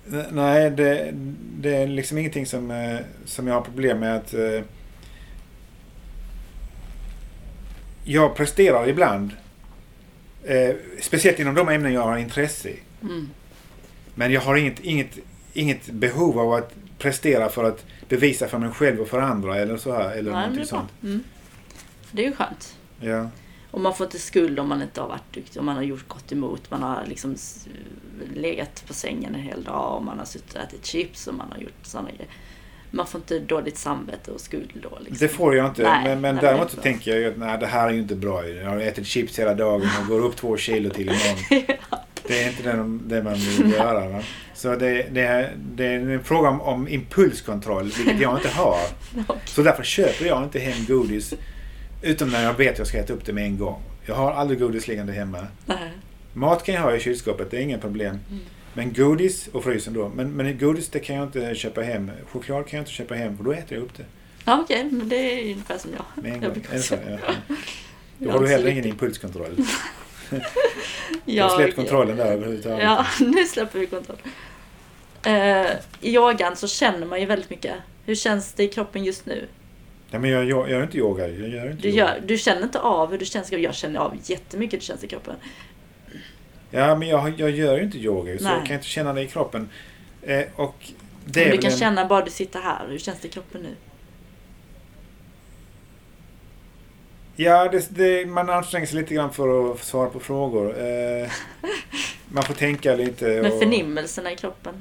Nej, 0.32 0.70
det, 0.70 1.10
det 1.60 1.76
är 1.76 1.86
liksom 1.86 2.18
ingenting 2.18 2.46
som, 2.46 2.70
eh, 2.70 2.98
som 3.24 3.46
jag 3.46 3.54
har 3.54 3.60
problem 3.60 3.98
med 4.00 4.16
att... 4.16 4.34
eh, 4.34 4.60
Jag 8.04 8.34
presterar 8.36 8.88
ibland. 8.88 9.30
Eh, 10.44 10.74
speciellt 11.00 11.38
inom 11.40 11.54
de 11.54 11.68
ämnen 11.68 11.92
jag 11.92 12.02
har 12.02 12.16
intresse 12.16 12.68
i. 12.68 12.78
Mm. 13.02 13.28
Men 14.14 14.32
jag 14.32 14.40
har 14.40 14.56
inget, 14.56 14.80
inget, 14.80 15.18
inget 15.52 15.86
behov 15.90 16.38
av 16.38 16.52
att 16.52 16.74
prestera 16.98 17.48
för 17.48 17.64
att 17.64 17.84
bevisa 18.08 18.48
för 18.48 18.58
mig 18.58 18.70
själv 18.70 19.00
och 19.00 19.08
för 19.08 19.20
andra 19.20 19.56
eller 19.56 19.76
så 19.76 19.92
här. 19.92 20.10
Eller 20.10 20.32
Nej, 20.32 20.40
någonting 20.40 20.66
sånt. 20.66 20.90
Mm. 21.02 21.24
Det 22.12 22.22
är 22.24 22.26
ju 22.26 22.36
skönt. 22.36 22.76
Ja. 23.00 23.28
Och 23.76 23.82
man 23.82 23.94
får 23.94 24.06
inte 24.06 24.18
skuld 24.18 24.58
om 24.58 24.68
man 24.68 24.82
inte 24.82 25.00
har 25.00 25.08
varit 25.08 25.34
duktig, 25.34 25.60
om 25.60 25.66
man 25.66 25.76
har 25.76 25.82
gjort 25.82 26.08
gott 26.08 26.32
emot. 26.32 26.70
Man 26.70 26.82
har 26.82 27.04
liksom 27.06 27.36
legat 28.34 28.84
på 28.86 28.94
sängen 28.94 29.34
en 29.34 29.40
hel 29.40 29.64
dag 29.64 29.96
och 29.96 30.04
man 30.04 30.18
har 30.18 30.24
suttit 30.24 30.54
och 30.54 30.60
ätit 30.60 30.86
chips 30.86 31.26
och 31.26 31.34
man 31.34 31.52
har 31.52 31.58
gjort 31.58 31.72
sådana 31.82 32.08
grejer. 32.08 32.26
Man 32.90 33.06
får 33.06 33.20
inte 33.20 33.38
dåligt 33.38 33.78
samvete 33.78 34.30
och 34.30 34.40
skuld 34.40 34.70
då. 34.74 34.98
Liksom. 35.00 35.16
Det 35.18 35.28
får 35.28 35.56
jag 35.56 35.66
inte. 35.66 35.82
Nej, 35.82 36.04
men 36.04 36.20
men 36.20 36.34
nej, 36.34 36.44
däremot 36.44 36.70
så 36.70 36.76
tänker 36.76 37.10
jag 37.10 37.20
ju 37.20 37.28
att 37.28 37.38
nej, 37.38 37.58
det 37.58 37.66
här 37.66 37.88
är 37.88 37.92
ju 37.92 37.98
inte 37.98 38.14
bra. 38.14 38.48
Jag 38.48 38.70
har 38.70 38.80
ätit 38.80 39.06
chips 39.06 39.38
hela 39.38 39.54
dagen 39.54 39.88
och 40.00 40.06
går 40.08 40.20
upp 40.20 40.36
två 40.36 40.56
kilo 40.56 40.90
till 40.90 41.06
imorgon. 41.08 41.76
Det 42.28 42.42
är 42.42 42.48
inte 42.48 42.62
det, 42.62 42.98
det 43.16 43.22
man 43.22 43.34
vill 43.34 43.72
göra. 43.72 44.08
Va? 44.08 44.22
Så 44.54 44.76
det, 44.76 45.06
det, 45.10 45.20
är, 45.20 45.56
det 45.56 45.86
är 45.86 45.98
en 45.98 46.24
fråga 46.24 46.48
om, 46.48 46.60
om 46.60 46.88
impulskontroll, 46.88 47.84
vilket 47.84 48.20
jag 48.20 48.36
inte 48.38 48.48
har. 48.48 48.80
Så 49.44 49.62
därför 49.62 49.82
köper 49.82 50.26
jag 50.26 50.44
inte 50.44 50.58
hem 50.58 50.84
godis 50.88 51.34
utom 52.06 52.28
när 52.30 52.42
jag 52.44 52.54
vet 52.54 52.72
att 52.72 52.78
jag 52.78 52.86
ska 52.86 52.98
äta 52.98 53.12
upp 53.12 53.24
det 53.24 53.32
med 53.32 53.44
en 53.44 53.58
gång. 53.58 53.82
Jag 54.06 54.14
har 54.14 54.32
aldrig 54.32 54.58
godis 54.60 54.88
liggande 54.88 55.12
hemma. 55.12 55.46
Nej. 55.66 55.90
Mat 56.32 56.64
kan 56.64 56.74
jag 56.74 56.82
ha 56.82 56.96
i 56.96 57.00
kylskåpet, 57.00 57.50
det 57.50 57.56
är 57.56 57.60
inga 57.60 57.78
problem. 57.78 58.18
Mm. 58.30 58.40
Men 58.74 58.92
godis 58.92 59.48
och 59.52 59.64
frysen 59.64 59.94
då. 59.94 60.08
Men, 60.14 60.30
men 60.32 60.58
godis 60.58 60.88
det 60.88 60.98
kan 60.98 61.16
jag 61.16 61.24
inte 61.24 61.54
köpa 61.54 61.80
hem. 61.82 62.10
Choklad 62.32 62.66
kan 62.66 62.76
jag 62.76 62.82
inte 62.82 62.90
köpa 62.92 63.14
hem 63.14 63.36
för 63.36 63.44
då 63.44 63.52
äter 63.52 63.78
jag 63.78 63.82
upp 63.82 63.96
det 63.96 64.04
Ja, 64.44 64.60
okej, 64.62 64.84
men 64.92 65.08
det 65.08 65.16
är 65.16 65.42
ungefär 65.52 65.78
som 65.78 65.90
jag. 65.96 66.22
med 66.24 66.32
en 66.32 66.42
jag 66.42 66.54
gång. 66.54 66.62
så? 66.64 66.76
också- 66.76 66.98
Ja. 67.10 67.32
Då 68.18 68.26
Jag 68.26 68.32
har 68.32 68.40
du 68.40 68.48
heller 68.48 68.68
ingen 68.70 68.86
impulskontroll. 68.86 69.56
Du 71.24 71.42
har 71.42 71.56
släppt 71.56 71.76
kontrollen 71.76 72.16
där 72.16 72.32
överhuvudtaget. 72.32 72.82
Ja, 72.84 73.06
nu 73.26 73.44
släpper 73.46 73.78
vi 73.78 73.86
kontroll. 73.86 74.16
Eh, 75.22 75.32
I 76.00 76.14
yogan 76.14 76.56
så 76.56 76.68
känner 76.68 77.06
man 77.06 77.20
ju 77.20 77.26
väldigt 77.26 77.50
mycket. 77.50 77.74
Hur 78.04 78.14
känns 78.14 78.52
det 78.52 78.62
i 78.64 78.68
kroppen 78.68 79.04
just 79.04 79.26
nu? 79.26 79.46
Ja, 80.16 80.20
men 80.20 80.30
jag, 80.30 80.44
jag, 80.44 80.58
jag 80.60 80.70
gör 80.70 80.82
inte 80.82 80.98
yoga. 80.98 81.28
Jag 81.28 81.48
gör 81.48 81.70
inte 81.70 81.82
Du, 81.82 81.88
yoga. 81.88 81.98
gör, 82.00 82.22
du 82.26 82.38
känner 82.38 82.62
inte 82.62 82.80
av 82.80 83.10
hur 83.10 83.18
det 83.18 83.24
känns. 83.24 83.52
Jag 83.52 83.74
känner 83.74 84.00
av 84.00 84.16
jättemycket 84.24 84.72
hur 84.74 84.78
det 84.78 84.84
känns 84.84 85.04
i 85.04 85.08
kroppen. 85.08 85.34
Ja, 86.70 86.96
men 86.96 87.08
jag, 87.08 87.32
jag 87.40 87.50
gör 87.50 87.76
ju 87.78 87.82
inte 87.84 87.98
yoga 87.98 88.38
så 88.38 88.44
jag 88.44 88.66
kan 88.66 88.74
inte 88.76 88.86
känna 88.86 89.12
det 89.12 89.22
i 89.22 89.26
kroppen. 89.26 89.68
Eh, 90.22 90.42
och 90.56 90.74
det 91.24 91.40
Men 91.40 91.50
du 91.50 91.58
kan 91.62 91.70
en- 91.72 91.78
känna 91.78 92.04
bara 92.04 92.24
du 92.24 92.30
sitter 92.30 92.60
här. 92.60 92.86
Hur 92.88 92.98
känns 92.98 93.20
det 93.20 93.28
i 93.28 93.30
kroppen 93.30 93.60
nu? 93.62 93.74
Ja, 97.36 97.68
det, 97.68 97.86
det, 97.90 98.26
man 98.26 98.50
anstränger 98.50 98.86
sig 98.86 99.00
lite 99.00 99.14
grann 99.14 99.32
för 99.32 99.72
att 99.72 99.84
svara 99.84 100.10
på 100.10 100.20
frågor. 100.20 100.78
Eh, 100.86 101.30
man 102.28 102.42
får 102.44 102.54
tänka 102.54 102.94
lite. 102.94 103.40
Och- 103.52 103.58
förnimmelserna 103.58 104.32
i 104.32 104.36
kroppen? 104.36 104.74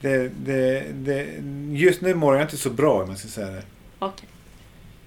Det, 0.00 0.28
det, 0.44 0.84
det, 0.92 1.26
just 1.72 2.00
nu 2.00 2.14
mår 2.14 2.34
jag 2.34 2.44
inte 2.44 2.56
så 2.56 2.70
bra 2.70 3.02
om 3.02 3.08
jag 3.08 3.18
ska 3.18 3.28
säga 3.28 3.50
det. 3.50 3.62
Okej. 3.98 4.28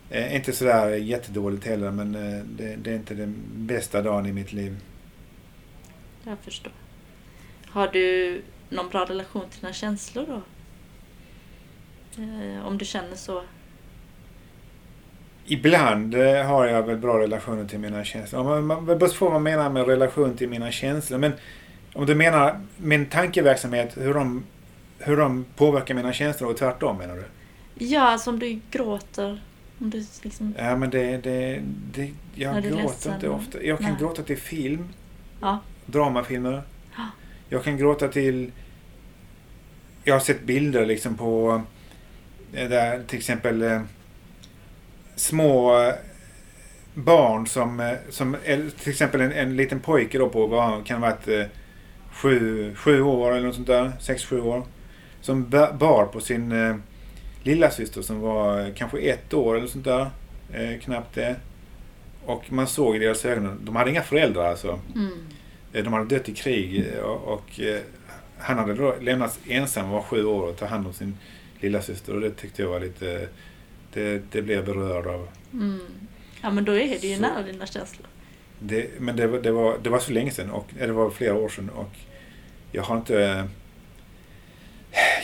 Eh, 0.09 0.35
inte 0.35 0.53
sådär 0.53 0.89
jättedåligt 0.89 1.65
heller 1.65 1.91
men 1.91 2.15
eh, 2.15 2.43
det, 2.45 2.75
det 2.75 2.91
är 2.91 2.95
inte 2.95 3.13
den 3.13 3.35
bästa 3.53 4.01
dagen 4.01 4.25
i 4.25 4.33
mitt 4.33 4.53
liv. 4.53 4.77
Jag 6.23 6.37
förstår. 6.39 6.73
Har 7.65 7.87
du 7.87 8.41
någon 8.69 8.89
bra 8.89 9.05
relation 9.05 9.49
till 9.49 9.61
dina 9.61 9.73
känslor 9.73 10.25
då? 10.27 10.41
Eh, 12.21 12.67
om 12.67 12.77
du 12.77 12.85
känner 12.85 13.15
så. 13.15 13.43
Ibland 15.45 16.15
eh, 16.15 16.45
har 16.45 16.65
jag 16.65 16.83
väl 16.83 16.97
bra 16.97 17.19
relationer 17.19 17.65
till 17.65 17.79
mina 17.79 18.03
känslor. 18.03 18.43
Man, 18.43 18.65
man, 18.65 18.85
det 18.85 18.95
beror 18.95 19.17
på 19.19 19.25
vad 19.25 19.33
man 19.33 19.43
menar 19.43 19.69
med 19.69 19.87
relation 19.87 20.37
till 20.37 20.49
mina 20.49 20.71
känslor. 20.71 21.17
Men 21.17 21.33
om 21.93 22.05
du 22.05 22.15
menar 22.15 22.61
min 22.77 23.05
tankeverksamhet, 23.05 23.97
hur 23.97 24.13
de, 24.13 24.43
hur 24.99 25.17
de 25.17 25.45
påverkar 25.55 25.93
mina 25.95 26.13
känslor 26.13 26.49
och 26.51 26.57
tvärtom 26.57 26.97
menar 26.97 27.15
du? 27.15 27.23
Ja, 27.85 28.01
alltså 28.01 28.29
om 28.29 28.39
du 28.39 28.59
gråter. 28.71 29.41
Om 29.79 29.89
du 29.89 30.05
liksom... 30.23 30.53
Ja 30.57 30.75
men 30.75 30.89
det, 30.89 31.17
det, 31.17 31.61
det 31.93 32.11
jag 32.35 32.63
gråter 32.63 32.77
ledsen 32.83 33.13
inte 33.13 33.29
ofta. 33.29 33.63
Jag 33.63 33.77
kan 33.79 33.89
Nej. 33.91 33.99
gråta 33.99 34.23
till 34.23 34.37
film, 34.37 34.87
Ja. 35.41 35.59
dramafilmer. 35.85 36.61
Ja. 36.97 37.03
Jag 37.49 37.63
kan 37.63 37.77
gråta 37.77 38.07
till... 38.07 38.51
Jag 40.03 40.15
har 40.15 40.19
sett 40.19 40.43
bilder 40.43 40.85
liksom 40.85 41.17
på... 41.17 41.61
eh, 42.53 42.69
Där, 42.69 43.03
till 43.07 43.17
exempel... 43.17 43.61
eh, 43.61 43.81
små 45.15 45.79
eh, 45.83 45.93
barn 46.93 47.47
som, 47.47 47.95
som 48.09 48.37
till 48.83 48.91
exempel 48.91 49.21
en, 49.21 49.31
en 49.31 49.55
liten 49.55 49.79
pojke 49.79 50.17
då 50.17 50.29
på 50.29 50.47
vad 50.47 50.85
kan 50.85 51.03
ha 51.03 51.09
varit 51.09 51.49
sju, 52.11 52.75
sju 52.75 53.01
år 53.01 53.31
eller 53.31 53.45
något 53.47 53.55
sånt 53.55 53.67
där, 53.67 53.91
sex, 53.99 54.25
sju 54.25 54.41
år. 54.41 54.63
Som 55.27 55.49
ba- 55.49 55.73
bar 55.73 56.05
på 56.05 56.19
sin 56.19 56.51
eh, 56.51 56.75
lilla 57.43 57.71
syster 57.71 58.01
som 58.01 58.19
var 58.19 58.59
eh, 58.61 58.73
kanske 58.75 58.99
ett 58.99 59.33
år 59.33 59.57
eller 59.57 59.67
sånt 59.67 59.85
där. 59.85 60.09
Eh, 60.53 60.79
knappt 60.79 61.15
det. 61.15 61.35
Och 62.25 62.51
man 62.51 62.67
såg 62.67 62.95
i 62.95 62.99
deras 62.99 63.25
ögon, 63.25 63.59
de 63.63 63.75
hade 63.75 63.89
inga 63.89 64.03
föräldrar 64.03 64.45
alltså. 64.49 64.79
Mm. 64.95 65.11
Eh, 65.73 65.83
De 65.83 65.93
hade 65.93 66.05
dött 66.15 66.29
i 66.29 66.33
krig 66.33 66.85
eh, 66.93 66.99
och, 66.99 67.33
och 67.33 67.59
han 68.37 68.57
hade 68.57 68.73
då 68.73 68.95
lämnats 69.01 69.39
ensam, 69.47 69.89
var 69.89 70.01
sju 70.01 70.25
år 70.25 70.47
och 70.47 70.57
ta 70.57 70.65
hand 70.65 70.87
om 70.87 70.93
sin 70.93 71.17
lilla 71.59 71.81
syster 71.81 72.15
och 72.15 72.21
det 72.21 72.31
tyckte 72.31 72.61
jag 72.61 72.69
var 72.69 72.79
lite, 72.79 73.27
det, 73.93 74.21
det 74.31 74.41
blev 74.41 74.57
jag 74.57 74.65
berörd 74.65 75.07
av. 75.07 75.27
Mm. 75.53 75.79
Ja 76.41 76.49
men 76.49 76.65
då 76.65 76.71
är 76.71 76.87
det 77.01 77.07
ju 77.07 77.15
Så- 77.15 77.21
nära 77.21 77.41
dina 77.43 77.65
känslor. 77.65 78.07
Det, 78.59 78.87
men 78.99 79.15
det, 79.15 79.27
var- 79.27 79.39
det, 79.39 79.51
var, 79.51 79.77
det 79.83 79.89
var 79.89 79.99
så 79.99 80.11
länge 80.11 80.31
sedan, 80.31 80.49
och, 80.51 80.67
det 80.79 80.91
var 80.91 81.09
flera 81.09 81.33
år 81.35 81.49
sedan 81.49 81.69
och 81.69 81.91
jag 82.71 82.83
har 82.83 82.97
inte 82.97 83.47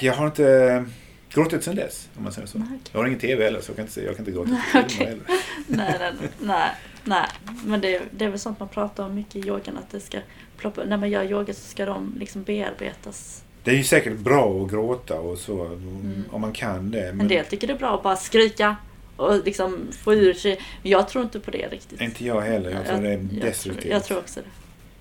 jag 0.01 0.13
har 0.13 0.26
inte 0.26 0.86
gråtit 1.34 1.63
sedan 1.63 1.76
dess, 1.76 2.09
om 2.17 2.24
man 2.24 2.32
säger 2.34 2.47
så. 2.47 2.57
Okej. 2.57 2.78
Jag 2.91 2.99
har 2.99 3.05
ingen 3.07 3.19
TV 3.19 3.43
heller 3.43 3.61
så 3.61 3.69
jag 3.69 3.76
kan 3.76 3.86
inte, 3.86 4.01
jag 4.01 4.15
kan 4.15 4.26
inte 4.28 4.32
gråta 4.32 4.49
på 4.74 4.89
filmer 4.89 5.05
heller. 5.05 5.24
nej, 5.67 5.95
nej, 5.99 6.13
nej, 6.39 6.69
nej. 7.03 7.28
Men 7.65 7.82
det, 7.82 8.01
det 8.11 8.26
är 8.26 8.30
väl 8.30 8.39
sånt 8.39 8.59
man 8.59 8.69
pratar 8.69 9.05
om 9.05 9.15
mycket 9.15 9.36
i 9.36 9.39
yogan 9.47 9.78
att 9.78 9.91
det 9.91 9.99
ska 9.99 10.19
ploppa, 10.57 10.84
när 10.84 10.97
man 10.97 11.09
gör 11.09 11.24
yoga 11.24 11.53
så 11.53 11.61
ska 11.61 11.86
de 11.86 12.15
liksom 12.19 12.43
bearbetas. 12.43 13.43
Det 13.63 13.71
är 13.71 13.76
ju 13.76 13.84
säkert 13.84 14.17
bra 14.17 14.63
att 14.63 14.71
gråta 14.71 15.19
och 15.19 15.38
så, 15.38 15.65
Mm. 15.65 16.24
om 16.32 16.41
man 16.41 16.53
kan 16.53 16.91
det. 16.91 17.07
En 17.09 17.17
Men 17.17 17.28
del 17.28 17.45
tycker 17.45 17.67
det 17.67 17.74
är 17.74 17.78
bra 17.78 17.95
att 17.95 18.03
bara 18.03 18.15
skrika 18.15 18.76
och 19.15 19.45
liksom 19.45 19.88
få 20.03 20.13
ur 20.13 20.34
sig. 20.34 20.61
Men 20.82 20.91
jag 20.91 21.07
tror 21.07 21.24
inte 21.24 21.39
på 21.39 21.51
det 21.51 21.67
riktigt. 21.71 22.01
inte 22.01 22.26
jag 22.26 22.41
heller. 22.41 22.69
Jag 22.69 22.86
tror 22.86 23.01
det 23.01 23.07
är 23.09 23.11
jag, 23.17 23.30
tror, 23.30 23.39
destruktivt. 23.41 23.91
jag 23.91 24.03
tror 24.03 24.17
också 24.17 24.39
det. 24.39 24.49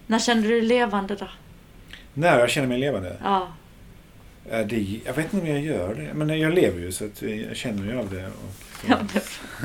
När 0.07 0.19
känner 0.19 0.43
du 0.43 0.49
dig 0.49 0.61
levande 0.63 1.15
då? 1.15 1.29
När 2.15 2.39
jag 2.39 2.51
känner 2.51 2.69
mig 2.69 2.79
levande? 2.79 3.17
Ja. 3.25 3.49
Ja, 4.51 4.65
det, 4.65 5.01
jag 5.05 5.15
vet 5.15 5.25
inte 5.35 5.47
om 5.47 5.47
jag 5.53 5.61
gör 5.61 5.95
det. 5.95 6.15
Men 6.15 6.41
jag 6.41 6.55
lever 6.55 6.81
ju 6.81 6.93
så 6.93 7.05
jag 7.21 7.57
känner 7.57 7.93
ju 7.93 7.99
av 7.99 8.11
det. 8.11 8.27
Och. 8.27 8.53
Ja, 8.89 8.99
det, 9.13 9.19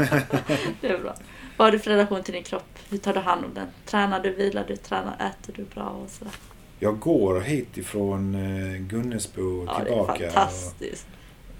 är 0.03 0.07
bra. 0.09 0.39
det 0.81 0.87
är 0.87 0.97
bra. 0.99 1.15
Vad 1.57 1.67
har 1.67 1.71
du 1.71 1.79
för 1.79 1.91
relation 1.91 2.23
till 2.23 2.33
din 2.33 2.43
kropp? 2.43 2.79
Hur 2.89 2.97
tar 2.97 3.13
du 3.13 3.19
hand 3.19 3.45
om 3.45 3.53
den? 3.53 3.67
Tränar 3.85 4.19
du, 4.23 4.33
vilar 4.33 4.65
du, 4.67 4.75
tränar, 4.75 5.13
äter 5.13 5.53
du 5.55 5.63
bra 5.63 5.83
och 5.89 6.09
sådär? 6.09 6.33
Jag 6.79 6.99
går 6.99 7.39
hit 7.39 7.77
ifrån 7.77 8.35
eh, 8.35 8.77
Gunnesbo 8.81 9.65
Ja, 9.67 9.73
det 9.73 9.81
är 9.81 9.85
tillbaka. 9.85 10.29
fantastiskt. 10.31 11.07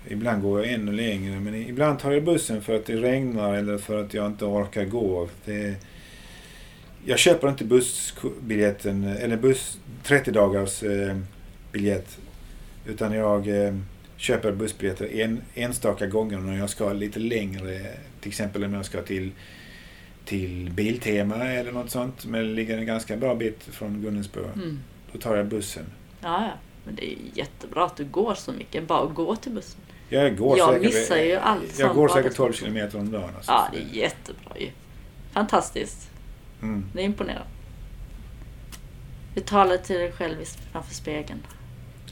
Ibland 0.07 0.41
går 0.41 0.65
jag 0.65 0.73
ännu 0.73 0.91
längre. 0.91 1.39
Men 1.39 1.55
ibland 1.55 1.99
tar 1.99 2.11
jag 2.11 2.23
bussen 2.23 2.61
för 2.61 2.75
att 2.75 2.85
det 2.85 2.95
regnar 2.95 3.53
eller 3.53 3.77
för 3.77 4.03
att 4.03 4.13
jag 4.13 4.25
inte 4.27 4.45
orkar 4.45 4.85
gå. 4.85 5.29
Det, 5.45 5.75
jag 7.05 7.19
köper 7.19 7.49
inte 7.49 7.63
bussbiljetten, 7.65 9.03
eller 9.03 9.37
buss 9.37 9.77
30 10.03 10.31
dagars 10.31 10.83
eh, 10.83 11.17
biljett. 11.71 12.17
Utan 12.87 13.13
jag 13.13 13.65
eh, 13.65 13.73
köper 14.17 14.51
bussbiljetter 14.51 15.15
en, 15.15 15.41
enstaka 15.53 16.07
gånger 16.07 16.37
när 16.37 16.57
jag 16.57 16.69
ska 16.69 16.93
lite 16.93 17.19
längre. 17.19 17.91
Till 18.19 18.29
exempel 18.29 18.63
om 18.63 18.73
jag 18.73 18.85
ska 18.85 19.01
till, 19.01 19.31
till 20.25 20.71
Biltema 20.71 21.35
eller 21.35 21.71
något 21.71 21.89
sånt. 21.89 22.25
Men 22.25 22.41
det 22.41 22.53
ligger 22.53 22.77
en 22.77 22.85
ganska 22.85 23.17
bra 23.17 23.35
bit 23.35 23.63
från 23.63 24.01
Gunnesbo. 24.01 24.39
Mm. 24.39 24.79
Då 25.11 25.19
tar 25.19 25.35
jag 25.35 25.47
bussen. 25.47 25.85
Ja, 26.21 26.41
ja. 26.41 26.51
Men 26.83 26.95
det 26.95 27.11
är 27.11 27.17
jättebra 27.33 27.85
att 27.85 27.97
du 27.97 28.05
går 28.05 28.35
så 28.35 28.51
mycket. 28.51 28.87
Bara 28.87 29.05
gå 29.05 29.35
till 29.35 29.51
bussen. 29.51 29.79
Jag 30.09 30.37
går 30.37 30.57
Jag 30.57 30.73
säkert, 30.73 30.83
missar 30.83 31.17
ju 31.17 31.35
allt 31.35 31.79
Jag 31.79 31.95
går 31.95 32.07
säkert 32.07 32.25
arbetsplatsen. 32.25 32.53
12 32.53 32.53
kilometer 32.53 32.99
om 32.99 33.11
dagen. 33.11 33.29
Alltså, 33.35 33.51
Ja, 33.51 33.69
det 33.73 33.77
är 33.77 34.03
jättebra 34.03 34.51
ju. 34.59 34.69
Fantastiskt. 35.31 36.09
Mm. 36.61 36.85
Det 36.93 37.01
är 37.01 37.05
imponerande. 37.05 37.47
Hur 39.35 39.41
talar 39.41 39.71
du 39.71 39.77
till 39.77 39.95
dig 39.95 40.11
själv 40.11 40.35
framför 40.71 40.93
spegeln? 40.93 41.39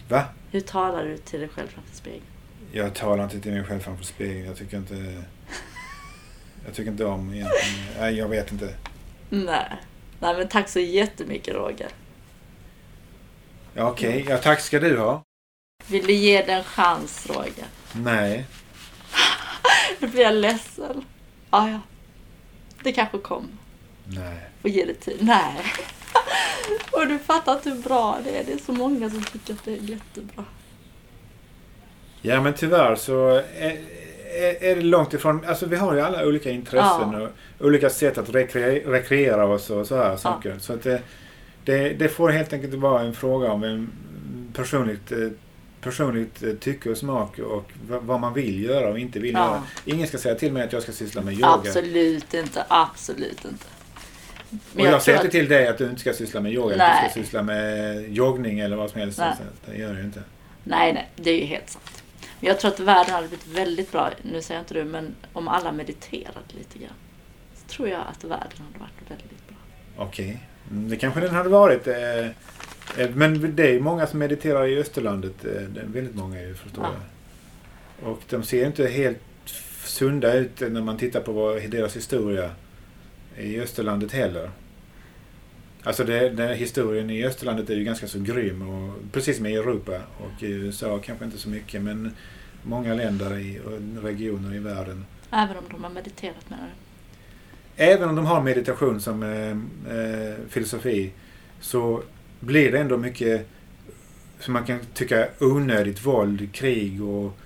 Va? 0.09 0.23
Hur 0.51 0.61
talar 0.61 1.05
du 1.05 1.17
till 1.17 1.39
dig 1.39 1.49
själv 1.49 1.67
framför 1.67 1.95
spegeln? 1.95 2.25
Jag 2.71 2.93
talar 2.93 3.23
inte 3.23 3.39
till 3.39 3.51
mig 3.51 3.63
själv 3.63 3.79
framför 3.79 4.05
spegeln. 4.05 4.45
Jag 4.45 4.57
tycker 4.57 4.77
inte... 4.77 5.23
Jag 6.65 6.73
tycker 6.73 6.91
inte 6.91 7.05
om 7.05 7.33
egentligen... 7.33 7.99
Nej, 7.99 8.15
jag 8.15 8.27
vet 8.27 8.51
inte. 8.51 8.75
Nej. 9.29 9.77
Nej, 10.19 10.37
men 10.37 10.47
tack 10.47 10.69
så 10.69 10.79
jättemycket 10.79 11.53
Roger. 11.53 11.89
Ja, 13.73 13.89
Okej, 13.89 14.25
ja, 14.29 14.37
tack 14.37 14.59
ska 14.59 14.79
du 14.79 14.97
ha. 14.99 15.23
Vill 15.87 16.07
du 16.07 16.13
ge 16.13 16.41
den 16.41 16.57
en 16.57 16.63
chans 16.63 17.27
Roger? 17.29 17.65
Nej. 17.93 18.45
Nu 19.99 20.07
blir 20.07 20.21
jag 20.21 20.33
ledsen. 20.35 21.05
Ja, 21.51 21.69
ja. 21.69 21.79
Det 22.83 22.91
kanske 22.91 23.17
kommer. 23.17 23.49
Nej. 24.05 24.49
Och 24.66 24.70
ge 24.72 24.86
det 24.86 24.93
tid. 24.93 25.18
Nej. 25.20 25.55
Och 26.91 27.07
du 27.07 27.20
fattar 27.20 27.53
inte 27.53 27.70
hur 27.70 27.82
bra 27.82 28.18
det 28.24 28.38
är. 28.38 28.43
Det 28.43 28.53
är 28.53 28.57
så 28.57 28.72
många 28.72 29.09
som 29.09 29.24
tycker 29.24 29.53
att 29.53 29.66
det 29.66 29.72
är 29.72 29.78
jättebra. 29.82 30.43
Ja, 32.22 32.41
men 32.41 32.53
tyvärr 32.53 32.95
så 32.95 33.28
är, 33.30 33.78
är, 34.39 34.63
är 34.63 34.76
det 34.76 34.82
långt 34.82 35.13
ifrån... 35.13 35.45
Alltså 35.47 35.66
vi 35.66 35.76
har 35.76 35.93
ju 35.93 36.01
alla 36.01 36.26
olika 36.28 36.49
intressen 36.51 37.11
Ja. 37.11 37.30
och 37.59 37.66
olika 37.66 37.89
sätt 37.89 38.18
att 38.18 38.30
rekre, 38.30 38.80
rekreera 38.80 39.45
oss 39.45 39.70
och 39.70 39.88
så 39.88 39.95
här 39.97 40.18
saker. 40.18 40.55
Så 40.59 40.74
att 40.74 40.84
det, 40.84 41.01
det, 41.66 41.89
det 41.89 42.09
får 42.09 42.30
helt 42.30 42.53
enkelt 42.53 42.74
vara 42.74 43.01
en 43.01 43.13
fråga 43.16 43.51
om 43.51 43.63
en 43.63 43.89
personligt, 44.53 45.11
eh, 45.11 45.18
personligt 45.82 46.43
eh, 46.43 46.53
tycke 46.53 46.89
och 46.89 46.97
smak 46.97 47.39
och 47.39 47.72
vad 47.89 48.03
vad 48.03 48.20
man 48.20 48.34
vill 48.34 48.63
göra 48.63 48.89
och 48.89 48.99
inte 48.99 49.20
vill 49.20 49.34
Ja. 49.34 49.39
göra. 49.45 49.63
Ingen 49.86 50.07
ska 50.07 50.18
säga 50.18 50.36
till 50.36 50.51
mig 50.51 50.63
att 50.63 50.74
jag 50.74 50.84
ska 50.84 50.91
syssla 50.91 51.22
med 51.22 51.34
yoga. 51.34 51.47
Absolut 51.47 52.34
inte. 52.34 52.66
Absolut 52.68 53.45
inte. 53.45 53.66
Och 54.75 54.79
jag, 54.81 55.01
säger 55.01 55.17
att- 55.19 55.25
inte 55.25 55.37
till 55.37 55.49
dig 55.49 55.67
att 55.67 55.77
du 55.77 55.85
inte 55.89 56.01
ska 56.01 56.13
syssla 56.13 56.41
med 56.41 56.53
yoga. 56.53 56.73
Att 56.73 56.77
Nej. 56.77 57.03
du 57.05 57.11
ska 57.11 57.21
syssla 57.23 57.43
med 57.43 58.01
joggning 58.13 58.59
eller 58.59 58.75
vad 58.75 58.89
som 58.89 58.99
helst. 58.99 59.17
Nej. 59.19 59.33
Det 59.65 59.77
gör 59.77 59.93
ju 59.93 60.01
inte. 60.01 60.23
Nej, 60.63 60.93
nej, 60.93 61.09
det 61.15 61.29
är 61.31 61.39
ju 61.39 61.45
helt 61.45 61.69
sant. 61.69 62.03
Men 62.39 62.47
jag 62.47 62.59
tror 62.59 62.71
att 62.71 62.79
världen 62.79 63.13
hade 63.13 63.27
blivit 63.27 63.47
väldigt 63.47 63.91
bra, 63.91 64.09
nu 64.21 64.41
säger 64.41 64.59
jag 64.59 64.63
inte 64.63 64.73
du, 64.73 64.83
men 64.83 65.15
om 65.33 65.47
alla 65.47 65.71
mediterade 65.71 66.39
lite 66.57 66.79
grann. 66.79 66.93
Så 67.55 67.67
tror 67.67 67.87
jag 67.89 68.01
att 68.11 68.23
världen 68.23 68.57
hade 68.57 68.79
varit 68.79 69.11
väldigt 69.11 69.47
bra. 69.47 69.57
Okej. 69.97 70.39
Mm, 70.71 70.89
Det 70.89 70.95
kanske 70.95 71.19
den 71.19 71.35
hade 71.35 71.49
varit. 71.49 71.87
eh, 71.87 72.19
eh, 72.97 73.09
Men 73.13 73.55
det 73.55 73.75
är 73.75 73.79
många 73.79 74.07
som 74.07 74.19
mediterar 74.19 74.65
i 74.67 74.77
Österlandet. 74.79 75.45
eh, 75.45 75.51
Det 75.51 75.81
är 75.81 75.85
väldigt 75.85 76.15
många 76.15 76.41
ju, 76.41 76.53
förstår 76.55 76.83
Ja. 76.83 76.89
jag. 78.03 78.09
Och 78.11 78.21
de 78.29 78.43
ser 78.43 78.65
inte 78.65 78.87
helt 78.87 79.17
sunda 79.83 80.33
ut 80.33 80.59
när 80.59 80.81
man 80.81 80.97
tittar 80.97 81.19
på 81.21 81.59
deras 81.67 81.95
historia 81.95 82.49
i 83.38 83.61
Österlandet 83.61 84.11
heller. 84.11 84.51
Alltså 85.83 86.03
det, 86.03 86.29
den 86.29 86.47
här 86.47 86.55
historien 86.55 87.09
i 87.09 87.25
Österlandet 87.25 87.69
är 87.69 87.75
ju 87.75 87.83
ganska 87.83 88.07
så 88.07 88.19
grym. 88.19 88.61
Och, 88.61 88.93
precis 89.11 89.38
som 89.38 89.45
i 89.45 89.55
Europa 89.55 90.01
och 90.17 90.43
i 90.43 90.51
USA 90.51 90.99
kanske 90.99 91.25
inte 91.25 91.38
så 91.38 91.49
mycket. 91.49 91.81
Men 91.81 92.15
många 92.63 92.93
länder 92.93 93.38
i, 93.38 93.59
och 93.65 94.03
regioner 94.03 94.55
i 94.55 94.59
världen. 94.59 95.05
Även 95.31 95.57
om 95.57 95.63
de 95.71 95.83
har 95.83 95.91
mediterat 95.91 96.49
menar 96.49 96.63
du? 96.63 97.83
Även 97.83 98.09
om 98.09 98.15
de 98.15 98.25
har 98.25 98.41
meditation 98.41 99.01
som 99.01 99.23
eh, 99.23 99.49
eh, 99.97 100.36
filosofi 100.49 101.11
så 101.59 102.03
blir 102.39 102.71
det 102.71 102.79
ändå 102.79 102.97
mycket 102.97 103.47
som 104.39 104.53
man 104.53 104.65
kan 104.65 104.79
tycka 104.93 105.27
onödigt 105.39 106.05
våld, 106.05 106.53
krig 106.53 107.03
och 107.03 107.38